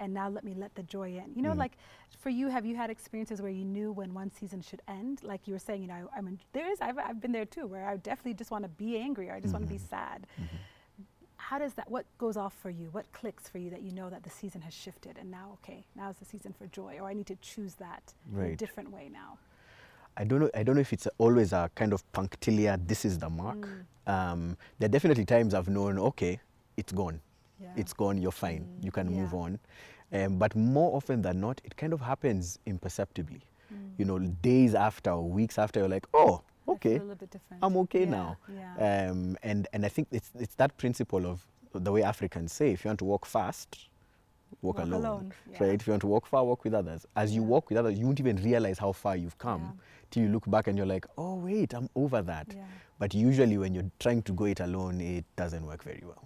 and 0.00 0.12
now 0.12 0.28
let 0.28 0.42
me 0.42 0.54
let 0.54 0.74
the 0.74 0.82
joy 0.82 1.08
in. 1.10 1.32
You 1.36 1.42
know, 1.42 1.52
Mhm. 1.52 1.58
like 1.58 1.76
for 2.18 2.30
you, 2.30 2.48
have 2.48 2.64
you 2.66 2.74
had 2.74 2.90
experiences 2.90 3.40
where 3.40 3.50
you 3.50 3.64
knew 3.64 3.92
when 3.92 4.12
one 4.14 4.30
season 4.32 4.60
should 4.62 4.82
end? 4.88 5.22
Like 5.22 5.46
you 5.46 5.52
were 5.52 5.58
saying, 5.60 5.82
you 5.82 5.88
know, 5.88 6.08
I, 6.12 6.18
I 6.18 6.20
mean, 6.22 6.40
there 6.52 6.68
is, 6.72 6.80
I've, 6.80 6.98
I've 6.98 7.20
been 7.20 7.32
there 7.32 7.44
too, 7.44 7.66
where 7.66 7.86
I 7.88 7.96
definitely 7.98 8.34
just 8.34 8.50
want 8.50 8.64
to 8.64 8.68
be 8.70 8.96
angry 8.98 9.28
or 9.28 9.34
I 9.34 9.40
just 9.40 9.52
want 9.54 9.64
to 9.66 9.72
be 9.72 9.78
sad. 9.78 10.26
How 11.36 11.58
does 11.58 11.74
that, 11.74 11.90
what 11.90 12.06
goes 12.18 12.36
off 12.36 12.54
for 12.54 12.70
you? 12.70 12.88
What 12.92 13.10
clicks 13.12 13.48
for 13.48 13.58
you 13.58 13.70
that 13.70 13.82
you 13.82 13.92
know 13.92 14.08
that 14.10 14.22
the 14.22 14.30
season 14.30 14.60
has 14.62 14.74
shifted 14.74 15.18
and 15.18 15.30
now, 15.30 15.58
okay, 15.62 15.84
now 15.94 16.10
is 16.10 16.16
the 16.16 16.24
season 16.24 16.52
for 16.52 16.66
joy 16.68 16.98
or 17.00 17.08
I 17.08 17.14
need 17.14 17.26
to 17.26 17.36
choose 17.36 17.74
that 17.76 18.14
in 18.32 18.40
a 18.40 18.56
different 18.56 18.90
way 18.90 19.08
now? 19.12 19.38
I 20.16 20.24
don't 20.24 20.40
know. 20.40 20.50
I 20.54 20.62
don't 20.64 20.74
know 20.74 20.80
if 20.80 20.92
it's 20.92 21.06
always 21.18 21.52
a 21.52 21.70
kind 21.74 21.92
of 21.92 22.10
punctiliar. 22.12 22.76
This 22.76 23.04
is 23.04 23.18
the 23.18 23.30
mark. 23.30 23.56
Mm. 24.06 24.12
Um, 24.12 24.56
there 24.78 24.86
are 24.86 24.90
definitely 24.90 25.24
times 25.24 25.54
I've 25.54 25.68
known. 25.68 25.98
Okay, 25.98 26.40
it's 26.76 26.92
gone. 26.92 27.20
Yeah. 27.60 27.68
It's 27.76 27.92
gone. 27.92 28.20
You're 28.20 28.32
fine. 28.32 28.62
Mm, 28.80 28.84
You 28.84 28.90
can 28.90 29.08
move 29.12 29.34
on. 29.34 29.58
Um, 30.12 30.38
but 30.38 30.56
more 30.56 30.96
often 30.96 31.22
than 31.22 31.40
not, 31.40 31.60
it 31.64 31.76
kind 31.76 31.92
of 31.92 32.00
happens 32.00 32.58
imperceptibly. 32.66 33.42
Mm. 33.72 33.76
You 33.98 34.04
know, 34.06 34.18
days 34.18 34.74
after 34.74 35.10
or 35.10 35.28
weeks 35.28 35.58
after, 35.58 35.80
you're 35.80 35.88
like, 35.88 36.06
oh, 36.14 36.42
okay, 36.66 36.96
a 36.96 37.00
bit 37.00 37.30
different. 37.30 37.62
I'm 37.62 37.76
okay 37.78 38.00
Yeah, 38.04 38.10
now. 38.10 38.36
Yeah. 38.52 39.10
Um, 39.10 39.36
and 39.42 39.68
and 39.72 39.84
I 39.84 39.88
think 39.88 40.08
it's 40.10 40.30
it's 40.38 40.54
that 40.56 40.76
principle 40.78 41.26
of 41.26 41.46
the 41.72 41.92
way 41.92 42.02
Africans 42.02 42.52
say, 42.52 42.72
if 42.72 42.84
you 42.84 42.88
want 42.88 42.98
to 43.00 43.04
walk 43.04 43.24
fast, 43.26 43.88
walk, 44.62 44.78
Walk 44.78 44.86
alone. 44.86 45.04
alone, 45.04 45.32
yeah. 45.52 45.58
Right? 45.62 45.74
If 45.80 45.86
you 45.86 45.92
want 45.92 46.00
to 46.00 46.08
walk 46.08 46.26
far, 46.26 46.44
walk 46.44 46.64
with 46.64 46.74
others. 46.74 47.06
As 47.14 47.32
you 47.34 47.42
walk 47.44 47.68
with 47.70 47.78
others, 47.78 47.96
you 47.96 48.04
won't 48.06 48.18
even 48.18 48.36
realize 48.42 48.78
how 48.78 48.90
far 48.92 49.14
you've 49.16 49.38
come 49.38 49.60
Yeah. 49.62 49.82
till 50.10 50.22
you 50.24 50.28
look 50.30 50.50
back 50.50 50.66
and 50.66 50.76
you're 50.76 50.86
like, 50.88 51.06
oh 51.16 51.36
wait, 51.36 51.72
I'm 51.74 51.88
over 51.94 52.22
that. 52.22 52.48
Yeah. 52.56 52.64
But 52.98 53.14
usually 53.14 53.56
when 53.58 53.74
you're 53.74 53.90
trying 54.00 54.22
to 54.22 54.32
go 54.32 54.46
it 54.46 54.58
alone, 54.60 55.00
it 55.00 55.24
doesn't 55.36 55.64
work 55.64 55.84
very 55.84 56.02
well. 56.04 56.24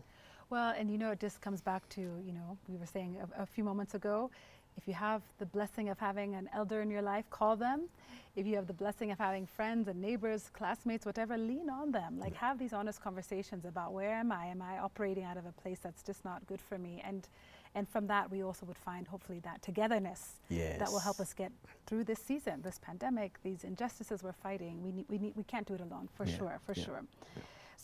Well, 0.51 0.75
and 0.77 0.91
you 0.91 0.99
know, 0.99 1.11
it 1.11 1.21
just 1.21 1.41
comes 1.41 1.61
back 1.61 1.89
to, 1.91 2.01
you 2.01 2.33
know, 2.33 2.59
we 2.69 2.77
were 2.77 2.87
saying 2.87 3.17
a, 3.39 3.43
a 3.43 3.47
few 3.47 3.65
moments 3.65 3.95
ago, 3.95 4.31
if 4.77 4.89
you 4.89 4.95
have 4.95 5.23
the 5.39 5.47
blessing 5.47 5.89
of 5.89 5.99
having 5.99 6.35
an 6.35 6.49
elder 6.53 6.81
in 6.81 6.91
your 6.91 7.03
life, 7.03 7.25
call 7.31 7.57
them. 7.57 7.89
If 8.37 8.47
you 8.47 8.57
have 8.57 8.67
the 8.67 8.73
blessing 8.73 9.13
of 9.13 9.19
having 9.19 9.47
friends 9.47 9.87
and 9.87 10.01
neighbors, 10.01 10.51
classmates, 10.53 11.07
whatever, 11.07 11.39
lean 11.39 11.71
on 11.71 11.93
them. 11.93 12.19
Like 12.19 12.35
have 12.35 12.59
these 12.59 12.73
honest 12.73 13.01
conversations 13.01 13.65
about 13.65 13.93
where 13.93 14.15
am 14.15 14.33
I? 14.33 14.47
Am 14.47 14.61
I 14.61 14.79
operating 14.79 15.23
out 15.23 15.37
of 15.37 15.47
a 15.47 15.53
place 15.53 15.79
that's 15.81 16.03
just 16.03 16.25
not 16.25 16.45
good 16.47 16.61
for 16.61 16.79
me? 16.79 17.01
And 17.05 17.29
and 17.77 17.89
from 17.89 18.07
that 18.07 18.31
we 18.31 18.43
also 18.43 18.67
would 18.67 18.77
find 18.79 19.07
hopefully 19.09 19.41
that 19.41 19.63
togetherness 19.63 20.41
that 20.79 20.91
will 20.91 21.01
help 21.01 21.19
us 21.21 21.33
get 21.33 21.51
through 21.87 22.05
this 22.05 22.21
season, 22.21 22.63
this 22.63 22.79
pandemic, 22.79 23.39
these 23.43 23.65
injustices 23.65 24.23
we're 24.23 24.33
fighting. 24.33 24.83
We 24.83 24.93
need, 24.93 25.07
we 25.09 25.19
need, 25.19 25.35
we 25.35 25.43
can't 25.43 25.67
do 25.67 25.75
it 25.75 25.81
alone 25.81 26.09
for 26.15 26.25
Yeah, 26.25 26.37
sure, 26.37 26.61
for 26.65 26.73
yeah, 26.77 26.85
sure. 26.85 27.03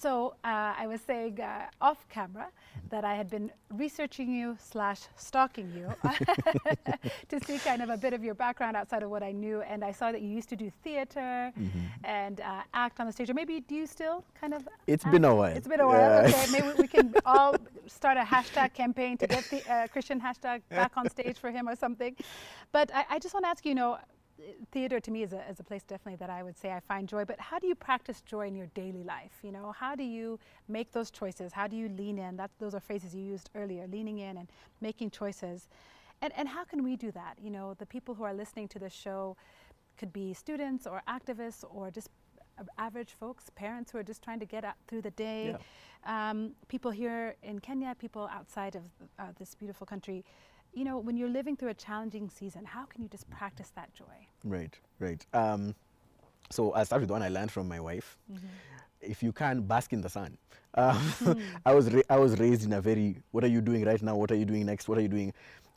So 0.01 0.35
uh, 0.45 0.73
I 0.83 0.87
was 0.87 1.03
saying 1.07 1.41
uh, 1.43 1.67
off 1.83 2.09
camera 2.09 2.47
that 2.89 3.05
I 3.05 3.15
had 3.15 3.29
been 3.29 3.51
researching 3.69 4.33
you 4.33 4.57
slash 4.59 5.01
stalking 5.17 5.71
you 5.77 5.93
to 7.29 7.45
see 7.45 7.59
kind 7.59 7.83
of 7.83 7.91
a 7.91 7.99
bit 7.99 8.15
of 8.15 8.25
your 8.25 8.35
background 8.35 8.77
outside 8.79 9.03
of 9.03 9.11
what 9.11 9.23
I 9.23 9.33
knew, 9.33 9.61
and 9.61 9.85
I 9.85 9.93
saw 9.93 10.11
that 10.11 10.23
you 10.23 10.29
used 10.29 10.49
to 10.51 10.57
do 10.57 10.73
theater 10.83 11.53
Mm-hmm. 11.61 11.79
and 12.05 12.41
uh, 12.41 12.63
act 12.73 13.01
on 13.01 13.07
the 13.07 13.13
stage, 13.13 13.29
or 13.29 13.35
maybe 13.35 13.61
do 13.61 13.75
you 13.75 13.87
still 13.87 14.25
kind 14.41 14.55
of? 14.55 14.67
It's 14.87 15.05
act? 15.05 15.13
been 15.13 15.25
a 15.25 15.35
while. 15.35 15.55
It's 15.57 15.69
been 15.69 15.81
a 15.81 15.87
while. 15.87 16.23
Yeah. 16.23 16.29
Okay, 16.29 16.47
maybe 16.53 16.69
we 16.79 16.89
can 16.89 17.15
all 17.27 17.55
start 17.87 18.17
a 18.17 18.23
hashtag 18.23 18.73
campaign 18.73 19.19
to 19.19 19.27
get 19.27 19.45
the 19.51 19.61
uh, 19.71 19.87
Christian 19.89 20.19
hashtag 20.21 20.63
back 20.71 20.93
on 20.97 21.11
stage 21.11 21.39
for 21.39 21.51
him 21.51 21.69
or 21.69 21.77
something. 21.77 22.17
But 22.73 22.91
I, 22.95 23.05
I 23.11 23.19
just 23.19 23.35
want 23.35 23.45
to 23.45 23.51
ask 23.51 23.65
you, 23.65 23.71
you 23.71 23.75
know, 23.75 23.99
theater 24.73 25.01
to 25.01 25.11
me 25.11 25.23
is 25.23 25.33
a, 25.33 25.49
is 25.51 25.61
a 25.61 25.63
place 25.65 25.83
definitely 25.83 26.17
that 26.17 26.31
I 26.31 26.43
would 26.43 26.57
say 26.57 26.73
I 26.73 26.81
find 26.81 27.09
joy. 27.09 27.25
But 27.25 27.41
how 27.41 27.59
do 27.59 27.67
you 27.67 27.75
practice 27.75 28.21
joy 28.23 28.47
in 28.47 28.55
your 28.55 28.67
daily 28.75 29.03
life? 29.03 29.33
You 29.43 29.53
know, 29.53 29.73
how 29.73 29.95
do 29.95 30.05
you 30.05 30.39
make 30.69 30.93
those 30.93 31.11
choices? 31.11 31.53
How 31.53 31.67
do 31.67 31.77
you 31.77 31.89
lean 31.89 32.19
in? 32.19 32.37
That 32.37 32.51
those 32.59 32.75
are 32.75 32.81
phrases 32.81 33.15
you 33.15 33.23
used 33.23 33.51
earlier, 33.55 33.87
leaning 33.87 34.19
in 34.19 34.37
and 34.37 34.49
making 34.81 35.11
choices. 35.11 35.69
And 36.23 36.33
and 36.37 36.49
how 36.49 36.65
can 36.65 36.83
we 36.83 36.97
do 36.97 37.11
that? 37.13 37.35
You 37.43 37.51
know, 37.51 37.75
the 37.75 37.87
people 37.87 38.15
who 38.15 38.25
are 38.25 38.35
listening 38.35 38.69
to 38.69 38.79
this 38.79 38.93
show 38.93 39.37
could 39.99 40.13
be 40.13 40.33
students 40.35 40.87
or 40.87 41.03
activists 41.09 41.65
or 41.75 41.91
just 41.91 42.09
average 42.79 43.15
folks, 43.19 43.51
parents 43.55 43.91
who 43.91 43.99
are 43.99 44.03
just 44.03 44.23
trying 44.23 44.41
to 44.41 44.47
get 44.47 44.65
through 44.87 45.03
the 45.03 45.11
day. 45.13 45.57
Um, 46.05 46.53
people 46.69 46.91
here 46.91 47.37
in 47.43 47.59
Kenya, 47.59 47.95
people 47.99 48.29
outside 48.33 48.77
of 48.77 48.83
uh, 49.19 49.25
this 49.39 49.55
beautiful 49.55 49.87
country. 49.87 50.25
You 50.73 50.85
know, 50.85 50.99
when 50.99 51.17
you're 51.17 51.29
living 51.29 51.57
through 51.57 51.71
a 51.71 51.75
challenging 51.75 52.31
season, 52.31 52.65
how 52.65 52.85
can 52.85 53.03
you 53.03 53.09
just 53.09 53.29
practice 53.31 53.71
that 53.75 53.93
joy? 53.95 54.05
Right, 54.45 54.79
right. 55.01 55.25
Um, 55.35 55.75
so 56.51 56.73
I 56.75 56.85
start 56.85 57.03
with 57.03 57.11
one 57.11 57.23
I 57.23 57.29
learned 57.29 57.51
from 57.51 57.69
my 57.69 57.81
wife. 57.81 58.17
If 59.01 59.23
you 59.23 59.33
can, 59.33 59.63
bask 59.63 59.93
in 59.93 60.01
the 60.01 60.09
sun. 60.09 60.37
Um, 60.75 61.13
I 61.67 61.75
was 61.75 61.93
ra- 61.93 62.03
I 62.09 62.19
was 62.19 62.39
raised 62.39 62.65
in 62.65 62.73
a 62.73 62.81
very 62.81 63.17
what 63.33 63.43
are 63.43 63.49
you 63.49 63.61
doing 63.61 63.85
right 63.85 64.01
now? 64.01 64.15
What 64.15 64.31
are 64.31 64.37
you 64.37 64.45
doing 64.45 64.67
next? 64.67 64.89
What 64.89 64.99
are 64.99 65.01
you 65.01 65.09
doing? 65.09 65.33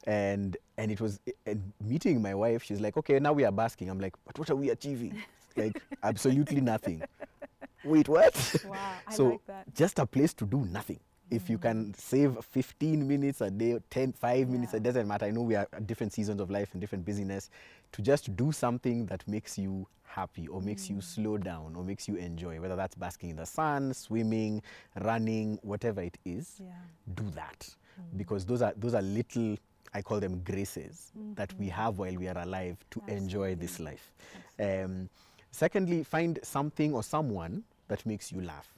And 0.06 0.58
and 0.78 0.92
it 0.92 1.00
was 1.02 1.20
and 1.46 1.72
meeting 1.82 2.22
my 2.22 2.36
wife. 2.36 2.64
She's 2.64 2.80
like, 2.82 2.98
okay, 2.98 3.20
now 3.20 3.34
we 3.34 3.46
are 3.46 3.52
basking. 3.52 3.90
I'm 3.90 4.00
like, 4.00 4.14
but 4.26 4.38
what 4.38 4.50
are 4.50 4.56
we 4.56 4.70
achieving? 4.70 5.22
like 5.56 5.82
absolutely 6.04 6.62
nothing. 6.62 7.02
Wait, 7.84 8.08
what? 8.08 8.56
Wow, 8.68 8.78
I 9.08 9.14
so 9.16 9.30
like 9.30 9.46
that. 9.48 9.76
just 9.76 10.00
a 10.00 10.06
place 10.06 10.34
to 10.36 10.46
do 10.46 10.66
nothing. 10.66 11.00
If 11.34 11.50
you 11.50 11.58
can 11.58 11.96
save 11.96 12.38
15 12.52 13.08
minutes 13.08 13.42
a 13.42 13.50
day, 13.50 13.80
10, 13.90 14.14
5 14.14 14.50
minutes, 14.50 14.74
Yeah. 14.74 14.78
it 14.78 14.84
doesn't 14.84 15.08
matter. 15.08 15.26
I 15.26 15.32
know 15.32 15.42
we 15.42 15.56
are 15.56 15.68
at 15.74 15.88
different 15.88 16.14
seasons 16.14 16.40
of 16.40 16.52
life 16.52 16.70
and 16.74 16.80
different 16.80 17.06
busyness. 17.06 17.50
To 17.94 18.02
just 18.04 18.36
do 18.36 18.52
something 18.52 19.08
that 19.08 19.28
makes 19.28 19.58
you 19.58 19.88
happy 20.04 20.48
or 20.48 20.62
makes 20.62 20.92
you 20.92 20.98
mm. 20.98 21.04
slow 21.04 21.38
down 21.40 21.76
or 21.76 21.84
makes 21.84 22.08
you 22.08 22.18
enjoy, 22.18 22.62
whether 22.62 22.76
that's 22.76 22.94
basking 22.94 23.32
in 23.32 23.36
the 23.36 23.48
sun, 23.48 23.96
swimming, 23.96 24.62
running, 25.02 25.58
whatever 25.64 26.02
it 26.02 26.18
is, 26.24 26.62
Yeah. 26.64 26.72
do 27.16 27.28
that. 27.32 27.68
Mm. 28.00 28.18
Because 28.18 28.46
those 28.46 28.62
are, 28.62 28.74
those 28.78 28.94
are 28.94 29.02
little, 29.02 29.58
I 29.92 30.04
call 30.04 30.20
them 30.20 30.44
graces 30.44 31.12
that 31.34 31.52
we 31.58 31.66
mm-hmm. 31.66 31.76
have 31.76 31.98
while 31.98 32.16
we 32.16 32.28
are 32.28 32.38
alive 32.38 32.78
to 32.92 33.02
enjoy 33.08 33.56
this 33.56 33.80
life. 33.80 34.14
Um, 34.60 35.10
secondly, 35.50 36.04
find 36.04 36.38
something 36.44 36.94
or 36.94 37.02
someone 37.02 37.64
that 37.88 38.06
makes 38.06 38.32
you 38.32 38.42
laugh. 38.42 38.70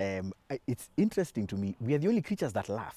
Um, 0.00 0.32
it's 0.66 0.88
interesting 0.96 1.46
to 1.48 1.56
me. 1.56 1.76
We 1.78 1.94
are 1.94 1.98
the 1.98 2.08
only 2.08 2.22
creatures 2.22 2.52
that 2.54 2.68
laugh, 2.70 2.96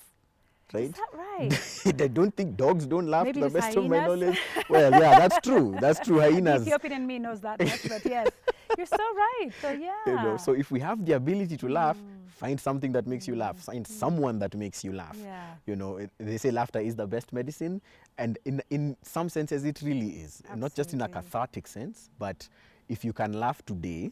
right? 0.71 0.85
Is 0.85 0.91
that 0.93 1.09
right? 1.13 2.01
I 2.01 2.07
don't 2.07 2.33
think 2.35 2.55
dogs 2.55 2.85
don't 2.85 3.07
laugh 3.07 3.25
Maybe 3.25 3.41
to 3.41 3.49
the 3.49 3.53
best 3.53 3.75
of 3.75 3.89
my 3.89 3.99
hyenas? 3.99 4.21
knowledge. 4.21 4.39
well, 4.69 4.91
yeah, 4.91 5.19
that's 5.19 5.39
true. 5.45 5.75
That's 5.81 5.99
true. 5.99 6.15
the 6.21 6.31
Hyenas. 6.31 6.61
Ethiopian 6.61 6.93
in 6.93 7.07
me 7.07 7.19
knows 7.19 7.41
that 7.41 7.59
much, 7.59 7.89
but 7.89 8.05
yes, 8.05 8.29
you're 8.77 8.87
so 8.87 8.95
right. 8.97 9.49
So 9.61 9.71
yeah. 9.71 9.91
you 10.07 10.13
know, 10.13 10.37
so 10.37 10.53
if 10.53 10.71
we 10.71 10.79
have 10.79 11.05
the 11.05 11.13
ability 11.13 11.57
to 11.57 11.67
laugh, 11.67 11.97
find 12.37 12.57
something 12.57 12.93
that 12.93 13.05
makes 13.05 13.27
you 13.27 13.35
laugh. 13.35 13.57
Find 13.57 13.85
someone 13.85 14.39
that 14.39 14.55
makes 14.55 14.81
you 14.83 14.93
laugh. 14.93 15.17
Yeah. 15.21 15.43
You 15.65 15.75
know, 15.75 15.97
it, 15.97 16.09
they 16.17 16.37
say 16.37 16.51
laughter 16.51 16.79
is 16.79 16.95
the 16.95 17.05
best 17.05 17.33
medicine, 17.33 17.81
and 18.17 18.39
in 18.45 18.61
in 18.69 18.95
some 19.01 19.27
senses 19.27 19.65
it 19.65 19.81
really 19.81 20.11
is. 20.21 20.41
Not 20.55 20.73
just 20.73 20.93
in 20.93 21.01
a 21.01 21.09
cathartic 21.09 21.67
sense, 21.67 22.09
but 22.17 22.47
if 22.87 23.03
you 23.03 23.11
can 23.11 23.33
laugh 23.33 23.61
today, 23.65 24.11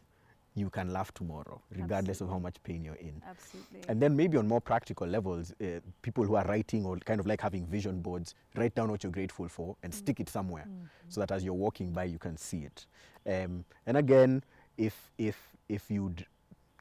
you 0.55 0.69
can 0.69 0.91
laugh 0.91 1.13
tomorrow, 1.13 1.61
regardless 1.77 2.19
of 2.19 2.29
how 2.29 2.37
much 2.37 2.55
pain 2.63 2.83
you're 2.83 2.95
in. 2.95 3.21
Absolutely. 3.27 3.79
And 3.87 4.01
then 4.01 4.15
maybe 4.17 4.37
on 4.37 4.47
more 4.47 4.59
practical 4.59 5.07
levels, 5.07 5.53
uh, 5.61 5.79
people 6.01 6.25
who 6.25 6.35
are 6.35 6.43
writing 6.45 6.85
or 6.85 6.97
kind 6.97 7.19
of 7.21 7.25
like 7.25 7.39
having 7.39 7.65
vision 7.65 8.01
boards, 8.01 8.35
write 8.55 8.75
down 8.75 8.91
what 8.91 9.01
you're 9.03 9.13
grateful 9.13 9.47
for 9.47 9.77
and 9.83 9.93
stick 9.93 10.19
it 10.19 10.27
somewhere 10.27 10.67
so 11.07 11.21
that 11.21 11.31
as 11.31 11.43
you're 11.43 11.53
walking 11.53 11.91
by, 11.93 12.03
you 12.03 12.19
can 12.19 12.35
see 12.35 12.65
it. 12.65 12.85
Um, 13.25 13.63
and 13.85 13.95
again, 13.95 14.43
if, 14.77 15.09
if, 15.17 15.37
if 15.69 15.89
you'd 15.89 16.25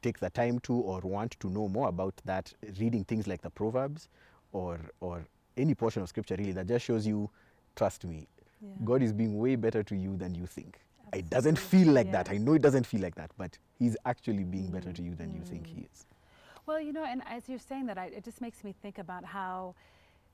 take 0.01 0.19
the 0.19 0.29
time 0.31 0.59
to 0.59 0.73
or 0.73 0.99
want 1.01 1.39
to 1.39 1.49
know 1.49 1.69
more 1.69 1.87
about 1.87 2.15
that, 2.25 2.53
reading 2.79 3.05
things 3.05 3.25
like 3.25 3.41
the 3.41 3.49
Proverbs 3.49 4.09
or, 4.51 4.79
or 4.99 5.23
any 5.55 5.75
portion 5.75 6.01
of 6.01 6.09
scripture 6.09 6.35
really 6.37 6.51
that 6.53 6.67
just 6.67 6.83
shows 6.83 7.07
you, 7.07 7.29
trust 7.75 8.03
me, 8.03 8.27
Yeah. 8.61 8.69
God 8.83 9.01
is 9.01 9.13
being 9.13 9.37
way 9.39 9.55
better 9.55 9.81
to 9.83 9.95
you 9.95 10.17
than 10.17 10.35
you 10.35 10.45
think. 10.45 10.79
It 11.13 11.29
doesn't 11.29 11.57
feel 11.57 11.89
like 11.89 12.07
yeah. 12.07 12.23
that. 12.23 12.29
I 12.29 12.37
know 12.37 12.53
it 12.53 12.61
doesn't 12.61 12.85
feel 12.85 13.01
like 13.01 13.15
that, 13.15 13.31
but 13.37 13.57
He's 13.77 13.97
actually 14.05 14.43
being 14.43 14.69
better 14.71 14.93
to 14.93 15.01
you 15.01 15.15
than 15.15 15.33
you 15.33 15.41
think 15.41 15.67
He 15.67 15.81
mm. 15.81 15.87
is. 15.91 16.05
Well, 16.65 16.79
you 16.79 16.93
know, 16.93 17.03
and 17.03 17.21
as 17.27 17.49
you're 17.49 17.59
saying 17.59 17.87
that, 17.87 17.97
I, 17.97 18.05
it 18.05 18.23
just 18.23 18.39
makes 18.41 18.63
me 18.63 18.73
think 18.81 18.97
about 18.97 19.25
how. 19.25 19.75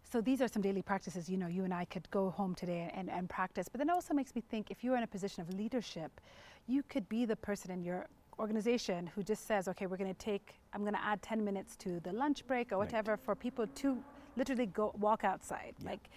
So 0.10 0.22
these 0.22 0.42
are 0.42 0.48
some 0.48 0.62
daily 0.62 0.82
practices. 0.82 1.30
You 1.30 1.38
know, 1.38 1.48
you 1.48 1.66
and 1.66 1.74
I 1.74 1.86
could 1.86 2.10
go 2.12 2.30
home 2.30 2.56
today 2.56 2.92
and, 2.94 3.10
and 3.10 3.30
practice. 3.30 3.68
But 3.70 3.80
then 3.80 3.90
it 3.90 3.94
also 3.94 4.14
makes 4.14 4.36
me 4.36 4.42
think 4.42 4.72
if 4.72 4.82
you're 4.84 4.96
in 4.96 5.04
a 5.04 5.08
position 5.08 5.42
of 5.42 5.54
leadership, 5.54 6.22
you 6.66 6.84
could 6.84 7.10
be 7.10 7.26
the 7.26 7.36
person 7.36 7.72
in 7.72 7.84
your 7.84 8.08
organization 8.40 9.08
who 9.08 9.24
just 9.24 9.48
says, 9.48 9.68
okay, 9.68 9.86
we're 9.86 9.98
going 9.98 10.14
to 10.14 10.20
take, 10.20 10.56
I'm 10.74 10.82
going 10.82 10.94
to 10.94 11.04
add 11.04 11.22
10 11.22 11.44
minutes 11.44 11.76
to 11.78 12.00
the 12.02 12.14
lunch 12.14 12.46
break 12.48 12.72
or 12.72 12.78
Right. 12.78 12.86
whatever 12.86 13.18
for 13.18 13.36
people 13.36 13.68
to 13.68 13.98
literally 14.36 14.68
go 14.68 14.94
walk 14.98 15.24
outside. 15.24 15.74
Yeah. 15.80 15.92
Like, 15.92 16.10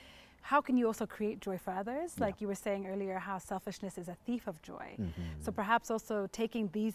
how 0.43 0.61
can 0.61 0.77
you 0.77 0.87
also 0.87 1.07
create 1.07 1.41
joy 1.41 1.59
for 1.59 1.73
others? 1.73 2.15
Yeah. 2.17 2.25
Like 2.27 2.41
you 2.41 2.49
were 2.49 2.55
saying 2.55 2.87
earlier, 2.87 3.19
how 3.19 3.39
selfishness 3.39 3.99
is 3.99 4.09
a 4.09 4.17
thief 4.27 4.47
of 4.47 4.61
joy. 4.63 4.97
Mm-hmm. 4.99 5.23
So 5.41 5.53
perhaps 5.53 5.91
also 5.91 6.27
taking 6.33 6.71
these 6.73 6.95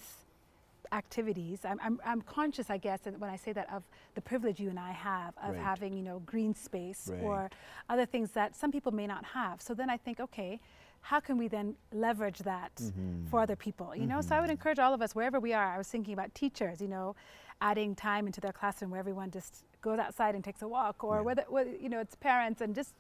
activities. 0.92 1.60
I'm, 1.66 1.80
I'm, 1.84 2.00
I'm 2.06 2.22
conscious, 2.22 2.70
I 2.70 2.78
guess, 2.78 3.02
and 3.08 3.20
when 3.20 3.30
I 3.30 3.36
say 3.36 3.52
that, 3.54 3.72
of 3.74 3.84
the 4.14 4.22
privilege 4.22 4.60
you 4.60 4.70
and 4.70 4.80
I 4.80 4.92
have 4.92 5.34
of 5.42 5.56
Right. 5.56 5.64
having, 5.64 5.94
you 5.94 6.04
know, 6.04 6.20
green 6.26 6.54
space 6.54 7.10
Right. 7.12 7.22
or 7.22 7.50
other 7.90 8.06
things 8.06 8.32
that 8.32 8.56
some 8.56 8.72
people 8.72 8.92
may 8.92 9.08
not 9.08 9.26
have. 9.26 9.62
So 9.62 9.74
then 9.74 9.90
I 9.90 9.98
think, 9.98 10.20
okay, 10.20 10.60
how 11.02 11.20
can 11.20 11.38
we 11.38 11.48
then 11.48 11.76
leverage 11.92 12.40
that 12.40 12.76
Mm-hmm. 12.76 13.26
for 13.26 13.40
other 13.42 13.56
people? 13.56 13.96
You 13.96 14.06
know, 14.08 14.22
so 14.22 14.36
I 14.36 14.42
would 14.42 14.50
encourage 14.50 14.80
all 14.80 14.94
of 14.94 15.02
us, 15.02 15.16
wherever 15.16 15.40
we 15.40 15.54
are. 15.54 15.74
I 15.74 15.78
was 15.78 15.88
thinking 15.88 16.14
about 16.14 16.34
teachers, 16.36 16.82
you 16.82 16.88
know, 16.88 17.16
adding 17.62 17.96
time 17.96 18.26
into 18.28 18.42
their 18.42 18.54
classroom 18.54 18.92
where 18.92 19.00
everyone 19.00 19.32
just 19.32 19.64
goes 19.82 20.00
outside 20.00 20.36
and 20.36 20.44
takes 20.44 20.62
a 20.62 20.68
walk, 20.68 21.04
or 21.04 21.18
Yeah. 21.18 21.22
whether, 21.22 21.44
whether 21.48 21.72
you 21.72 21.90
know, 21.90 22.00
it's 22.00 22.16
parents 22.16 22.62
and 22.62 22.76
just 22.76 22.94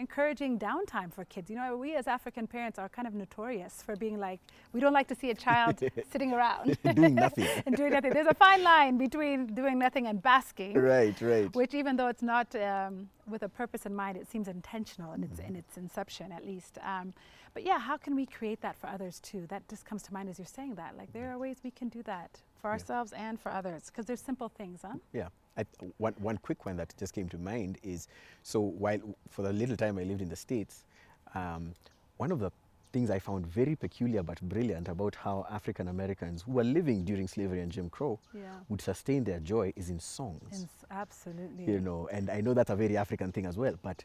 encouraging 0.00 0.58
downtime 0.58 1.12
for 1.12 1.24
kids. 1.26 1.50
You 1.50 1.56
know, 1.56 1.76
we 1.76 1.94
as 1.94 2.06
African 2.08 2.46
parents 2.46 2.78
are 2.78 2.88
kind 2.88 3.06
of 3.06 3.14
notorious 3.14 3.82
for 3.82 3.94
being 3.94 4.18
like, 4.18 4.40
we 4.72 4.80
don't 4.80 4.92
like 4.92 5.08
to 5.08 5.14
see 5.14 5.30
a 5.30 5.34
child 5.34 5.78
sitting 6.12 6.32
around 6.32 6.76
Doing 6.94 7.14
nothing. 7.14 7.46
and 7.66 7.76
doing 7.76 7.92
nothing. 7.92 8.12
There's 8.12 8.26
a 8.26 8.34
fine 8.34 8.62
line 8.64 8.98
between 8.98 9.46
doing 9.46 9.78
nothing 9.78 10.06
and 10.06 10.20
basking, 10.22 10.74
right, 10.74 11.18
right. 11.20 11.54
which 11.54 11.74
even 11.74 11.96
though 11.96 12.08
it's 12.08 12.22
not 12.22 12.52
um, 12.56 13.08
with 13.28 13.42
a 13.42 13.48
purpose 13.48 13.86
in 13.86 13.94
mind, 13.94 14.16
it 14.16 14.28
seems 14.28 14.48
intentional 14.48 15.12
in 15.12 15.22
its 15.22 15.38
in 15.38 15.54
its 15.54 15.76
inception 15.76 16.32
at 16.32 16.44
least. 16.44 16.78
Um, 16.82 17.12
but 17.52 17.64
yeah, 17.64 17.78
how 17.78 17.96
can 17.96 18.14
we 18.14 18.26
create 18.26 18.60
that 18.62 18.76
for 18.76 18.88
others 18.88 19.20
too? 19.20 19.46
That 19.48 19.68
just 19.68 19.84
comes 19.84 20.02
to 20.04 20.14
mind 20.14 20.28
as 20.28 20.38
you're 20.38 20.46
saying 20.46 20.76
that. 20.76 20.96
Like 20.96 21.12
there 21.12 21.30
are 21.32 21.38
ways 21.38 21.58
we 21.62 21.70
can 21.70 21.88
do 21.88 22.02
that 22.04 22.40
for 22.60 22.70
ourselves 22.70 23.12
and 23.12 23.38
for 23.38 23.52
others 23.52 23.84
because 23.86 24.06
they're 24.06 24.16
simple 24.16 24.48
things, 24.48 24.80
huh? 24.82 24.94
Yeah. 25.12 25.28
I, 25.56 25.64
one, 25.98 26.14
one 26.18 26.38
quick 26.38 26.64
one 26.66 26.76
that 26.76 26.94
just 26.98 27.12
came 27.14 27.28
to 27.30 27.38
mind 27.38 27.78
is 27.82 28.08
so 28.42 28.60
while 28.60 28.98
for 29.28 29.42
the 29.42 29.52
little 29.52 29.76
time 29.76 29.98
I 29.98 30.04
lived 30.04 30.22
in 30.22 30.28
the 30.28 30.36
States, 30.36 30.84
um, 31.34 31.74
one 32.16 32.30
of 32.32 32.38
the 32.38 32.50
things 32.92 33.10
I 33.10 33.18
found 33.20 33.46
very 33.46 33.76
peculiar 33.76 34.22
but 34.22 34.40
brilliant 34.42 34.88
about 34.88 35.14
how 35.14 35.46
African 35.50 35.88
Americans 35.88 36.42
who 36.42 36.52
were 36.52 36.64
living 36.64 37.04
during 37.04 37.28
slavery 37.28 37.60
and 37.60 37.70
Jim 37.70 37.88
Crow 37.88 38.18
Yeah. 38.34 38.40
would 38.68 38.80
sustain 38.80 39.22
their 39.24 39.38
joy 39.40 39.72
is 39.76 39.90
in 39.90 40.00
songs. 40.00 40.40
S- 40.52 40.66
absolutely. 40.90 41.64
You 41.72 41.80
know, 41.80 42.08
and 42.10 42.28
I 42.30 42.40
know 42.40 42.52
that's 42.54 42.70
a 42.70 42.76
very 42.76 42.96
African 42.96 43.30
thing 43.30 43.46
as 43.46 43.56
well, 43.56 43.74
but 43.82 44.04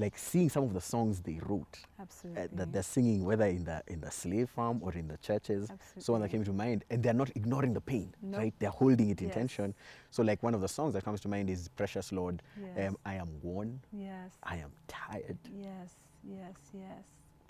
like 0.00 0.16
seeing 0.16 0.48
some 0.48 0.64
of 0.64 0.72
the 0.72 0.80
songs 0.80 1.20
they 1.28 1.38
wrote 1.48 1.76
uh, 2.00 2.46
that 2.58 2.72
they're 2.72 2.82
singing 2.96 3.20
whether 3.30 3.44
in 3.58 3.64
the 3.70 3.82
in 3.94 4.00
the 4.00 4.10
slave 4.10 4.48
farm 4.56 4.76
or 4.82 4.92
in 4.94 5.06
the 5.12 5.16
churches 5.18 5.62
so 5.98 6.12
one 6.14 6.22
that 6.22 6.30
came 6.30 6.44
to 6.50 6.52
mind 6.64 6.84
and 6.90 7.02
they're 7.02 7.20
not 7.22 7.30
ignoring 7.40 7.72
the 7.78 7.80
pain 7.92 8.08
No. 8.22 8.38
right 8.38 8.54
they're 8.60 8.70
holding 8.82 9.10
it 9.10 9.20
in 9.20 9.28
Yes. 9.28 9.34
tension 9.40 9.74
so 10.10 10.22
like 10.30 10.42
one 10.42 10.54
of 10.54 10.62
the 10.66 10.68
songs 10.78 10.94
that 10.94 11.04
comes 11.04 11.20
to 11.20 11.28
mind 11.28 11.50
is 11.50 11.68
precious 11.80 12.06
lord 12.12 12.42
Yes. 12.60 12.88
um, 12.88 12.96
i 13.04 13.14
am 13.14 13.28
worn 13.42 13.78
yes. 13.92 14.30
i 14.42 14.56
am 14.56 14.72
tired 14.88 15.38
Yes. 15.68 15.88
Yes. 16.24 16.56
Yes. 16.72 17.04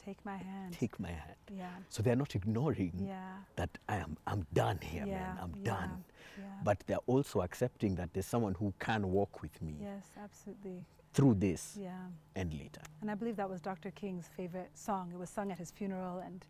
Take 0.05 0.25
my 0.25 0.37
hand. 0.37 0.73
take 0.73 0.99
my 0.99 1.09
hand 1.11 1.37
yeah. 1.55 1.69
so 1.91 2.03
they're 2.03 2.17
not 2.17 2.35
ignoring 2.35 2.93
Yeah. 3.07 3.19
that 3.57 3.71
i 3.89 3.97
am 3.97 4.17
i'm 4.27 4.47
done 4.53 4.79
here 4.83 5.05
yeah. 5.07 5.15
man 5.15 5.39
i'm 5.43 5.55
yeah, 5.57 5.71
done 5.73 6.05
Yeah. 6.39 6.45
but 6.65 6.79
they're 6.87 7.05
also 7.07 7.43
accepting 7.43 7.95
that 7.97 8.13
there's 8.15 8.27
someone 8.27 8.55
who 8.55 8.73
can 8.79 9.11
walk 9.11 9.43
with 9.43 9.61
me 9.61 9.75
yes, 9.81 10.07
absolutely. 10.23 10.85
through 11.13 11.35
this 11.35 11.77
Yeah. 11.79 11.93
and 12.35 12.53
later 12.55 12.81
And 13.03 13.11
I 13.11 13.15
believe 13.15 13.37
that 13.37 13.51
was 13.51 13.61
Dr. 13.61 13.91
King's 13.91 14.29
favorite 14.37 14.71
song. 14.75 15.11
It 15.13 15.19
was 15.19 15.29
sung 15.31 15.51
at 15.53 15.59
his 15.59 15.71
funeral, 15.71 16.19
and 16.19 16.45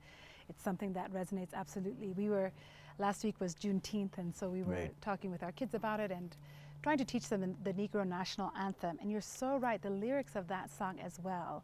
it's 0.51 0.63
something 0.63 0.93
that 0.95 1.09
resonates 1.13 1.55
absolutely. 1.55 2.09
We 2.23 2.29
were, 2.29 2.51
last 2.99 3.25
week 3.25 3.37
was 3.41 3.55
Juneteenth, 3.55 4.19
and 4.19 4.35
so 4.35 4.45
we 4.51 4.63
were 4.63 4.75
Right. 4.75 5.01
talking 5.01 5.31
with 5.31 5.43
our 5.43 5.53
kids 5.53 5.75
about 5.75 5.99
it 6.01 6.11
and 6.11 6.37
trying 6.83 6.99
to 6.99 7.05
teach 7.05 7.29
them 7.29 7.57
the 7.63 7.73
Negro 7.73 8.07
National 8.07 8.53
Anthem. 8.59 8.99
And 9.01 9.11
you're 9.11 9.21
so 9.21 9.57
right, 9.57 9.81
the 9.81 9.91
lyrics 9.91 10.35
of 10.37 10.49
that 10.49 10.71
song 10.71 10.99
as 11.05 11.19
well 11.23 11.63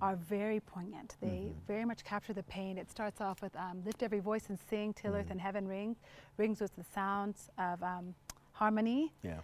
are 0.00 0.16
very 0.16 0.60
poignant. 0.60 1.16
They 1.20 1.52
very 1.66 1.84
much 1.84 2.04
capture 2.04 2.32
the 2.32 2.42
pain. 2.44 2.78
It 2.78 2.90
starts 2.90 3.20
off 3.20 3.42
with 3.42 3.54
um, 3.56 3.82
Lift 3.84 4.02
every 4.02 4.20
voice 4.20 4.46
and 4.48 4.58
sing 4.70 4.92
till 4.92 5.14
earth 5.14 5.30
and 5.30 5.40
heaven 5.40 5.66
ring, 5.68 5.96
rings 6.36 6.60
with 6.60 6.74
the 6.76 6.84
sounds 6.94 7.48
of 7.58 7.82
um, 7.82 8.14
harmony 8.52 9.12
yeah 9.22 9.40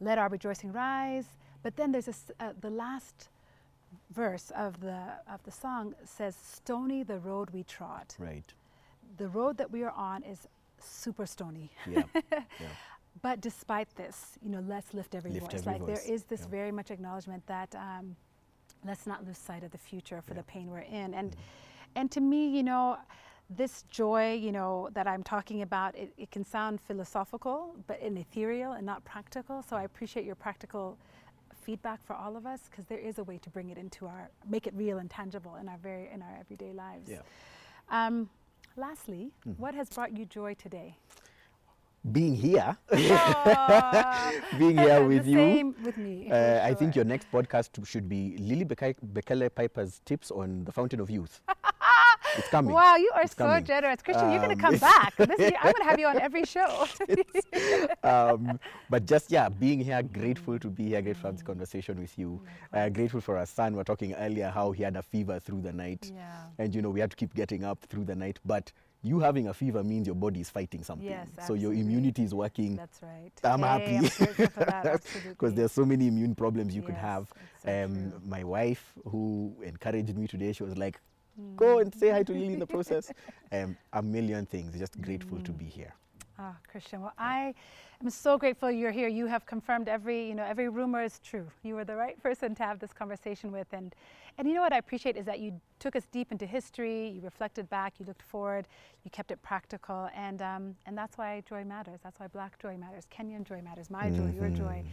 let 0.00 0.18
our 0.18 0.28
rejoicing 0.28 0.72
rise. 0.72 1.26
But 1.62 1.76
then 1.76 1.92
there's 1.92 2.08
a 2.08 2.14
uh, 2.40 2.52
the 2.60 2.70
last 2.70 3.28
verse 4.10 4.50
of 4.56 4.80
the 4.80 4.98
of 5.32 5.42
the 5.44 5.50
song 5.50 5.94
says, 6.04 6.36
"Stony 6.36 7.02
the 7.02 7.18
road 7.18 7.50
we 7.50 7.62
trod." 7.64 8.14
right 8.18 8.52
The 9.16 9.28
road 9.28 9.56
that 9.58 9.70
we 9.70 9.82
are 9.82 9.92
on 9.92 10.22
is 10.22 10.48
super 10.80 11.26
stony. 11.26 11.70
yeah 11.88 12.02
yeah 12.60 12.68
But 13.22 13.40
despite 13.40 13.94
this, 13.96 14.38
you 14.42 14.50
know, 14.50 14.62
let's 14.66 14.92
lift 14.92 15.14
every 15.14 15.30
Lift 15.32 15.46
voice. 15.52 15.60
every 15.60 15.72
like 15.72 15.80
voice, 15.82 16.02
there 16.04 16.14
is 16.14 16.24
this 16.24 16.40
yeah. 16.40 16.46
very 16.48 16.72
much 16.72 16.90
acknowledgement 16.90 17.46
that 17.46 17.74
um, 17.74 18.16
let's 18.84 19.06
not 19.06 19.24
lose 19.26 19.38
sight 19.38 19.62
of 19.64 19.70
the 19.70 19.78
future 19.78 20.20
for 20.20 20.32
Yeah. 20.34 20.38
the 20.40 20.44
pain 20.44 20.70
we're 20.70 20.80
in. 20.80 21.14
And 21.14 21.30
Mm-hmm. 21.30 21.40
and 21.96 22.10
to 22.10 22.20
me, 22.20 22.48
you 22.48 22.62
know, 22.64 22.98
this 23.48 23.84
joy, 23.88 24.34
you 24.34 24.50
know, 24.50 24.88
that 24.94 25.06
I'm 25.06 25.22
talking 25.22 25.62
about, 25.62 25.94
it, 25.94 26.12
it 26.18 26.30
can 26.32 26.44
sound 26.44 26.80
philosophical, 26.80 27.76
but 27.86 28.00
in 28.00 28.16
ethereal 28.16 28.72
and 28.72 28.84
not 28.84 29.04
practical. 29.04 29.62
So 29.62 29.76
I 29.76 29.84
appreciate 29.84 30.24
your 30.26 30.34
practical 30.34 30.98
feedback 31.62 32.04
for 32.04 32.14
all 32.16 32.36
of 32.36 32.46
us 32.46 32.62
because 32.68 32.86
there 32.86 32.98
is 32.98 33.18
a 33.18 33.24
way 33.24 33.38
to 33.38 33.48
bring 33.50 33.70
it 33.70 33.78
into 33.78 34.06
our, 34.06 34.28
make 34.48 34.66
it 34.66 34.74
real 34.74 34.98
and 34.98 35.08
tangible 35.08 35.54
in 35.56 35.68
our 35.68 35.78
very 35.78 36.10
in 36.12 36.20
our 36.20 36.36
everyday 36.40 36.72
lives. 36.72 37.08
yeah 37.08 37.20
Um, 37.90 38.28
lastly, 38.76 39.30
Mm-hmm. 39.46 39.62
what 39.62 39.74
has 39.74 39.88
brought 39.88 40.16
you 40.18 40.24
joy 40.26 40.54
today? 40.54 40.96
Being 42.12 42.34
here 42.34 42.76
being 44.58 44.76
here 44.78 45.04
with 45.06 45.26
you 45.26 45.36
Same 45.36 45.74
with 45.82 45.96
me. 45.96 46.28
for 46.28 46.34
Uh, 46.34 46.60
I 46.62 46.74
think 46.74 46.94
your 46.94 47.04
next 47.04 47.30
podcast 47.32 47.84
should 47.86 48.08
be 48.08 48.36
Lily 48.38 48.64
Beka- 48.64 48.96
Bekele 49.12 49.48
Piper's 49.54 50.00
tips 50.04 50.30
on 50.30 50.64
the 50.64 50.72
Fountain 50.72 51.00
of 51.00 51.08
Youth. 51.10 51.40
it's 52.36 52.48
coming. 52.48 52.74
Wow, 52.74 52.96
you 52.96 53.10
are 53.14 53.22
It's 53.22 53.34
so 53.36 53.44
coming. 53.46 53.64
generous, 53.64 54.02
Christian. 54.02 54.30
you're 54.30 54.42
going 54.42 54.56
to 54.58 54.64
Um, 54.66 54.70
come 54.72 54.78
back. 54.78 55.16
This 55.16 55.38
year, 55.38 55.52
I'm 55.62 55.72
going 55.72 55.84
to 55.84 55.90
have 55.90 55.98
you 55.98 56.06
on 56.06 56.18
every 56.20 56.44
show. 56.56 56.86
um, 58.02 58.58
but 58.90 59.06
just 59.06 59.30
yeah, 59.30 59.48
being 59.48 59.80
here, 59.80 60.02
grateful 60.02 60.58
to 60.58 60.68
be 60.68 60.88
here, 60.88 61.00
grateful 61.02 61.22
to 61.22 61.28
have 61.28 61.36
this 61.36 61.42
conversation 61.42 61.98
with 62.00 62.18
you. 62.18 62.40
Uh, 62.72 62.88
grateful 62.90 63.20
for 63.20 63.38
our 63.38 63.46
son. 63.46 63.74
We 63.74 63.80
are 63.80 63.84
talking 63.84 64.14
earlier 64.14 64.50
how 64.50 64.72
he 64.72 64.82
had 64.82 64.96
a 64.96 65.02
fever 65.02 65.38
through 65.40 65.62
the 65.62 65.72
night, 65.72 66.10
yeah. 66.14 66.44
and 66.58 66.74
you 66.74 66.82
know 66.82 66.90
we 66.90 67.00
had 67.00 67.10
to 67.10 67.16
keep 67.16 67.34
getting 67.34 67.64
up 67.64 67.78
through 67.88 68.04
the 68.04 68.14
night. 68.14 68.38
But 68.44 68.72
you 69.04 69.20
having 69.20 69.48
a 69.48 69.54
fever 69.54 69.84
means 69.84 70.06
your 70.06 70.16
body 70.16 70.40
is 70.40 70.48
fighting 70.48 70.82
something. 70.82 71.06
Yes, 71.06 71.28
so 71.46 71.54
your 71.54 71.72
immunity 71.74 72.24
is 72.24 72.34
working. 72.34 72.74
That's 72.76 73.00
right. 73.02 73.30
I'm 73.44 73.60
Hey, 73.60 73.66
happy. 73.66 73.96
I'm 73.96 74.00
grateful 74.02 74.46
for 74.48 74.64
that. 74.64 74.86
Absolutely. 74.94 75.30
Because 75.30 75.54
there's 75.54 75.72
so 75.72 75.84
many 75.84 76.08
immune 76.08 76.34
problems 76.34 76.74
you 76.74 76.82
could 76.82 76.94
have. 76.96 77.30
so 77.62 77.84
um, 77.84 78.12
my 78.26 78.42
wife, 78.42 78.92
who 79.10 79.54
encouraged 79.62 80.16
me 80.16 80.26
today, 80.26 80.52
she 80.52 80.62
was 80.62 80.76
like, 80.78 80.98
"Go 81.54 81.78
and 81.80 81.94
say 81.94 82.08
hi 82.10 82.22
to 82.22 82.32
Lily 82.32 82.54
in 82.54 82.58
the 82.58 82.66
process." 82.76 83.12
Um, 83.52 83.76
a 83.92 84.02
million 84.02 84.46
things. 84.46 84.76
Just 84.78 85.00
grateful 85.00 85.38
to 85.40 85.52
be 85.52 85.66
here. 85.66 85.92
Ah, 86.38 86.56
Christian. 86.66 87.02
Well, 87.02 87.12
I 87.16 87.54
am 88.02 88.10
so 88.10 88.36
grateful 88.38 88.68
you're 88.70 88.90
here. 88.90 89.06
You 89.06 89.26
have 89.26 89.46
confirmed 89.46 89.88
every, 89.88 90.26
you 90.26 90.34
know, 90.34 90.42
every 90.44 90.68
rumor 90.68 91.02
is 91.02 91.20
true. 91.20 91.46
You 91.62 91.76
were 91.76 91.84
the 91.84 91.94
right 91.94 92.20
person 92.20 92.56
to 92.56 92.62
have 92.64 92.80
this 92.80 92.92
conversation 92.92 93.52
with, 93.52 93.68
and 93.72 93.94
and 94.38 94.48
you 94.48 94.54
know 94.54 94.62
what 94.62 94.72
I 94.72 94.78
appreciate 94.78 95.16
is 95.16 95.26
that 95.26 95.40
you 95.40 95.60
took 95.78 95.96
us 95.96 96.04
deep 96.10 96.32
into 96.32 96.46
history. 96.46 97.08
You 97.08 97.20
reflected 97.20 97.68
back. 97.70 97.94
You 97.98 98.06
looked 98.06 98.22
forward. 98.22 98.66
You 99.04 99.10
kept 99.10 99.30
it 99.30 99.42
practical, 99.42 100.08
and 100.14 100.42
um, 100.42 100.76
and 100.86 100.96
that's 100.96 101.16
why 101.18 101.42
joy 101.48 101.64
matters. 101.64 102.00
That's 102.02 102.18
why 102.18 102.26
Black 102.28 102.58
joy 102.58 102.76
matters. 102.76 103.04
Kenyan 103.16 103.44
joy 103.44 103.62
matters. 103.62 103.90
My 103.90 104.10
joy, 104.10 104.32
your 104.34 104.48
joy. 104.48 104.84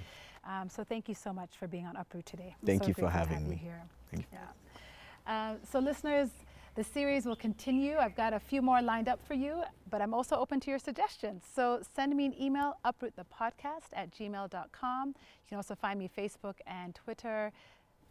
Um, 0.43 0.69
so 0.69 0.83
thank 0.83 1.07
you 1.07 1.15
so 1.15 1.31
much 1.31 1.51
for 1.57 1.67
being 1.67 1.85
on 1.85 1.95
Uproot 1.95 2.25
today. 2.25 2.55
I'm 2.59 2.65
Thank 2.65 2.83
so 2.83 2.87
you 2.89 2.93
for 2.93 3.09
having 3.09 3.47
me. 3.47 3.55
You 3.55 3.61
here. 3.61 3.83
Thank 4.11 4.27
you. 4.31 4.39
Yeah. 4.39 5.51
Uh, 5.51 5.55
so, 5.69 5.79
listeners, 5.79 6.29
the 6.75 6.83
series 6.83 7.25
will 7.25 7.35
continue. 7.35 7.97
I've 7.97 8.15
got 8.15 8.33
a 8.33 8.39
few 8.39 8.61
more 8.61 8.81
lined 8.81 9.07
up 9.07 9.25
for 9.25 9.33
you, 9.33 9.63
but 9.89 10.01
I'm 10.01 10.13
also 10.13 10.35
open 10.35 10.59
to 10.61 10.69
your 10.71 10.79
suggestions. 10.79 11.43
So, 11.53 11.81
send 11.95 12.15
me 12.15 12.25
an 12.25 12.41
email, 12.41 12.77
uprootthepodcast 12.85 13.91
at 13.93 14.11
gmail.com. 14.11 15.07
You 15.09 15.13
can 15.47 15.57
also 15.57 15.75
find 15.75 15.99
me 15.99 16.09
Facebook 16.15 16.55
and 16.65 16.95
Twitter. 16.95 17.51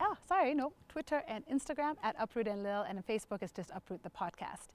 Oh, 0.02 0.16
sorry, 0.26 0.54
no, 0.54 0.72
Twitter 0.88 1.22
and 1.28 1.44
Instagram 1.46 1.96
at 2.02 2.16
Uproot 2.18 2.48
and 2.48 2.62
Lil, 2.62 2.86
and 2.88 3.06
Facebook 3.06 3.42
is 3.42 3.52
just 3.52 3.70
Uproot 3.74 4.02
the 4.02 4.08
Podcast. 4.08 4.68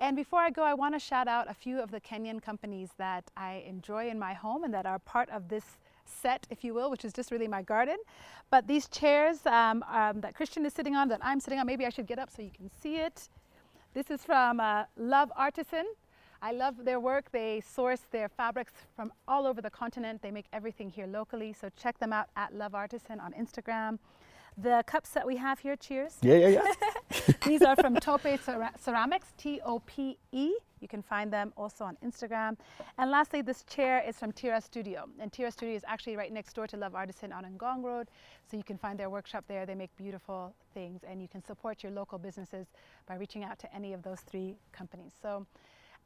And 0.00 0.16
before 0.16 0.40
I 0.40 0.50
go, 0.50 0.64
I 0.64 0.74
want 0.74 0.96
to 0.96 0.98
shout 0.98 1.28
out 1.28 1.48
a 1.48 1.54
few 1.54 1.80
of 1.80 1.92
the 1.92 2.00
Kenyan 2.00 2.42
companies 2.42 2.88
that 2.98 3.30
I 3.36 3.62
enjoy 3.64 4.08
in 4.08 4.18
my 4.18 4.34
home 4.34 4.64
and 4.64 4.74
that 4.74 4.84
are 4.84 4.98
part 4.98 5.30
of 5.30 5.48
this 5.48 5.78
set, 6.04 6.48
if 6.50 6.64
you 6.64 6.74
will, 6.74 6.90
which 6.90 7.04
is 7.04 7.12
just 7.12 7.30
really 7.30 7.46
my 7.46 7.62
garden. 7.62 7.96
But 8.50 8.66
these 8.66 8.88
chairs 8.88 9.46
um, 9.46 9.84
um, 9.88 10.20
that 10.20 10.34
Christian 10.34 10.66
is 10.66 10.72
sitting 10.72 10.96
on, 10.96 11.06
that 11.10 11.20
I'm 11.22 11.38
sitting 11.38 11.60
on, 11.60 11.66
maybe 11.66 11.86
I 11.86 11.90
should 11.90 12.08
get 12.08 12.18
up 12.18 12.28
so 12.28 12.42
you 12.42 12.50
can 12.50 12.68
see 12.82 12.96
it. 12.96 13.28
This 13.94 14.10
is 14.10 14.24
from 14.24 14.58
uh, 14.58 14.84
Love 14.96 15.30
Artisan. 15.36 15.84
I 16.44 16.50
love 16.50 16.84
their 16.84 16.98
work. 16.98 17.30
They 17.30 17.60
source 17.60 18.00
their 18.10 18.28
fabrics 18.28 18.72
from 18.96 19.12
all 19.28 19.46
over 19.46 19.62
the 19.62 19.70
continent. 19.70 20.22
They 20.22 20.32
make 20.32 20.46
everything 20.52 20.90
here 20.90 21.06
locally. 21.06 21.52
So 21.52 21.68
check 21.76 22.00
them 22.00 22.12
out 22.12 22.30
at 22.34 22.52
Love 22.52 22.74
Artisan 22.74 23.20
on 23.20 23.32
Instagram. 23.32 24.00
The 24.56 24.82
cups 24.86 25.10
that 25.10 25.26
we 25.26 25.36
have 25.36 25.60
here, 25.60 25.76
cheers. 25.76 26.16
Yeah, 26.22 26.34
yeah, 26.36 26.48
yeah. 26.48 27.34
These 27.46 27.62
are 27.62 27.74
from 27.76 27.96
Tope 27.96 28.22
Cera- 28.44 28.72
Ceramics, 28.78 29.32
T 29.38 29.60
O 29.64 29.80
P 29.80 30.18
E 30.32 30.52
You 30.80 30.88
can 30.88 31.02
find 31.02 31.32
them 31.32 31.52
also 31.56 31.84
on 31.84 31.96
Instagram. 32.04 32.56
And 32.98 33.10
lastly, 33.10 33.40
this 33.40 33.62
chair 33.64 34.02
is 34.06 34.18
from 34.18 34.32
Tira 34.32 34.60
Studio. 34.60 35.08
And 35.18 35.32
Tira 35.32 35.50
Studio 35.50 35.74
is 35.74 35.84
actually 35.86 36.16
right 36.16 36.32
next 36.32 36.52
door 36.54 36.66
to 36.66 36.76
Love 36.76 36.94
Artisan 36.94 37.32
on 37.32 37.44
Ngong 37.44 37.82
Road. 37.82 38.08
So 38.50 38.56
you 38.56 38.64
can 38.64 38.76
find 38.76 38.98
their 38.98 39.08
workshop 39.08 39.44
there. 39.48 39.64
They 39.64 39.74
make 39.74 39.96
beautiful 39.96 40.54
things. 40.74 41.00
And 41.08 41.22
you 41.22 41.28
can 41.28 41.42
support 41.44 41.82
your 41.82 41.92
local 41.92 42.18
businesses 42.18 42.66
by 43.06 43.14
reaching 43.14 43.44
out 43.44 43.58
to 43.60 43.74
any 43.74 43.92
of 43.94 44.02
those 44.02 44.20
three 44.20 44.56
companies. 44.72 45.12
So 45.22 45.46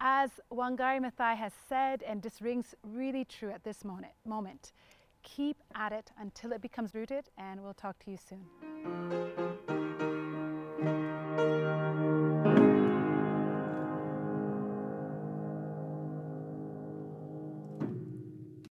as 0.01 0.31
Wangari 0.53 1.01
Maathai 1.01 1.37
has 1.37 1.53
said, 1.69 2.03
and 2.03 2.23
this 2.23 2.43
rings 2.43 2.75
really 2.85 3.25
true 3.25 3.51
at 3.51 3.65
this 3.65 3.85
moment, 3.85 4.13
moment 4.27 4.73
keep 5.27 5.57
at 5.75 5.93
it 5.93 6.11
until 6.19 6.53
it 6.53 6.63
becomes 6.63 6.95
rooted, 6.95 7.29
and 7.37 7.63
we'll 7.63 7.75
talk 7.75 7.99
to 8.05 8.11
you 8.11 8.17
soon. 8.17 8.47